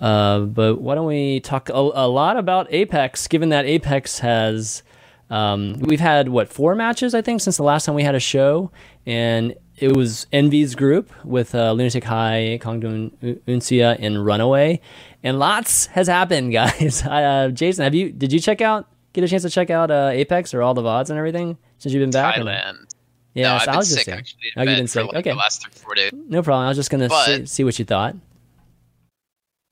[0.00, 4.82] Uh, but why don't we talk a, a, lot about Apex, given that Apex has.
[5.28, 8.20] Um, we've had, what, four matches, I think, since the last time we had a
[8.20, 8.72] show.
[9.06, 14.80] And it was Envy's group with uh, Lunatic High, Kongdoo Uncia, and Runaway,
[15.22, 17.02] and lots has happened, guys.
[17.02, 20.10] uh, Jason, have you did you check out get a chance to check out uh,
[20.12, 22.36] Apex or all the vods and everything since you've been back?
[22.36, 22.86] Thailand.
[23.34, 24.18] Yeah, no, so I was just sick, saying.
[24.18, 24.52] actually.
[24.56, 25.06] Oh, you've been sick.
[25.06, 25.30] Like okay.
[25.30, 26.12] The last three four days.
[26.12, 26.66] No problem.
[26.66, 28.16] I was just gonna but, see, see what you thought.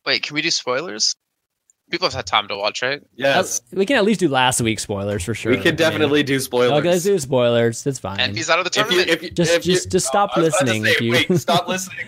[0.08, 1.14] Wait, can we do spoilers?
[1.90, 3.00] people have had time to watch, right?
[3.16, 3.60] Yes.
[3.72, 5.52] we can at least do last week's spoilers for sure.
[5.52, 6.72] We can definitely do spoilers.
[6.72, 7.82] Okay, let's do spoilers.
[7.82, 8.20] That's fine.
[8.20, 9.08] And he's out of the tournament.
[9.08, 10.84] If you, if you, just, if just, you, just stop oh, listening.
[10.84, 12.06] Say, if you wait, stop listening.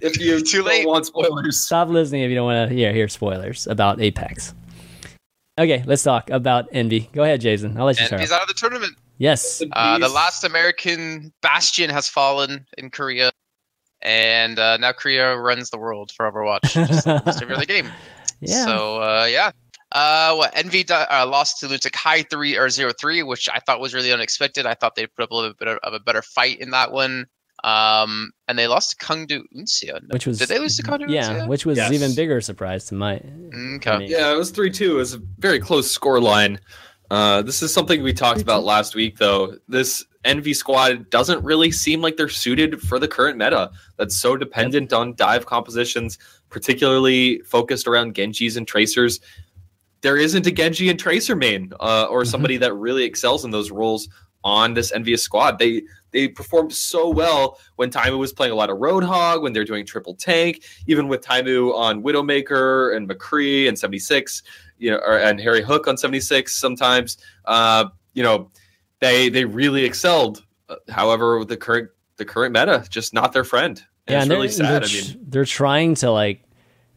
[0.00, 0.86] If you Too late.
[0.86, 4.54] want spoilers, stop listening if you don't want to hear hear spoilers about Apex.
[5.58, 7.10] Okay, let's talk about Envy.
[7.12, 7.76] Go ahead, Jason.
[7.76, 8.42] I'll let you Envy's start.
[8.42, 8.94] out of the tournament.
[9.18, 9.60] Yes.
[9.72, 13.32] Uh, the last American bastion has fallen in Korea,
[14.02, 16.72] and uh, now Korea runs the world for Overwatch.
[16.88, 17.90] Just like every other game.
[18.40, 18.64] Yeah.
[18.64, 19.50] So uh, yeah.
[19.90, 23.94] Uh, what Envy uh, lost to Lunatic-Hai three or zero three, which I thought was
[23.94, 24.66] really unexpected.
[24.66, 27.26] I thought they'd put up a little bit of a better fight in that one.
[27.64, 30.00] Um, and they lost to Kongdoo Uncia.
[30.12, 31.48] Which was did they lose to Kongdoo Yeah, Uncia?
[31.48, 31.92] which was Yes.
[31.92, 33.20] even bigger surprise to my.
[33.76, 34.06] Okay.
[34.06, 34.92] yeah, it was three two.
[34.96, 36.60] It was a very close score line.
[37.10, 39.56] Uh, this is something we talked about last week, though.
[39.66, 43.70] This Envy squad doesn't really seem like they're suited for the current meta.
[43.96, 46.18] That's so dependent on dive compositions,
[46.50, 49.20] particularly focused around Genjis and Tracers.
[50.00, 53.70] There isn't a Genji and Tracer main, uh, or somebody that really excels in those
[53.70, 54.08] roles
[54.44, 55.58] on this EnVyUs squad.
[55.58, 59.64] They they performed so well when Taimu was playing a lot of Roadhog, when they're
[59.64, 64.42] doing triple tank, even with Taimu on Widowmaker and McCree and 76,
[64.78, 67.18] you know, or, and HarryHook on 76 sometimes.
[67.44, 68.50] Uh, you know,
[69.00, 70.44] they they really excelled.
[70.68, 73.82] Uh, However, the current the current meta just not their friend.
[74.06, 74.82] And yeah, it's and really they're, sad.
[74.82, 76.42] They're, I mean, they're trying to like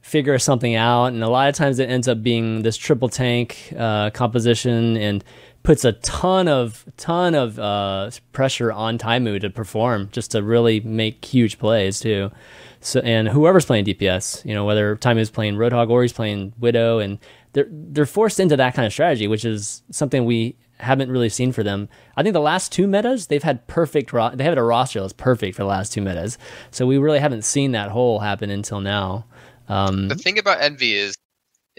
[0.01, 3.73] figure something out, and a lot of times it ends up being this triple tank
[3.77, 5.23] uh, composition and
[5.63, 10.79] puts a ton of ton of uh, pressure on Taimu to perform, just to really
[10.79, 12.31] make huge plays too.
[12.79, 16.99] So and whoever's playing DPS, you know, whether Taimu's playing Roadhog or he's playing Widow,
[16.99, 17.19] and
[17.53, 21.51] they're they're forced into that kind of strategy, which is something we haven't really seen
[21.51, 21.87] for them.
[22.17, 24.11] I think the last two metas they've had perfect.
[24.13, 26.37] Ro- they have a roster that's perfect for the last two metas,
[26.71, 29.25] so we really haven't seen that hole happen until now.
[29.67, 31.15] Um, The thing about Envy is,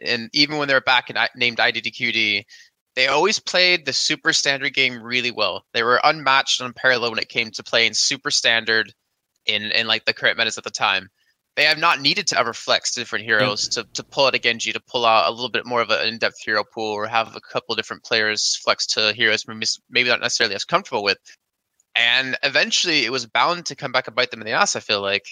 [0.03, 2.45] and even when they're back in I- named IDDQD,
[2.95, 5.65] they always played the super standard game really well.
[5.75, 8.93] They were unmatched and unparalleled when it came to playing super standard
[9.47, 11.09] in in like the current metas at the time.
[11.55, 14.39] They have not needed to ever flex to different heroes to, to pull out a
[14.39, 17.37] Genji, to pull out a little bit more of an in-depth hero pool, or have
[17.37, 21.19] a couple different players flex to heroes maybe maybe not necessarily as comfortable with.
[21.95, 24.77] And eventually, it was bound to come back and bite them in the ass.
[24.77, 25.27] I feel like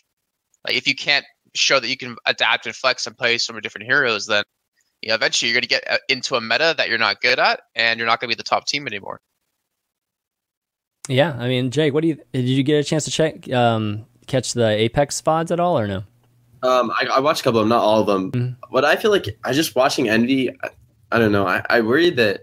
[0.66, 1.24] Like if you can't
[1.54, 4.44] show that you can adapt and flex and play some different heroes, then
[5.00, 7.38] you know, eventually you're going to get uh, into a meta that you're not good
[7.38, 9.20] at, and you're not going to be the top team anymore.
[11.08, 14.04] Yeah, I mean, Jake, what do you did you get a chance to check um,
[14.30, 16.04] catch the Apex VODs at all or no?
[16.62, 18.32] Um, I, I watched a couple of them, not all of them.
[18.32, 18.56] Mhm.
[18.70, 20.50] But I feel like I just watching Envy.
[20.50, 20.68] I,
[21.12, 21.46] I don't know.
[21.46, 22.42] I, I worry that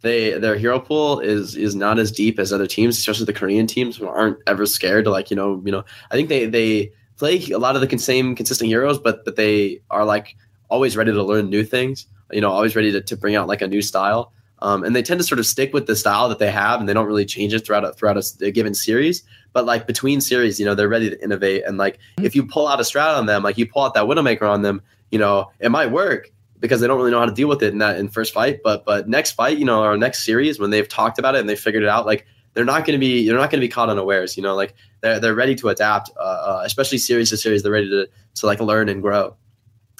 [0.00, 3.66] they their hero pool is is not as deep as other teams, especially the Korean
[3.66, 5.84] teams who aren't ever scared to like you know you know.
[6.10, 9.80] I think they they play a lot of the same consistent heroes, but but they
[9.90, 10.36] are like
[10.70, 12.06] always ready to learn new things.
[12.30, 14.32] You know, always ready to, to bring out like a new style.
[14.60, 16.88] Um, and they tend to sort of stick with the style that they have, and
[16.88, 19.22] they don't really change it throughout a, throughout a, a given series.
[19.52, 21.64] But like between series, you know, they're ready to innovate.
[21.64, 24.04] And like if you pull out a strat on them, like you pull out that
[24.04, 26.30] Widowmaker on them, you know, it might work
[26.60, 28.60] because they don't really know how to deal with it in that in first fight.
[28.62, 31.48] But but next fight, you know, or next series when they've talked about it and
[31.48, 33.70] they figured it out, like they're not going to be they're not going to be
[33.70, 34.36] caught unawares.
[34.36, 37.62] You know, like they're they're ready to adapt, uh, uh, especially series to series.
[37.62, 39.36] They're ready to to like learn and grow.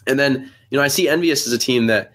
[0.06, 2.12] And then you know, I see Envious as a team that.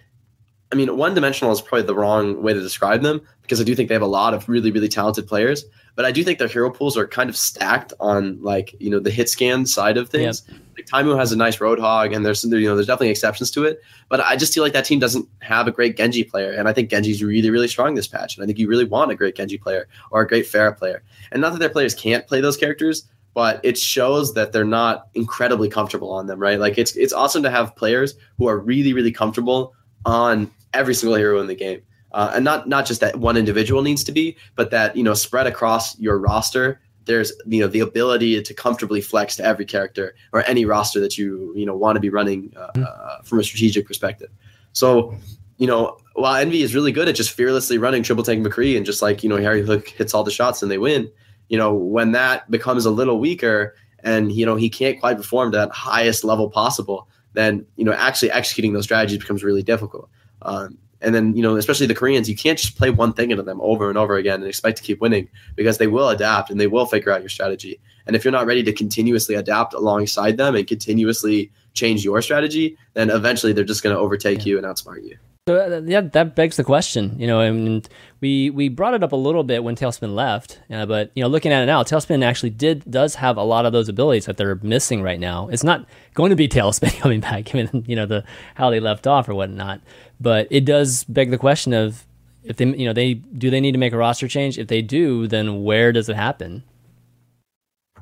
[0.73, 3.75] I mean, one dimensional is probably the wrong way to describe them because I do
[3.75, 5.65] think they have a lot of really, really talented players.
[5.93, 8.99] But I do think their hero pools are kind of stacked on like you know
[8.99, 10.41] the hit scan side of things.
[10.75, 13.83] Like Taimu has a nice Roadhog, and there's you know there's definitely exceptions to it.
[14.09, 16.73] But I just feel like that team doesn't have a great Genji player, and I
[16.73, 18.35] think Genji's really, really strong this patch.
[18.35, 21.03] And I think you really want a great Genji player or a great Pharah player.
[21.31, 25.09] And not that their players can't play those characters, but it shows that they're not
[25.13, 26.59] incredibly comfortable on them, right?
[26.59, 29.75] Like it's it's awesome to have players who are really, really comfortable
[30.05, 31.81] on every single hero in the game.
[32.13, 35.13] Uh, and not not just that one individual needs to be, but that you know
[35.13, 36.79] spread across your roster.
[37.05, 41.17] There's you know the ability to comfortably flex to every character or any roster that
[41.17, 44.29] you you know want to be running uh, uh, from a strategic perspective.
[44.73, 45.15] So
[45.57, 48.85] you know while Envy is really good at just fearlessly running triple tank McCree and
[48.85, 51.11] just like you know HarryHook hits all the shots and they win.
[51.49, 55.51] You know when that becomes a little weaker and you know he can't quite perform
[55.51, 60.09] to that highest level possible, then you know actually executing those strategies becomes really difficult.
[60.43, 63.43] Um, and then, you know, especially the Koreans, you can't just play one thing into
[63.43, 66.59] them over and over again and expect to keep winning because they will adapt and
[66.59, 67.79] they will figure out your strategy.
[68.07, 72.77] And if you're not ready to continuously adapt alongside them and continuously change your strategy,
[72.93, 75.17] then eventually they're just going to overtake you and outsmart you.
[75.45, 77.19] So uh, yeah, that begs the question.
[77.19, 77.87] You know, and
[78.21, 81.27] we we brought it up a little bit when Tailspin left, uh, but you know,
[81.27, 84.37] looking at it now, Tailspin actually did does have a lot of those abilities that
[84.37, 85.49] they're missing right now.
[85.49, 88.23] It's not going to be Tailspin coming back, given you know the
[88.55, 89.81] how they left off or whatnot.
[90.17, 92.05] But it does beg the question of
[92.45, 94.57] if they you know they do they need to make a roster change?
[94.57, 96.63] If they do, then where does it happen?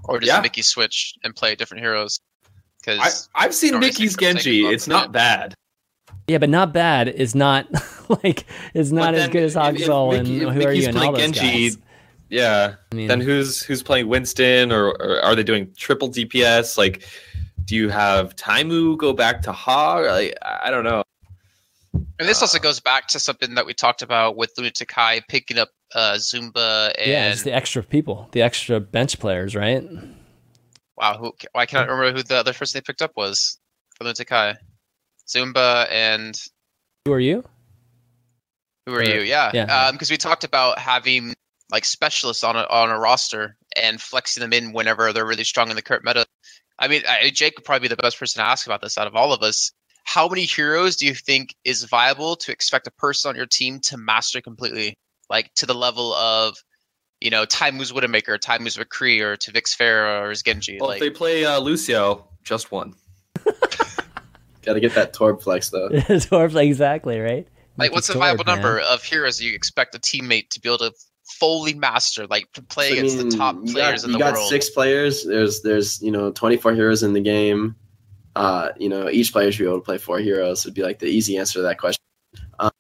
[0.04, 0.42] Or does Yeah.
[0.42, 2.20] Mickie switch and play different heroes?
[2.80, 4.66] Because I've seen Sorry, Mickie's Genji.
[4.68, 5.56] It's not bad.
[6.32, 7.68] Yeah, but not bad is not
[8.24, 10.84] like is not But as good as if- if and Mickie- if who are Mickie's
[10.84, 11.78] you and all those Genji, guys.
[12.30, 12.76] Yeah.
[12.92, 16.78] I mean, Then who's who's playing Winston or, or are they doing triple DPS?
[16.78, 17.04] Like,
[17.66, 20.06] do you have Taimu go back to Hog?
[20.06, 21.04] Like, I I don't know.
[21.94, 25.58] and this also uh, goes back to something that we talked about with Lunatic-Hai picking
[25.58, 29.84] up uh, Zunba and yeah, it's the extra people, the extra bench players, right?
[30.98, 33.58] wow, who I cannot remember who the other person they picked up was
[33.98, 34.56] for Lunatic-Hai.
[35.34, 36.40] Zunba and
[37.06, 37.44] Who are you?
[38.86, 39.22] Who are Or- you?
[39.22, 39.92] Yeah, yeah.
[39.92, 41.34] Because we talked about having
[41.72, 45.70] like specialists on a on a roster and flexing them in whenever they're really strong
[45.70, 46.26] in the current meta.
[46.78, 49.08] I mean, I, Jake would probably be the best person to ask about this out
[49.08, 49.72] of all of us.
[50.04, 53.80] How many heroes do you think is viable to expect a person on your team
[53.82, 54.98] to master completely,
[55.30, 56.58] like to the level of,
[57.22, 60.80] you know, Taimu's Widowmaker, Taimu's McCree, or to Vix Pharah or his Genji?
[60.80, 62.96] Well, like, if they play uh, Lucio, just one.
[64.62, 65.90] Got to get that Torb flex though.
[65.90, 67.48] Dwarf, exactly, right?
[67.78, 68.56] like Mickie what's a Torb, viable man.
[68.56, 70.94] number of heroes you expect a teammate to be able to
[71.26, 74.18] fully master, like to play I against mean, the top you players got, in you
[74.18, 75.26] the got six players.
[75.26, 77.76] There's there's you know 24 heroes in the game.
[78.36, 80.66] Uh, you know each player should be able to play four heroes.
[80.66, 82.02] Would be like the easy answer to that question.
[82.60, 82.72] Um,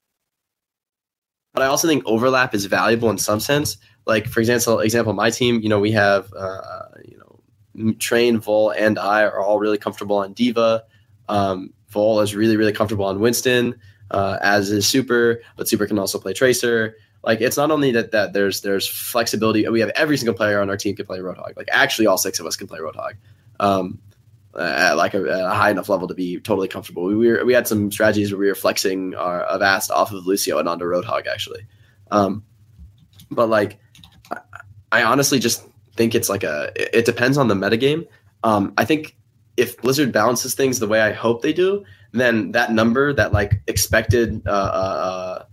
[1.54, 3.78] but I also think overlap is valuable in some sense.
[4.06, 5.62] Like for example, example my team.
[5.62, 10.18] You know we have uh, you know Train, Vol, and I are all really comfortable
[10.18, 10.84] on D.Va.
[11.30, 13.80] Um, Vol is really really comfortable on Winston.
[14.10, 18.12] Uh, as is Super, but Super can also play Tracer like it's not only that
[18.12, 19.68] that there's there's flexibility.
[19.70, 21.56] We have every single player on our team can play Roadhog.
[21.56, 23.14] Like actually, all six of us can play Roadhog.
[23.60, 24.00] Um,
[24.60, 27.04] at like a, a high enough level to be totally comfortable.
[27.06, 30.58] We were we had some strategies where we were flexing our Avast off of Lucio
[30.58, 31.68] and onto Roadhog actually.
[32.10, 32.44] Um,
[33.30, 33.80] but like,
[34.92, 35.66] I, honestly just
[35.96, 36.72] think it's like a.
[36.76, 38.08] It depends on the metagame.
[38.44, 39.16] Um, I think
[39.62, 43.62] if Blizzard balances things the way I hope they do, then that number, that like
[43.68, 45.46] expected uh, uh,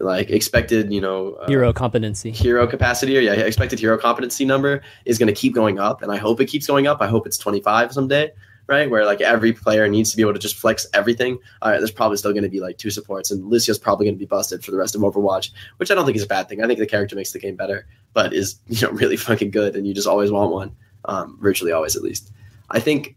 [0.00, 4.80] like expected, you know, uh, hero competency, hero capacity, or yeah, expected hero competency number
[5.04, 7.02] is going to keep going up, and I hope it keeps going up.
[7.02, 8.32] I hope it's 25 someday,
[8.68, 8.88] right?
[8.90, 11.38] Where like every player needs to be able to just flex everything.
[11.60, 14.14] All right, there's probably still going to be like two supports, and Lucio's probably going
[14.14, 16.48] to be busted for the rest of Overwatch, which I don't think is a bad
[16.48, 16.64] thing.
[16.64, 19.76] I think the character makes the game better, but is you know really fucking good,
[19.76, 20.74] and you just always want one,
[21.04, 22.32] um, virtually always at least.
[22.70, 23.16] I think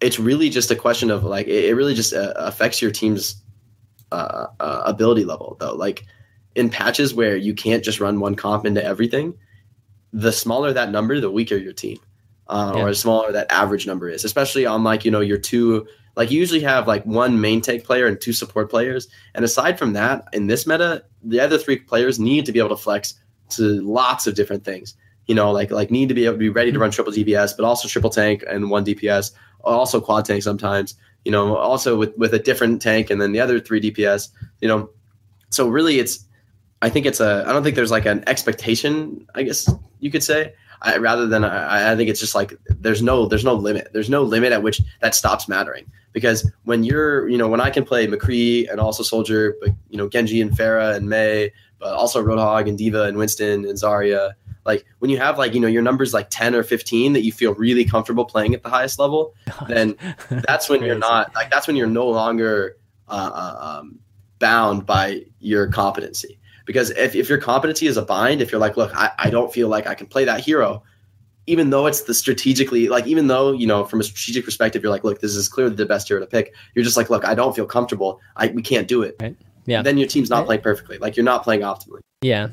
[0.00, 3.42] it's really just a question of like it, it really just uh, affects your team's
[4.12, 5.74] uh, uh, ability level though.
[5.74, 6.04] Like
[6.54, 9.34] in patches where you can't just run one comp into everything,
[10.12, 11.98] the smaller that number, the weaker your team,
[12.48, 12.82] uh, yeah.
[12.82, 14.24] or the smaller that average number is.
[14.24, 17.84] Especially on like you know your two like you usually have like one main tank
[17.84, 21.78] player and two support players, and aside from that, in this meta, the other three
[21.78, 23.14] players need to be able to flex
[23.50, 24.96] to lots of different things.
[25.26, 26.82] You know, like like need to be able to be ready to mm-hmm.
[26.82, 29.32] run triple DPS, but also triple tank and one DPS,
[29.62, 33.40] also quad tank sometimes you know, also with with a different tank and then the
[33.40, 34.28] other three DPS,
[34.60, 34.90] you know.
[35.50, 36.24] So really, it's
[36.82, 39.70] I think it's a I don't think there's like an expectation, I guess
[40.00, 40.54] you could say.
[40.82, 44.10] I, rather than I, I think it's just like there's no there's no limit there's
[44.10, 47.84] no limit at which that stops mattering because when you're you know when I can
[47.84, 52.22] play McCree and also Soldier but you know Genji and Pharah and Mei but also
[52.22, 54.32] Roadhog and D.Va and Winston and Zarya
[54.64, 57.32] like when you have like you know your numbers like 10 or 15 that you
[57.32, 59.34] feel really comfortable playing at the highest level
[59.68, 59.96] then
[60.46, 62.76] that's when you're not like that's when you're no longer
[63.08, 63.98] uh, uh, um,
[64.38, 66.38] bound by your competency.
[66.66, 69.52] Because if, if your competency is a bind if you're like look I, I don't
[69.52, 70.82] feel like i can play that hero
[71.46, 74.90] even though it's the strategically like even though you know from a strategic perspective you're
[74.90, 77.34] like look this is clearly the best hero to pick you're just like look i
[77.34, 78.18] don't feel comfortable.
[78.36, 79.16] I we can't do it.
[79.20, 79.36] Right?
[79.66, 79.82] Yeah.
[79.82, 80.46] Then your team's not right.
[80.46, 80.98] playing perfectly.
[80.98, 82.00] Like you're not playing optimally.
[82.22, 82.48] Yeah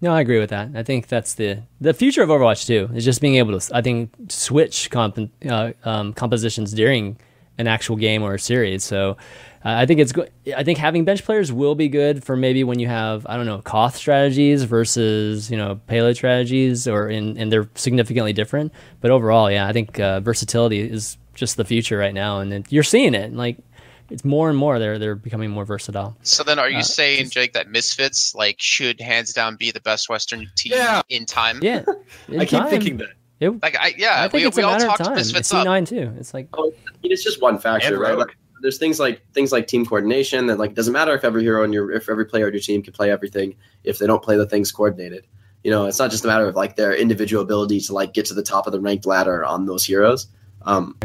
[0.00, 0.70] no, I agree with that.
[0.74, 2.88] I think that's the the future of Overwatch too.
[2.94, 5.18] Is just being able to, I think, switch comp,
[5.48, 7.18] uh, um, compositions during
[7.58, 8.82] an actual game or a series.
[8.82, 9.18] So
[9.62, 10.30] uh, I think it's good.
[10.56, 13.44] I think having bench players will be good for maybe when you have I don't
[13.44, 18.72] know Koth strategies versus you know payload strategies, or in and they're significantly different.
[19.02, 22.72] But overall, yeah, I think uh, versatility is just the future right now, and it,
[22.72, 23.34] you're seeing it.
[23.34, 23.58] Like
[24.10, 26.16] it's more and more they're they're becoming more versatile.
[26.22, 29.80] So then, are you uh, saying, Jake, that Misfits like should hands down be the
[29.80, 31.02] best Western team yeah.
[31.08, 31.60] in time?
[31.62, 31.84] Yeah,
[32.28, 32.70] in I keep time.
[32.70, 33.10] thinking that.
[33.40, 35.16] It, like I yeah, I think we, it's we a all matter talked of time.
[35.16, 36.12] Misfits C nine too.
[36.18, 38.18] It's like oh, I mean, it's just one factor, right?
[38.18, 41.64] Like, there's things like things like team coordination that like doesn't matter if every hero
[41.64, 43.54] in your if every player on your team can play everything
[43.84, 45.26] if they don't play the things coordinated.
[45.64, 48.26] You know, it's not just a matter of like their individual ability to like get
[48.26, 50.26] to the top of the ranked ladder on those heroes.
[50.62, 50.96] Um,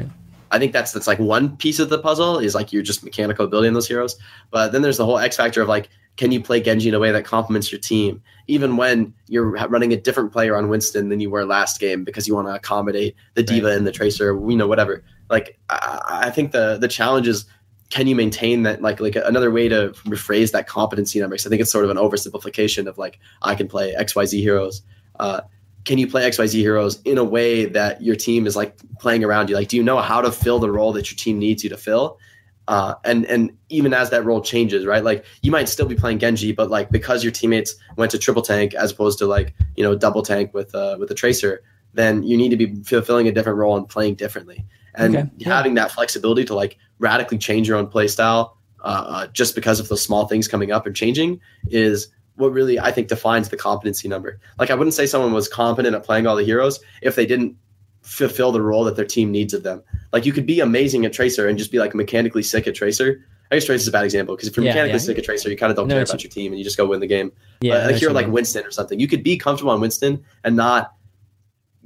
[0.51, 3.47] I think that's that's like one piece of the puzzle is like you're just mechanical
[3.47, 4.15] building those heroes.
[4.51, 6.99] But then there's the whole X factor of like, can you play Genji in a
[6.99, 11.19] way that complements your team, even when you're running a different player on Winston than
[11.19, 13.77] you were last game because you want to accommodate the D.Va right.
[13.77, 15.03] and the Tracer, you know, whatever.
[15.30, 17.45] Like I, I think the the challenge is
[17.89, 21.49] can you maintain that like like another way to rephrase that competency number because i
[21.49, 24.81] think it's sort of an oversimplification of like i can play xyz heroes
[25.19, 25.41] uh,
[25.86, 29.49] can you play XYZ heroes in a way that your team is like playing around
[29.49, 29.56] you?
[29.56, 31.78] Like, do you know how to fill the role that your team needs you to
[31.78, 32.20] fill?
[32.68, 35.03] Uh, and and even as that role changes, right?
[35.03, 38.41] Like you might still be playing Genji, but like because your teammates went to triple
[38.41, 41.62] tank as opposed to like you know double tank with uh, with a tracer,
[41.94, 44.66] then you need to be fulfilling a different role and playing differently.
[44.95, 45.30] And okay.
[45.38, 45.56] yeah.
[45.56, 49.80] having that flexibility to like radically change your own play style uh, uh just because
[49.80, 53.57] of those small things coming up and changing is what really I think defines the
[53.57, 54.40] competency number.
[54.60, 57.56] Like I wouldn't say someone was competent at playing all the heroes if they didn't
[58.02, 59.82] fulfill the role that their team needs of them.
[60.14, 63.26] Like you could be amazing at Tracer and just be like mechanically sick at Tracer.
[63.52, 65.06] I guess Tracer is a bad example because if you're yeah, mechanically yeah.
[65.06, 66.78] sick at Tracer, you kind of don't no, care about your team and you just
[66.78, 67.32] go win the game.
[67.62, 70.56] Yeah, but a hero like Winston or something, you could be comfortable on Winston and
[70.56, 70.94] not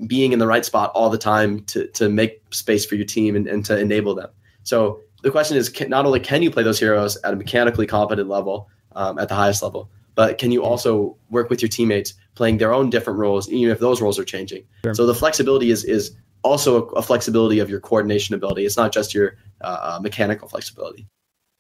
[0.08, 3.36] being in the right spot all the time to to make space for your team
[3.36, 4.30] and, and to enable them.
[4.64, 7.86] So the question is, can, not only can you play those heroes at a mechanically
[7.86, 9.90] competent level, um, at the highest level,
[10.20, 13.80] but can you also work with your teammates playing their own different roles, even if
[13.80, 14.66] those roles are changing?
[14.84, 14.94] Sure.
[14.94, 18.66] So the flexibility is is also a, a, flexibility of your coordination ability.
[18.66, 21.08] It's not just your uh, uh, mechanical flexibility.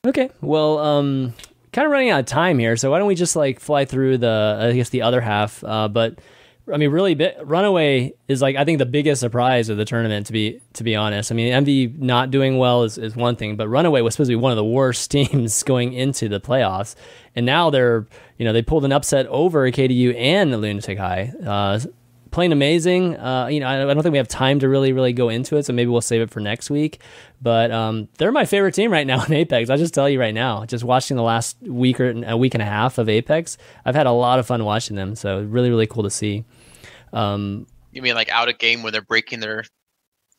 [0.06, 1.34] Okay, well, um,
[1.72, 4.18] kind of running out of time here, so why don't we just like fly through
[4.18, 6.20] the I guess the other half, uh, but
[6.72, 10.28] I mean, really, bit, Runaway is like I think the biggest surprise of the tournament.
[10.28, 13.56] To be to be honest, I mean, Envy not doing well is, is one thing,
[13.56, 16.96] but Runaway was supposed to be one of the worst teams going into the playoffs,
[17.36, 18.06] and now they're
[18.40, 21.34] you know they pulled an upset over KDU and the Lunatic-Hai.
[21.46, 21.80] Uh,
[22.32, 23.18] playing amazing.
[23.18, 25.58] Uh, you know, I, I, don't think we have time to really, really go into
[25.58, 27.02] it, so maybe we'll save it for next week.
[27.42, 29.70] But um, they're my favorite team right now in Apex.
[29.70, 32.62] I'll just tell you right now, just watching the last week or a week and
[32.62, 35.16] a half of Apex, I've had a lot of fun watching them.
[35.16, 36.46] So really, really cool to see.
[37.12, 39.66] Um, you mean like out of game where they're breaking their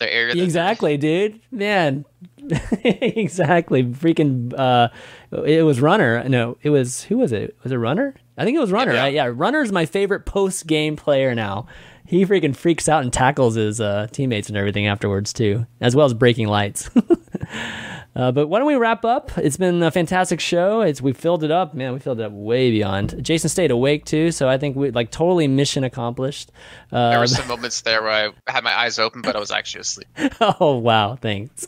[0.01, 0.43] the area.
[0.43, 1.41] Exactly, dude.
[1.53, 2.05] Man,
[2.83, 3.85] exactly.
[3.85, 4.53] Freaking.
[4.59, 4.89] Uh,
[5.45, 6.29] it was Runner.
[6.29, 7.57] No, it was who was it?
[7.63, 8.15] Was it Runner?
[8.37, 8.93] I think it was Runner.
[8.93, 9.03] Yeah.
[9.03, 9.15] Right?
[9.15, 11.67] Yeah, Runner's my favorite post game player now.
[12.07, 16.07] He freaking freaks out and tackles his uh, teammates and everything afterwards too, as well
[16.07, 16.91] as breaking lights.
[18.21, 19.31] Uh, but why don't we wrap up?
[19.39, 20.83] It's been a fantastic show.
[20.83, 21.95] It's we filled it up, man.
[21.95, 23.15] We filled it up way beyond.
[23.25, 26.53] Jason stayed awake too, so I think we like totally mission accomplished.
[26.93, 29.51] Uh, There were some moments there where I had my eyes open, but I was
[29.51, 30.09] actually asleep.
[30.61, 31.67] oh wow, thanks.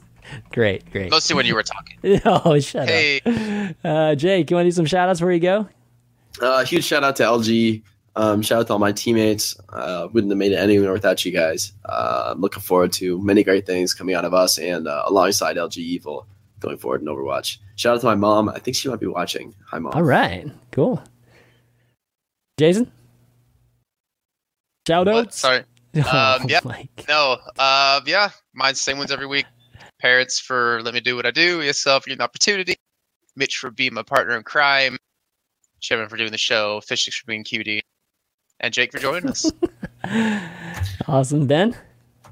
[0.53, 1.11] Great, great.
[1.11, 1.99] Mostly when you were talking.
[2.27, 3.77] Oh, shut Hey, up.
[3.83, 5.69] Uh, Jake, you want to do some shout outs before you go?
[6.41, 7.83] Uh, huge shout out to LG.
[8.15, 9.57] Um, shout out to all my teammates.
[9.71, 11.73] Uh, wouldn't have made it anywhere without you guys.
[11.87, 15.79] Uh, looking forward to many great things coming out of us and uh, alongside LG
[15.79, 16.27] Evil
[16.63, 17.59] going forward in Overwatch.
[17.77, 18.49] Shout out to my mom.
[18.49, 19.55] I think she might be watching.
[19.71, 19.93] Hi, mom.
[19.95, 21.03] All right, cool.
[22.59, 22.91] Jason?
[24.87, 25.27] Shout what?
[25.27, 25.39] outs?
[25.41, 25.65] Sorry.
[25.95, 26.61] Oh, Um, yeah.
[26.65, 27.37] my No.
[27.59, 28.31] Uh, yeah.
[28.55, 29.45] Mine's the same ones every week.
[30.01, 31.61] Parents for let me do what I do.
[31.61, 32.77] Yourself for getting the opportunity.
[33.37, 34.97] Mitch for being my partner in crime.
[35.83, 36.81] Chevin for doing the show.
[36.89, 37.83] Fishstix for being cutie.
[38.61, 39.51] And Jake for joining us.
[41.07, 41.47] Awesome.
[41.47, 41.77] Ben?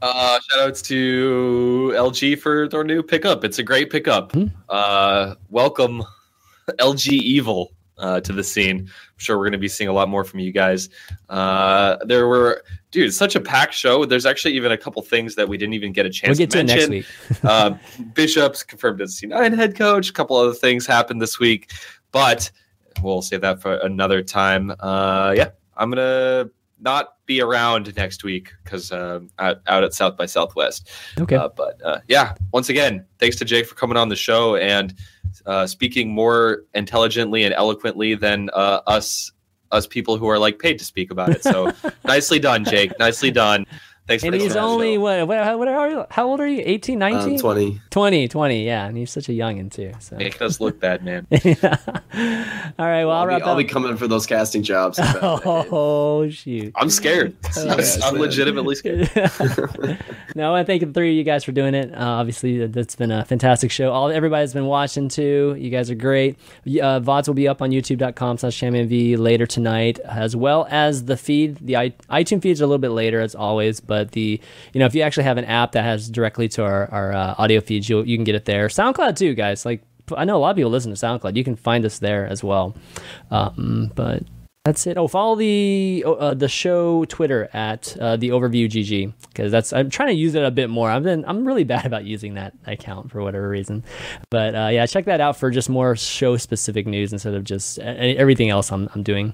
[0.02, 3.44] Uh, shout outs to LG for their new pickup.
[3.44, 4.32] It's a great pickup.
[4.32, 4.46] Hmm.
[4.68, 6.02] Uh, welcome,
[6.78, 8.78] LG Evil, uh, to the scene.
[8.80, 10.88] I'm sure we're going to be seeing a lot more from you guys.
[11.28, 14.06] Uh, there were, dude, such a packed show.
[14.06, 16.50] There's actually even a couple things that we didn't even get a We'll chance get
[16.52, 16.90] to it mention.
[16.90, 17.44] next week.
[17.44, 17.74] uh,
[18.14, 20.08] Bishop's confirmed as C9 head coach.
[20.08, 21.70] A couple other things happened this week,
[22.10, 22.50] but
[23.02, 24.72] we'll save that for another time.
[24.80, 26.48] Uh, yeah, I'm gonna
[26.80, 30.90] not be around next week because uh, out, out at South by Southwest.
[31.18, 31.36] Okay.
[31.36, 34.94] Uh, but uh, yeah, once again, thanks to Jake for coming on the show and
[35.46, 39.32] uh, speaking more intelligently and eloquently than uh, us
[39.72, 41.42] us people who are like paid to speak about it.
[41.44, 41.72] So
[42.04, 42.98] nicely done, Jake.
[42.98, 43.66] Nicely done.
[44.10, 46.04] Thanks and for he's coming on the only, what, what, how, what are you?
[46.10, 46.64] How old are you?
[46.66, 47.34] 18, 19?
[47.34, 47.80] Um, 20.
[47.90, 48.86] 20, 20, yeah.
[48.86, 49.92] And he's such a youngin' too.
[50.00, 50.16] So.
[50.16, 51.28] Make us look bad, man.
[51.30, 54.98] All right, well, I'll I'll, be, I'll be coming for those casting jobs.
[54.98, 55.72] in about a decade.
[55.72, 56.72] Oh, shoot.
[56.74, 57.36] I'm scared.
[57.56, 58.22] Oh, I'm, yes, I'm man.
[58.22, 59.10] legitimately scared.
[60.34, 61.94] no, I want to thank the three of you guys for doing it.
[61.94, 63.92] Uh, obviously, that's been a fantastic show.
[63.92, 65.54] All everybody's been watching too.
[65.56, 66.36] You guys are great.
[66.66, 71.16] Uh, VODs will be up on YouTube.com slash ChanManV later tonight, as well as the
[71.16, 71.58] feed.
[71.64, 73.78] The i- iTunes feeds are a little bit later, as always.
[73.80, 74.40] But the
[74.72, 77.34] you know if you actually have an app that has directly to our our uh,
[77.38, 78.68] audio feeds, you you can get it there.
[78.68, 79.64] SoundCloud too, guys.
[79.64, 79.82] Like
[80.16, 81.36] I know a lot of people listen to SoundCloud.
[81.36, 82.74] You can find us there as well.
[83.30, 84.22] Um, but
[84.64, 84.98] that's it.
[84.98, 89.88] Oh, follow the uh, the show Twitter at uh, the Overview GG because that's I'm
[89.88, 90.90] trying to use it a bit more.
[90.90, 93.84] I've been I'm really bad about using that account for whatever reason,
[94.28, 97.78] but uh, yeah, check that out for just more show specific news instead of just
[97.78, 99.32] uh, everything else I'm I'm doing.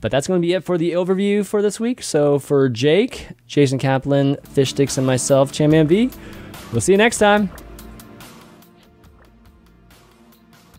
[0.00, 2.02] But that's going to be it for the overview for this week.
[2.02, 6.12] So for Jake, Jason Kaplan, Fishstix, and myself, ChanManV,
[6.72, 7.50] we'll see you next time.